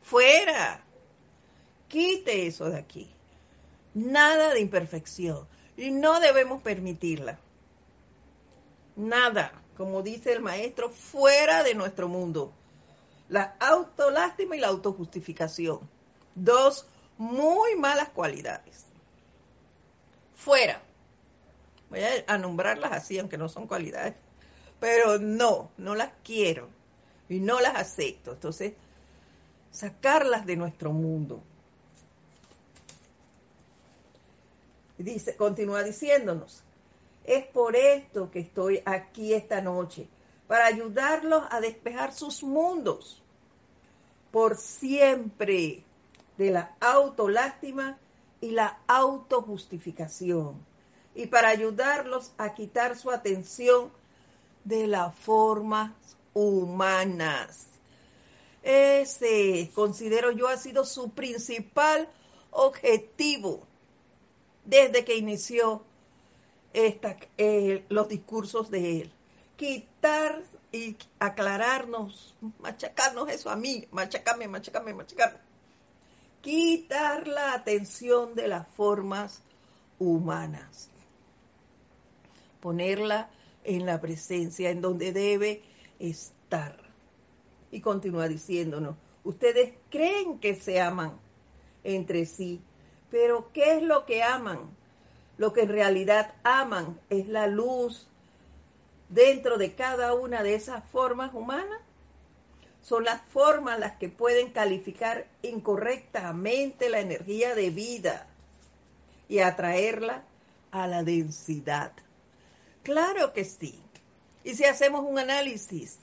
fuera, 0.02 0.84
quite 1.88 2.46
eso 2.46 2.70
de 2.70 2.80
aquí. 2.80 3.10
Nada 3.94 4.54
de 4.54 4.60
imperfección 4.60 5.48
y 5.78 5.92
no 5.92 6.20
debemos 6.20 6.62
permitirla. 6.62 7.40
Nada, 8.98 9.61
como 9.78 10.02
dice 10.02 10.34
el 10.34 10.42
maestro, 10.42 10.90
fuera 10.90 11.64
de 11.64 11.74
nuestro 11.74 12.08
mundo. 12.08 12.54
La 13.30 13.56
autolástima 13.60 14.56
y 14.56 14.60
la 14.60 14.68
autojustificación. 14.68 15.80
Dos 16.36 16.86
muy 17.18 17.76
malas 17.76 18.10
cualidades. 18.10 18.86
Fuera. 20.36 20.82
Voy 21.90 22.02
a 22.28 22.38
nombrarlas 22.38 22.92
así, 22.92 23.20
aunque 23.20 23.38
no 23.38 23.50
son 23.50 23.68
cualidades. 23.68 24.16
Pero 24.80 25.20
no, 25.20 25.70
no 25.78 25.96
las 25.96 26.12
quiero 26.24 26.68
y 27.30 27.40
no 27.40 27.62
las 27.62 27.76
acepto. 27.76 28.34
Entonces, 28.34 28.74
sacarlas 29.72 30.46
de 30.46 30.56
nuestro 30.56 30.92
mundo. 30.92 31.42
Dice, 34.98 35.36
continúa 35.36 35.84
diciéndonos, 35.84 36.64
es 37.26 37.46
por 37.48 37.76
esto 37.76 38.32
que 38.32 38.40
estoy 38.40 38.82
aquí 38.86 39.34
esta 39.34 39.62
noche, 39.62 40.08
para 40.48 40.66
ayudarlos 40.66 41.44
a 41.50 41.62
despejar 41.62 42.14
sus 42.14 42.44
mundos 42.44 43.22
por 44.32 44.58
siempre 44.58 45.84
de 46.38 46.52
la 46.52 46.76
autolástima 46.80 47.98
y 48.40 48.52
la 48.52 48.80
autojustificación 48.88 50.66
y 51.14 51.28
para 51.28 51.50
ayudarlos 51.50 52.32
a 52.38 52.54
quitar 52.54 52.98
su 52.98 53.12
atención 53.12 53.92
de 54.64 54.88
las 54.88 55.16
formas 55.16 55.92
humanas. 56.34 57.68
Ese, 58.64 59.72
considero 59.74 60.32
yo, 60.32 60.48
ha 60.48 60.58
sido 60.58 60.86
su 60.86 61.12
principal 61.12 62.08
objetivo 62.52 63.62
desde 64.66 65.04
que 65.04 65.18
inició 65.18 65.84
esta, 66.74 67.18
eh, 67.38 67.86
los 67.90 68.08
discursos 68.08 68.70
de 68.72 69.02
él. 69.02 69.12
Quitar 69.56 70.44
y 70.72 70.98
aclararnos, 71.20 72.36
machacarnos 72.60 73.30
eso 73.30 73.50
a 73.50 73.56
mí, 73.56 73.88
machacame, 73.92 74.48
machacame, 74.48 74.94
machacame. 74.94 75.38
Quitar 76.42 77.28
la 77.28 77.54
atención 77.54 78.34
de 78.36 78.48
las 78.48 78.68
formas 78.70 79.42
humanas. 80.00 80.90
Ponerla 82.60 83.30
en 83.64 83.86
la 83.86 84.02
presencia, 84.02 84.70
en 84.70 84.82
donde 84.82 85.12
debe 85.12 85.62
estar. 86.00 86.78
Y 87.72 87.82
continúa 87.82 88.28
diciéndonos, 88.28 88.96
ustedes 89.24 89.74
creen 89.90 90.40
que 90.40 90.56
se 90.56 90.82
aman 90.82 91.20
entre 91.84 92.26
sí, 92.26 92.62
pero 93.10 93.52
¿qué 93.54 93.78
es 93.78 93.84
lo 93.84 94.06
que 94.06 94.24
aman? 94.24 94.76
Lo 95.38 95.54
que 95.54 95.62
en 95.62 95.70
realidad 95.70 96.34
aman 96.44 97.00
es 97.10 97.28
la 97.28 97.48
luz 97.48 98.08
dentro 99.10 99.58
de 99.58 99.74
cada 99.74 100.14
una 100.14 100.44
de 100.44 100.56
esas 100.56 100.84
formas 100.92 101.34
humanas. 101.34 101.80
Son 102.82 103.04
las 103.04 103.22
formas 103.22 103.80
las 103.80 103.98
que 103.98 104.10
pueden 104.10 104.52
calificar 104.52 105.28
incorrectamente 105.44 106.90
la 106.90 107.00
energía 107.00 107.54
de 107.54 107.70
vida 107.70 108.28
y 109.30 109.40
atraerla 109.40 110.24
a 110.72 110.88
la 110.88 111.04
densidad. 111.04 111.92
Claro 112.84 113.34
que 113.34 113.46
sí. 113.46 113.80
Y 114.44 114.56
si 114.56 114.66
hacemos 114.66 115.06
un 115.08 115.20
análisis, 115.20 116.00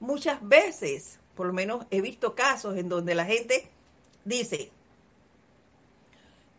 muchas 0.00 0.46
veces, 0.46 1.18
por 1.34 1.46
lo 1.46 1.52
menos 1.52 1.84
he 1.90 2.00
visto 2.00 2.34
casos 2.34 2.76
en 2.78 2.88
donde 2.88 3.14
la 3.14 3.26
gente 3.26 3.68
dice, 4.24 4.70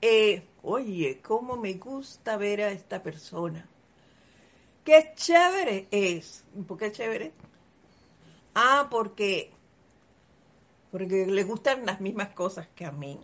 eh, 0.01 0.43
oye, 0.63 1.21
cómo 1.21 1.55
me 1.57 1.73
gusta 1.73 2.37
ver 2.37 2.61
a 2.61 2.71
esta 2.71 3.01
persona. 3.01 3.67
Qué 4.83 5.11
chévere 5.15 5.87
es. 5.91 6.43
¿Por 6.67 6.77
qué 6.77 6.91
chévere? 6.91 7.33
Ah, 8.53 8.87
porque, 8.89 9.51
porque 10.91 11.25
le 11.25 11.43
gustan 11.43 11.85
las 11.85 11.99
mismas 12.01 12.29
cosas 12.29 12.67
que 12.75 12.85
a 12.85 12.91
mí. 12.91 13.19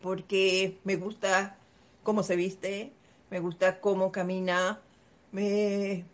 Porque 0.00 0.78
me 0.84 0.96
gusta 0.96 1.56
cómo 2.02 2.22
se 2.22 2.36
viste, 2.36 2.92
me 3.30 3.40
gusta 3.40 3.80
cómo 3.80 4.12
camina, 4.12 4.80
me, 5.30 6.04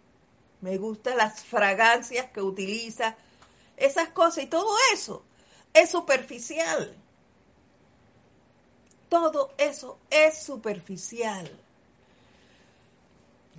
me 0.60 0.76
gustan 0.78 1.16
las 1.16 1.44
fragancias 1.44 2.30
que 2.30 2.42
utiliza, 2.42 3.16
esas 3.76 4.10
cosas 4.10 4.44
y 4.44 4.46
todo 4.46 4.74
eso 4.92 5.24
es 5.74 5.90
superficial. 5.90 6.94
Todo 9.08 9.52
eso 9.58 9.98
es 10.10 10.38
superficial. 10.38 11.50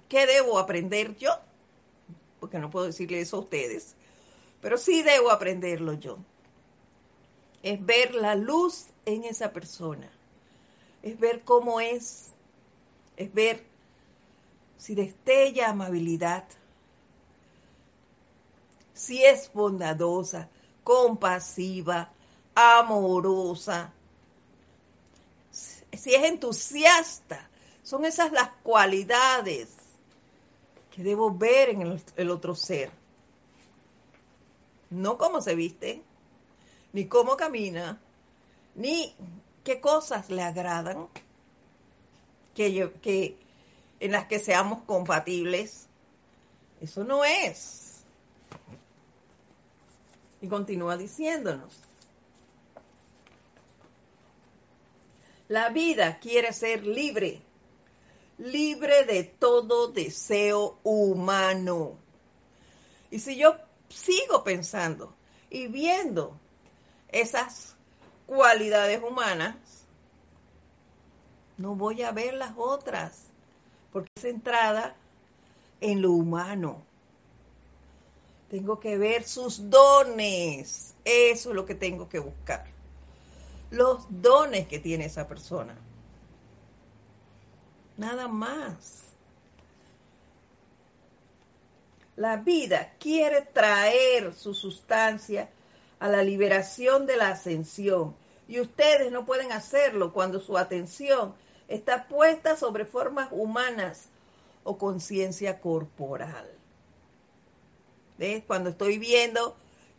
¿Qué 0.08 0.26
debo 0.26 0.60
aprender 0.60 1.16
yo? 1.18 1.32
Porque 2.40 2.60
no 2.60 2.70
puedo 2.70 2.86
decirle 2.86 3.22
eso 3.22 3.38
a 3.38 3.42
ustedes, 3.42 3.96
pero 4.62 4.78
sí 4.78 5.04
debo 5.04 5.30
aprenderlo 5.32 5.94
yo. 5.94 6.18
Es 7.62 7.84
ver 7.86 8.16
la 8.16 8.36
luz 8.36 8.88
en 9.06 9.24
esa 9.26 9.52
persona. 9.52 10.10
Es 11.04 11.20
ver 11.20 11.44
cómo 11.44 11.80
es. 11.80 12.28
Es 13.18 13.34
ver 13.34 13.66
si 14.78 14.96
destella 14.96 15.70
amabilidad, 15.70 16.46
si 18.94 19.24
es 19.24 19.52
bondadosa, 19.54 20.50
compasiva, 20.84 22.10
amorosa, 22.56 23.94
si 25.98 26.14
es 26.14 26.24
entusiasta. 26.24 27.50
Son 27.84 28.06
esas 28.06 28.32
las 28.32 28.50
cualidades 28.64 29.70
que 30.92 31.04
debo 31.04 31.32
ver 31.32 31.70
en 31.70 32.02
el, 32.16 32.30
otro 32.30 32.56
ser. 32.56 32.92
No 34.90 35.18
cómo 35.18 35.42
se 35.42 35.56
viste, 35.56 36.02
ni 36.94 37.06
cómo 37.06 37.38
camina, 37.38 38.00
ni 38.76 39.16
qué 39.64 39.80
cosas 39.80 40.30
le 40.30 40.42
agradan, 40.42 41.08
que, 42.56 42.92
que 43.02 43.38
en 44.00 44.12
las 44.12 44.26
que 44.26 44.40
seamos 44.40 44.84
compatibles. 44.84 45.88
Eso 46.82 47.04
no 47.04 47.24
es. 47.24 48.02
Y 50.42 50.48
continúa 50.48 50.98
diciéndonos. 50.98 51.89
La 55.50 55.70
vida 55.70 56.20
quiere 56.20 56.54
ser 56.54 56.86
libre, 56.86 57.42
libre 58.38 59.04
de 59.06 59.24
todo 59.24 59.88
deseo 59.88 60.78
humano. 60.84 61.98
Y 63.10 63.18
si 63.18 63.36
yo 63.36 63.56
sigo 63.90 64.44
pensando 64.44 65.12
y 65.50 65.66
viendo 65.66 66.38
esas 67.08 67.76
cualidades 68.28 69.02
humanas, 69.02 69.56
no 71.58 71.74
voy 71.74 72.04
a 72.04 72.12
ver 72.12 72.36
las 72.36 72.54
otras, 72.56 73.24
porque 73.92 74.12
es 74.18 74.22
centrada 74.22 74.96
en 75.82 76.04
lo 76.04 76.12
humano. 76.12 76.84
Tengo 78.52 78.80
que 78.80 79.00
ver 79.00 79.24
sus 79.24 79.68
dones, 79.72 80.94
eso 81.04 81.50
es 81.50 81.56
lo 81.56 81.66
que 81.66 81.74
tengo 81.74 82.08
que 82.08 82.20
buscar 82.20 82.79
los 83.72 84.06
dones 84.10 84.68
que 84.68 84.80
tiene 84.80 85.06
esa 85.06 85.28
persona. 85.28 85.76
Nada 87.98 88.28
más. 88.28 89.04
La 92.16 92.38
vida 92.38 92.94
quiere 93.00 93.42
traer 93.42 94.34
su 94.34 94.54
sustancia 94.54 95.50
a 96.00 96.10
la 96.10 96.24
liberación 96.24 97.06
de 97.06 97.18
la 97.18 97.30
ascensión 97.30 98.16
y 98.48 98.60
ustedes 98.60 99.12
no 99.12 99.26
pueden 99.26 99.52
hacerlo 99.52 100.12
cuando 100.12 100.40
su 100.40 100.58
atención 100.58 101.34
está 101.68 102.08
puesta 102.08 102.58
sobre 102.58 102.86
formas 102.86 103.30
humanas 103.32 104.10
o 104.64 104.78
conciencia 104.78 105.62
corporal. 105.62 106.50
¿Ves? 108.18 108.44
Cuando 108.46 108.72
estoy 108.72 108.98
viendo 108.98 109.56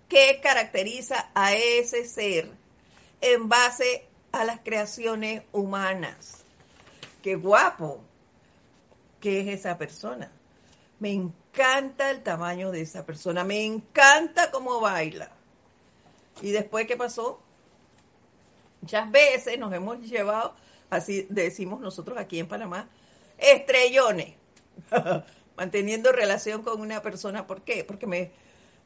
qué 0.09 0.41
caracteriza 0.43 1.31
a 1.35 1.55
ese 1.55 2.05
ser 2.05 2.51
en 3.21 3.49
base 3.49 4.07
a 4.33 4.45
las 4.45 4.61
creaciones 4.61 5.43
humanas. 5.53 6.45
Qué 7.23 7.37
guapo 7.37 8.01
que 9.21 9.41
es 9.41 9.61
esa 9.61 9.77
persona. 9.77 10.31
Me 10.99 11.13
encanta 11.13 12.11
el 12.11 12.23
tamaño 12.23 12.71
de 12.71 12.83
esa 12.83 13.05
persona, 13.05 13.45
me 13.45 13.65
encanta 13.65 14.51
cómo 14.51 14.81
baila. 14.81 15.31
¿Y 16.43 16.51
después 16.53 16.87
qué 16.87 16.97
pasó? 16.97 17.41
Muchas 18.81 19.11
veces 19.11 19.59
nos 19.59 19.73
hemos 19.73 20.01
llevado, 20.01 20.55
así 20.89 21.27
decimos 21.29 21.81
nosotros 21.81 22.17
aquí 22.19 22.39
en 22.39 22.49
Panamá, 22.49 22.89
estrellones, 23.37 24.35
manteniendo 25.57 26.13
relación 26.13 26.63
con 26.63 26.81
una 26.81 27.03
persona. 27.03 27.47
¿Por 27.47 27.63
qué? 27.63 27.85
Porque 27.85 28.07
me, 28.07 28.33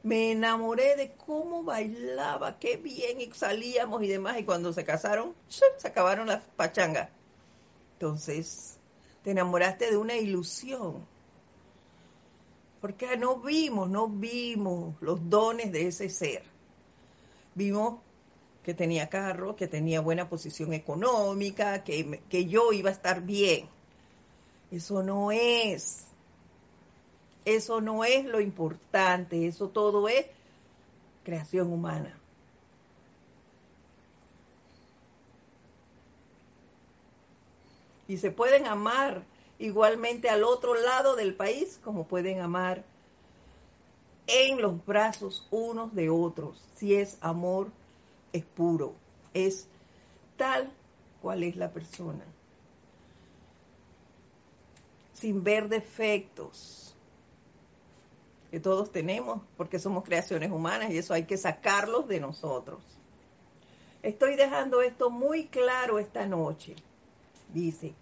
me 0.05 0.33
enamoré 0.33 0.97
de 0.97 1.13
cómo 1.15 1.65
bailaba, 1.65 2.59
qué 2.59 2.77
bien 2.77 3.23
y 3.23 3.33
salíamos 3.33 4.03
y 4.03 4.09
demás. 4.09 4.39
Y 4.39 4.45
cuando 4.45 4.73
se 4.73 4.85
casaron, 4.85 5.35
se 5.49 5.89
acabaron 5.89 6.27
las 6.29 6.43
pachangas. 6.57 7.09
Entonces, 7.95 8.77
te 9.23 9.31
enamoraste 9.31 9.91
de 9.91 9.97
una 9.97 10.15
ilusión. 10.15 11.07
Porque 12.83 13.17
no 13.17 13.37
vimos, 13.37 13.89
no 13.89 14.09
vimos 14.09 14.95
los 15.01 15.31
dones 15.31 15.73
de 15.73 15.89
ese 15.89 16.11
ser. 16.11 16.43
Vimos 17.55 18.01
que 18.63 18.75
tenía 18.75 19.09
carro, 19.09 19.57
que 19.57 19.69
tenía 19.69 20.03
buena 20.03 20.29
posición 20.29 20.75
económica, 20.75 21.83
que, 21.83 22.21
que 22.29 22.45
yo 22.45 22.75
iba 22.75 22.91
a 22.91 22.93
estar 22.93 23.23
bien. 23.23 23.71
Eso 24.71 25.03
no 25.03 25.33
es. 25.33 26.04
Eso 27.45 27.80
no 27.80 28.05
es 28.05 28.24
lo 28.24 28.40
importante, 28.40 29.47
eso 29.47 29.68
todo 29.68 30.09
es 30.09 30.26
creación 31.24 31.72
humana. 31.72 32.18
Y 38.09 38.18
se 38.18 38.30
pueden 38.30 38.66
amar 38.66 39.22
igualmente 39.59 40.28
al 40.28 40.45
otro 40.45 40.74
lado 40.74 41.16
del 41.16 41.34
país 41.34 41.80
como 41.82 42.07
pueden 42.07 42.40
amar 42.40 42.84
en 44.26 44.61
los 44.61 44.84
brazos 44.84 45.47
unos 45.51 45.95
de 45.95 46.11
otros. 46.11 46.62
Si 46.76 46.95
es 46.95 47.18
amor, 47.20 47.68
es 48.32 48.45
puro, 48.45 48.95
es 49.32 49.66
tal 50.36 50.70
cual 51.22 51.42
es 51.42 51.57
la 51.57 51.70
persona. 51.70 52.24
Sin 55.14 55.42
ver 55.42 55.68
defectos 55.68 56.84
que 58.55 58.61
todos 58.61 58.93
tenemos 58.93 59.43
porque 59.57 59.81
somos 59.81 60.05
creaciones 60.05 60.53
humanas 60.53 60.93
y 60.93 60.99
eso 60.99 61.13
hay 61.13 61.25
que 61.25 61.37
sacarlos 61.37 62.07
de 62.07 62.21
nosotros. 62.21 62.85
Estoy 64.01 64.37
dejando 64.37 64.81
esto 64.81 65.11
muy 65.11 65.47
claro 65.49 65.99
esta 65.99 66.25
noche. 66.27 66.77
Dice, 67.53 67.95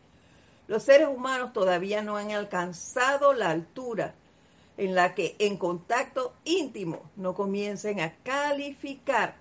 los 0.69 0.83
seres 0.83 1.09
humanos 1.09 1.55
todavía 1.55 2.03
no 2.03 2.19
han 2.19 2.33
alcanzado 2.33 3.33
la 3.33 3.49
altura 3.49 4.15
en 4.77 4.95
la 4.95 5.15
que 5.15 5.37
en 5.39 5.57
contacto 5.57 6.35
íntimo 6.45 7.01
no 7.17 7.33
comiencen 7.33 8.01
a 8.01 8.15
calificar 8.23 9.37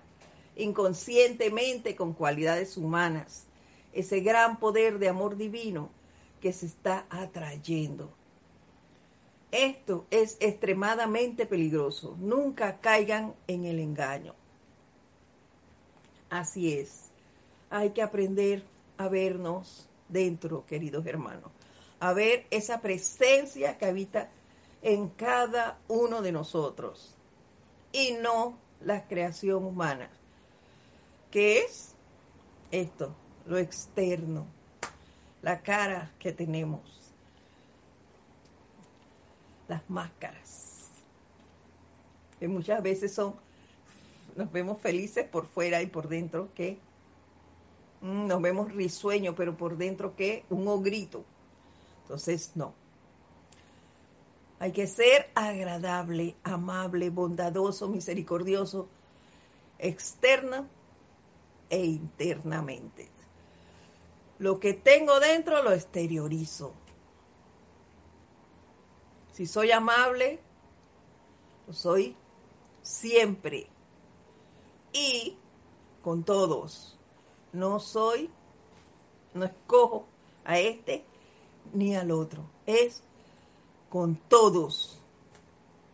inconscientemente 0.56 1.94
con 1.94 2.14
cualidades 2.14 2.78
humanas 2.78 3.44
ese 3.92 4.20
gran 4.20 4.58
poder 4.58 4.98
de 4.98 5.10
amor 5.10 5.36
divino 5.36 5.90
que 6.40 6.54
se 6.54 6.64
está 6.64 7.04
atrayendo. 7.10 8.10
Esto 9.52 10.06
es 10.10 10.38
extremadamente 10.40 11.46
peligroso. 11.46 12.16
Nunca 12.18 12.78
caigan 12.80 13.34
en 13.46 13.66
el 13.66 13.78
engaño. 13.78 14.34
Así 16.30 16.72
es. 16.72 17.10
Hay 17.68 17.90
que 17.90 18.02
aprender 18.02 18.64
a 18.96 19.08
vernos 19.08 19.88
dentro, 20.08 20.64
queridos 20.66 21.04
hermanos, 21.06 21.50
a 22.00 22.12
ver 22.14 22.46
esa 22.50 22.80
presencia 22.80 23.76
que 23.78 23.86
habita 23.86 24.30
en 24.80 25.08
cada 25.10 25.78
uno 25.88 26.22
de 26.22 26.32
nosotros 26.32 27.14
y 27.92 28.12
no 28.12 28.58
la 28.80 29.06
creación 29.06 29.64
humana, 29.64 30.10
que 31.30 31.60
es 31.60 31.94
esto, 32.70 33.14
lo 33.46 33.58
externo, 33.58 34.46
la 35.42 35.62
cara 35.62 36.10
que 36.18 36.32
tenemos, 36.32 37.01
las 39.68 39.88
máscaras, 39.88 40.90
que 42.38 42.48
muchas 42.48 42.82
veces 42.82 43.14
son, 43.14 43.34
nos 44.36 44.50
vemos 44.52 44.80
felices 44.80 45.26
por 45.28 45.46
fuera 45.46 45.82
y 45.82 45.86
por 45.86 46.08
dentro, 46.08 46.48
que 46.54 46.78
Mm, 48.02 48.26
nos 48.26 48.42
vemos 48.42 48.72
risueños, 48.72 49.34
pero 49.36 49.56
por 49.56 49.76
dentro 49.76 50.14
que 50.16 50.44
un 50.50 50.66
ogrito. 50.68 51.24
Entonces, 52.02 52.50
no. 52.56 52.74
Hay 54.58 54.72
que 54.72 54.86
ser 54.86 55.30
agradable, 55.34 56.34
amable, 56.42 57.10
bondadoso, 57.10 57.88
misericordioso, 57.88 58.88
externa 59.78 60.68
e 61.70 61.84
internamente. 61.84 63.08
Lo 64.38 64.58
que 64.58 64.74
tengo 64.74 65.20
dentro 65.20 65.62
lo 65.62 65.72
exteriorizo. 65.72 66.74
Si 69.32 69.46
soy 69.46 69.70
amable, 69.72 70.40
lo 71.66 71.72
soy 71.72 72.14
siempre. 72.82 73.66
Y 74.92 75.36
con 76.02 76.22
todos 76.22 76.98
no 77.52 77.80
soy, 77.80 78.30
no 79.34 79.44
escojo 79.44 80.06
a 80.44 80.58
este 80.58 81.04
ni 81.72 81.96
al 81.96 82.10
otro. 82.10 82.44
Es 82.66 83.02
con 83.88 84.16
todos. 84.16 84.98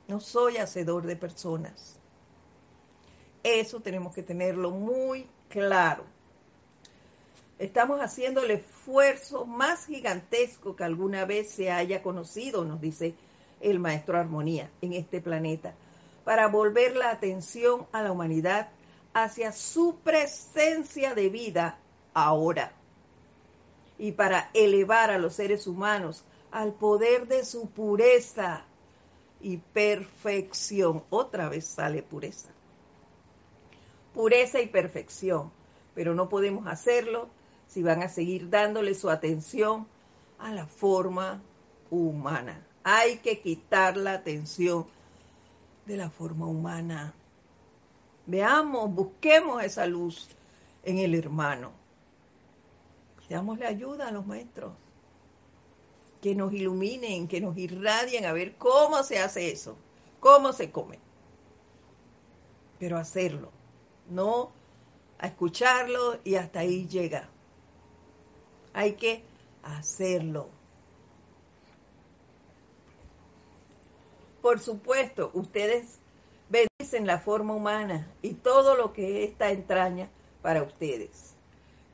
No 0.07 0.21
soy 0.21 0.57
hacedor 0.57 1.05
de 1.05 1.17
personas. 1.17 1.97
Eso 3.43 3.81
tenemos 3.81 4.15
que 4.15 4.23
tenerlo 4.23 4.71
muy 4.71 5.27
claro. 5.49 6.05
Estamos 7.59 8.01
haciendo 8.01 8.43
el 8.43 8.53
esfuerzo 8.53 8.78
más 9.47 9.87
gigantesco 9.87 10.75
que 10.75 10.85
alguna 10.85 11.25
vez 11.25 11.51
se 11.51 11.71
haya 11.71 12.03
conocido, 12.03 12.65
nos 12.65 12.81
dice 12.81 13.15
el 13.61 13.81
maestro 13.81 14.19
Armonía, 14.19 14.71
en 14.81 14.93
este 14.95 15.21
planeta, 15.21 15.75
para 16.25 16.49
volver 16.49 16.97
la 16.97 17.11
atención 17.11 17.87
a 17.93 18.03
la 18.03 18.13
humanidad 18.13 18.69
hacia 19.13 19.53
su 19.53 19.97
presencia 20.03 21.15
de 21.15 21.29
vida 21.29 21.79
ahora 22.15 22.73
y 23.99 24.13
para 24.13 24.51
elevar 24.55 25.11
a 25.11 25.19
los 25.19 25.35
seres 25.35 25.67
humanos 25.67 26.25
al 26.51 26.73
poder 26.73 27.27
de 27.27 27.45
su 27.45 27.69
pureza 27.69 28.65
y 29.41 29.59
perfección. 29.59 31.03
Otra 31.11 31.49
vez 31.49 31.67
sale 31.67 32.03
pureza. 32.03 32.49
Pureza 34.15 34.61
y 34.61 34.67
perfección. 34.67 35.51
Pero 35.95 36.15
no 36.15 36.29
podemos 36.29 36.67
hacerlo 36.69 37.29
si 37.69 37.83
van 37.83 38.03
a 38.03 38.09
seguir 38.09 38.51
dándole 38.51 38.95
su 38.95 39.11
atención 39.11 39.87
a 40.39 40.53
la 40.53 40.67
forma 40.67 41.41
humana. 41.91 42.67
Hay 42.83 43.19
que 43.19 43.41
quitar 43.41 43.97
la 43.97 44.15
atención 44.15 44.87
de 45.87 45.97
la 45.97 46.11
forma 46.11 46.47
humana. 46.47 47.15
Veamos, 48.27 48.93
busquemos 48.93 49.63
esa 49.63 49.87
luz 49.87 50.29
en 50.83 50.99
el 50.99 51.15
hermano. 51.15 51.73
Damos 53.29 53.59
la 53.59 53.69
ayuda 53.69 54.09
a 54.09 54.11
los 54.11 54.27
maestros. 54.27 54.73
Que 56.23 56.35
nos 56.35 56.53
iluminen, 56.53 57.29
que 57.29 57.41
nos 57.41 57.57
irradien 57.57 58.25
a 58.25 58.33
ver 58.33 58.57
cómo 58.57 59.03
se 59.03 59.19
hace 59.19 59.53
eso, 59.53 59.77
cómo 60.19 60.53
se 60.53 60.71
come. 60.71 60.99
Pero 62.79 62.97
hacerlo, 62.97 63.51
no 64.09 64.51
a 65.19 65.27
escucharlo 65.27 66.19
y 66.25 66.37
hasta 66.37 66.61
ahí 66.61 66.89
llega. 66.89 67.29
Hay 68.79 68.93
que 68.93 69.25
hacerlo. 69.65 70.49
Por 74.41 74.61
supuesto, 74.61 75.33
ustedes 75.35 75.99
en 76.93 77.09
la 77.09 77.19
forma 77.19 77.55
humana 77.55 78.07
y 78.23 78.35
todo 78.35 78.77
lo 78.77 78.93
que 78.93 79.25
esta 79.25 79.51
entraña 79.51 80.09
para 80.43 80.63
ustedes. 80.63 81.35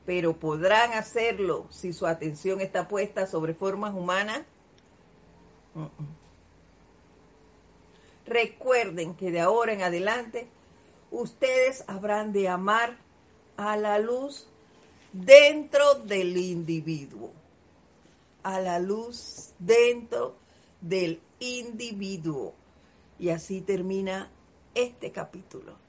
Pero 0.05 0.37
podrán 0.37 0.93
hacerlo 0.93 1.65
si 1.71 1.91
su 1.91 2.05
atención 2.05 2.61
está 2.61 2.87
puesta 2.87 3.25
sobre 3.25 3.55
formas 3.55 3.95
humanas. 3.95 4.43
Recuerden 8.27 9.15
que 9.15 9.31
de 9.31 9.41
ahora 9.41 9.73
en 9.73 9.81
adelante 9.81 10.47
ustedes 11.09 11.83
habrán 11.87 12.31
de 12.31 12.47
amar 12.47 12.95
a 13.57 13.75
la 13.75 13.97
luz 13.97 14.47
dentro 15.23 15.95
del 15.95 16.35
individuo. 16.37 17.31
A 18.43 18.59
la 18.59 18.79
luz 18.79 19.53
dentro 19.57 20.35
del 20.81 21.19
individuo. 21.39 22.53
Y 23.17 23.29
así 23.29 23.61
termina 23.61 24.29
este 24.75 25.11
capítulo 25.11 25.85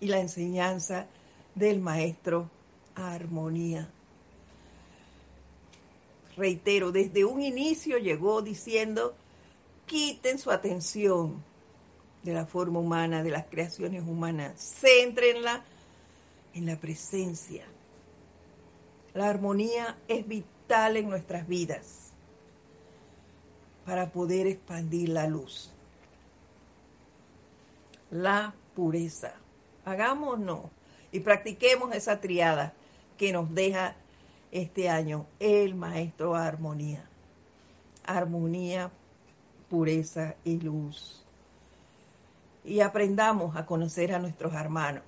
y 0.00 0.08
la 0.08 0.20
enseñanza 0.20 1.06
del 1.54 1.80
maestro 1.80 2.50
Armonía. 2.94 3.88
Reitero, 6.36 6.92
desde 6.92 7.24
un 7.24 7.40
inicio 7.40 7.96
llegó 7.98 8.42
diciendo, 8.42 9.14
quiten 9.86 10.38
su 10.38 10.50
atención 10.50 11.42
de 12.22 12.34
la 12.34 12.44
forma 12.44 12.80
humana, 12.80 13.22
de 13.22 13.30
las 13.30 13.46
creaciones 13.46 14.02
humanas, 14.02 14.60
céntrenla 14.80 15.64
en 16.54 16.66
la 16.66 16.76
presencia. 16.76 17.64
La 19.14 19.28
armonía 19.28 19.96
es 20.08 20.26
vital 20.26 20.96
en 20.96 21.08
nuestras 21.08 21.46
vidas 21.46 22.12
para 23.86 24.10
poder 24.10 24.48
expandir 24.48 25.10
la 25.10 25.28
luz. 25.28 25.70
La 28.10 28.54
pureza. 28.74 29.34
Hagámonos 29.84 30.62
y 31.12 31.20
practiquemos 31.20 31.94
esa 31.94 32.20
triada 32.20 32.72
que 33.16 33.32
nos 33.32 33.54
deja 33.54 33.94
este 34.50 34.88
año 34.88 35.26
el 35.38 35.76
maestro 35.76 36.34
armonía. 36.34 37.04
Armonía, 38.04 38.90
pureza 39.70 40.34
y 40.42 40.58
luz. 40.58 41.24
Y 42.64 42.80
aprendamos 42.80 43.56
a 43.56 43.64
conocer 43.64 44.12
a 44.12 44.18
nuestros 44.18 44.54
hermanos, 44.54 45.04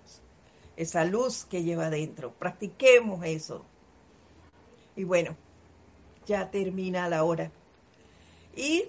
esa 0.77 1.05
luz 1.05 1.45
que 1.45 1.65
lleva 1.65 1.87
adentro. 1.87 2.33
Practiquemos 2.33 3.25
eso. 3.25 3.65
Y 4.97 5.05
bueno, 5.05 5.37
ya 6.27 6.51
termina 6.51 7.09
la 7.09 7.23
hora. 7.25 7.51
Y 8.55 8.89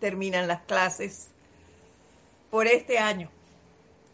terminan 0.00 0.48
las 0.48 0.62
clases 0.62 1.28
por 2.50 2.66
este 2.66 2.98
año. 2.98 3.28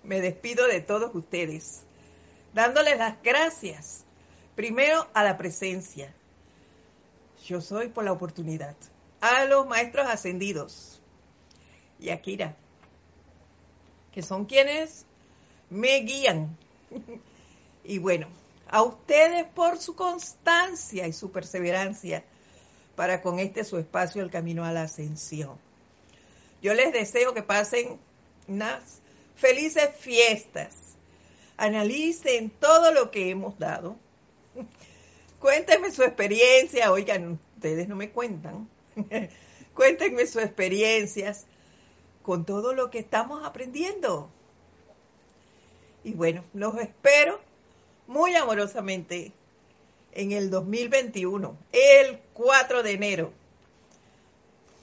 Me 0.02 0.20
despido 0.20 0.66
de 0.66 0.80
todos 0.80 1.14
ustedes, 1.14 1.82
dándoles 2.54 2.98
las 2.98 3.22
gracias 3.22 4.04
primero 4.54 5.06
a 5.14 5.22
la 5.22 5.36
presencia. 5.36 6.12
Yo 7.46 7.60
soy 7.60 7.88
por 7.88 8.04
la 8.04 8.12
oportunidad. 8.12 8.74
A 9.20 9.44
los 9.44 9.66
maestros 9.66 10.06
ascendidos. 10.06 11.00
Y 12.00 12.10
a 12.10 12.20
Kira, 12.20 12.56
que 14.12 14.22
son 14.22 14.46
quienes 14.46 15.04
me 15.70 16.00
guían. 16.00 16.56
y 17.84 17.98
bueno, 17.98 18.28
a 18.70 18.82
ustedes 18.82 19.46
por 19.46 19.78
su 19.78 19.94
constancia 19.94 21.06
y 21.06 21.12
su 21.12 21.30
perseverancia 21.30 22.24
para 22.96 23.22
con 23.22 23.38
este 23.38 23.64
su 23.64 23.78
espacio 23.78 24.22
el 24.22 24.30
camino 24.30 24.64
a 24.64 24.72
la 24.72 24.82
ascensión. 24.82 25.56
Yo 26.60 26.74
les 26.74 26.92
deseo 26.92 27.34
que 27.34 27.42
pasen 27.42 27.98
unas 28.48 29.00
felices 29.36 29.90
fiestas. 29.98 30.74
Analicen 31.56 32.50
todo 32.50 32.92
lo 32.92 33.10
que 33.10 33.30
hemos 33.30 33.58
dado. 33.58 33.96
Cuéntenme 35.40 35.90
su 35.90 36.02
experiencia. 36.02 36.90
Oigan, 36.90 37.38
ustedes 37.56 37.88
no 37.88 37.96
me 37.96 38.10
cuentan. 38.10 38.68
Cuéntenme 39.74 40.26
sus 40.26 40.42
experiencias 40.42 41.46
con 42.22 42.44
todo 42.44 42.74
lo 42.74 42.90
que 42.90 42.98
estamos 42.98 43.46
aprendiendo. 43.46 44.30
Y 46.04 46.14
bueno, 46.14 46.44
los 46.52 46.76
espero 46.78 47.40
muy 48.08 48.34
amorosamente 48.34 49.32
en 50.12 50.32
el 50.32 50.50
2021, 50.50 51.56
el 51.72 52.18
4 52.32 52.82
de 52.82 52.92
enero. 52.92 53.32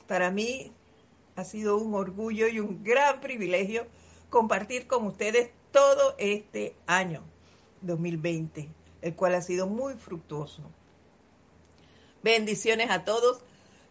Para 0.07 0.30
mí 0.30 0.71
ha 1.36 1.43
sido 1.43 1.78
un 1.78 1.95
orgullo 1.95 2.47
y 2.47 2.59
un 2.59 2.84
gran 2.84 3.19
privilegio 3.19 3.88
compartir 4.30 4.86
con 4.88 5.07
ustedes 5.07 5.49
todo 5.71 6.15
este 6.19 6.76
año 6.86 7.23
2020, 7.82 8.69
el 9.01 9.15
cual 9.15 9.34
ha 9.34 9.41
sido 9.41 9.65
muy 9.65 9.95
fructuoso. 9.95 10.61
Bendiciones 12.21 12.91
a 12.91 13.05
todos, 13.05 13.41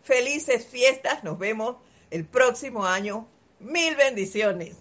felices 0.05 0.65
fiestas, 0.65 1.25
nos 1.25 1.39
vemos 1.39 1.77
el 2.11 2.25
próximo 2.25 2.87
año. 2.87 3.27
Mil 3.59 3.97
bendiciones. 3.97 4.77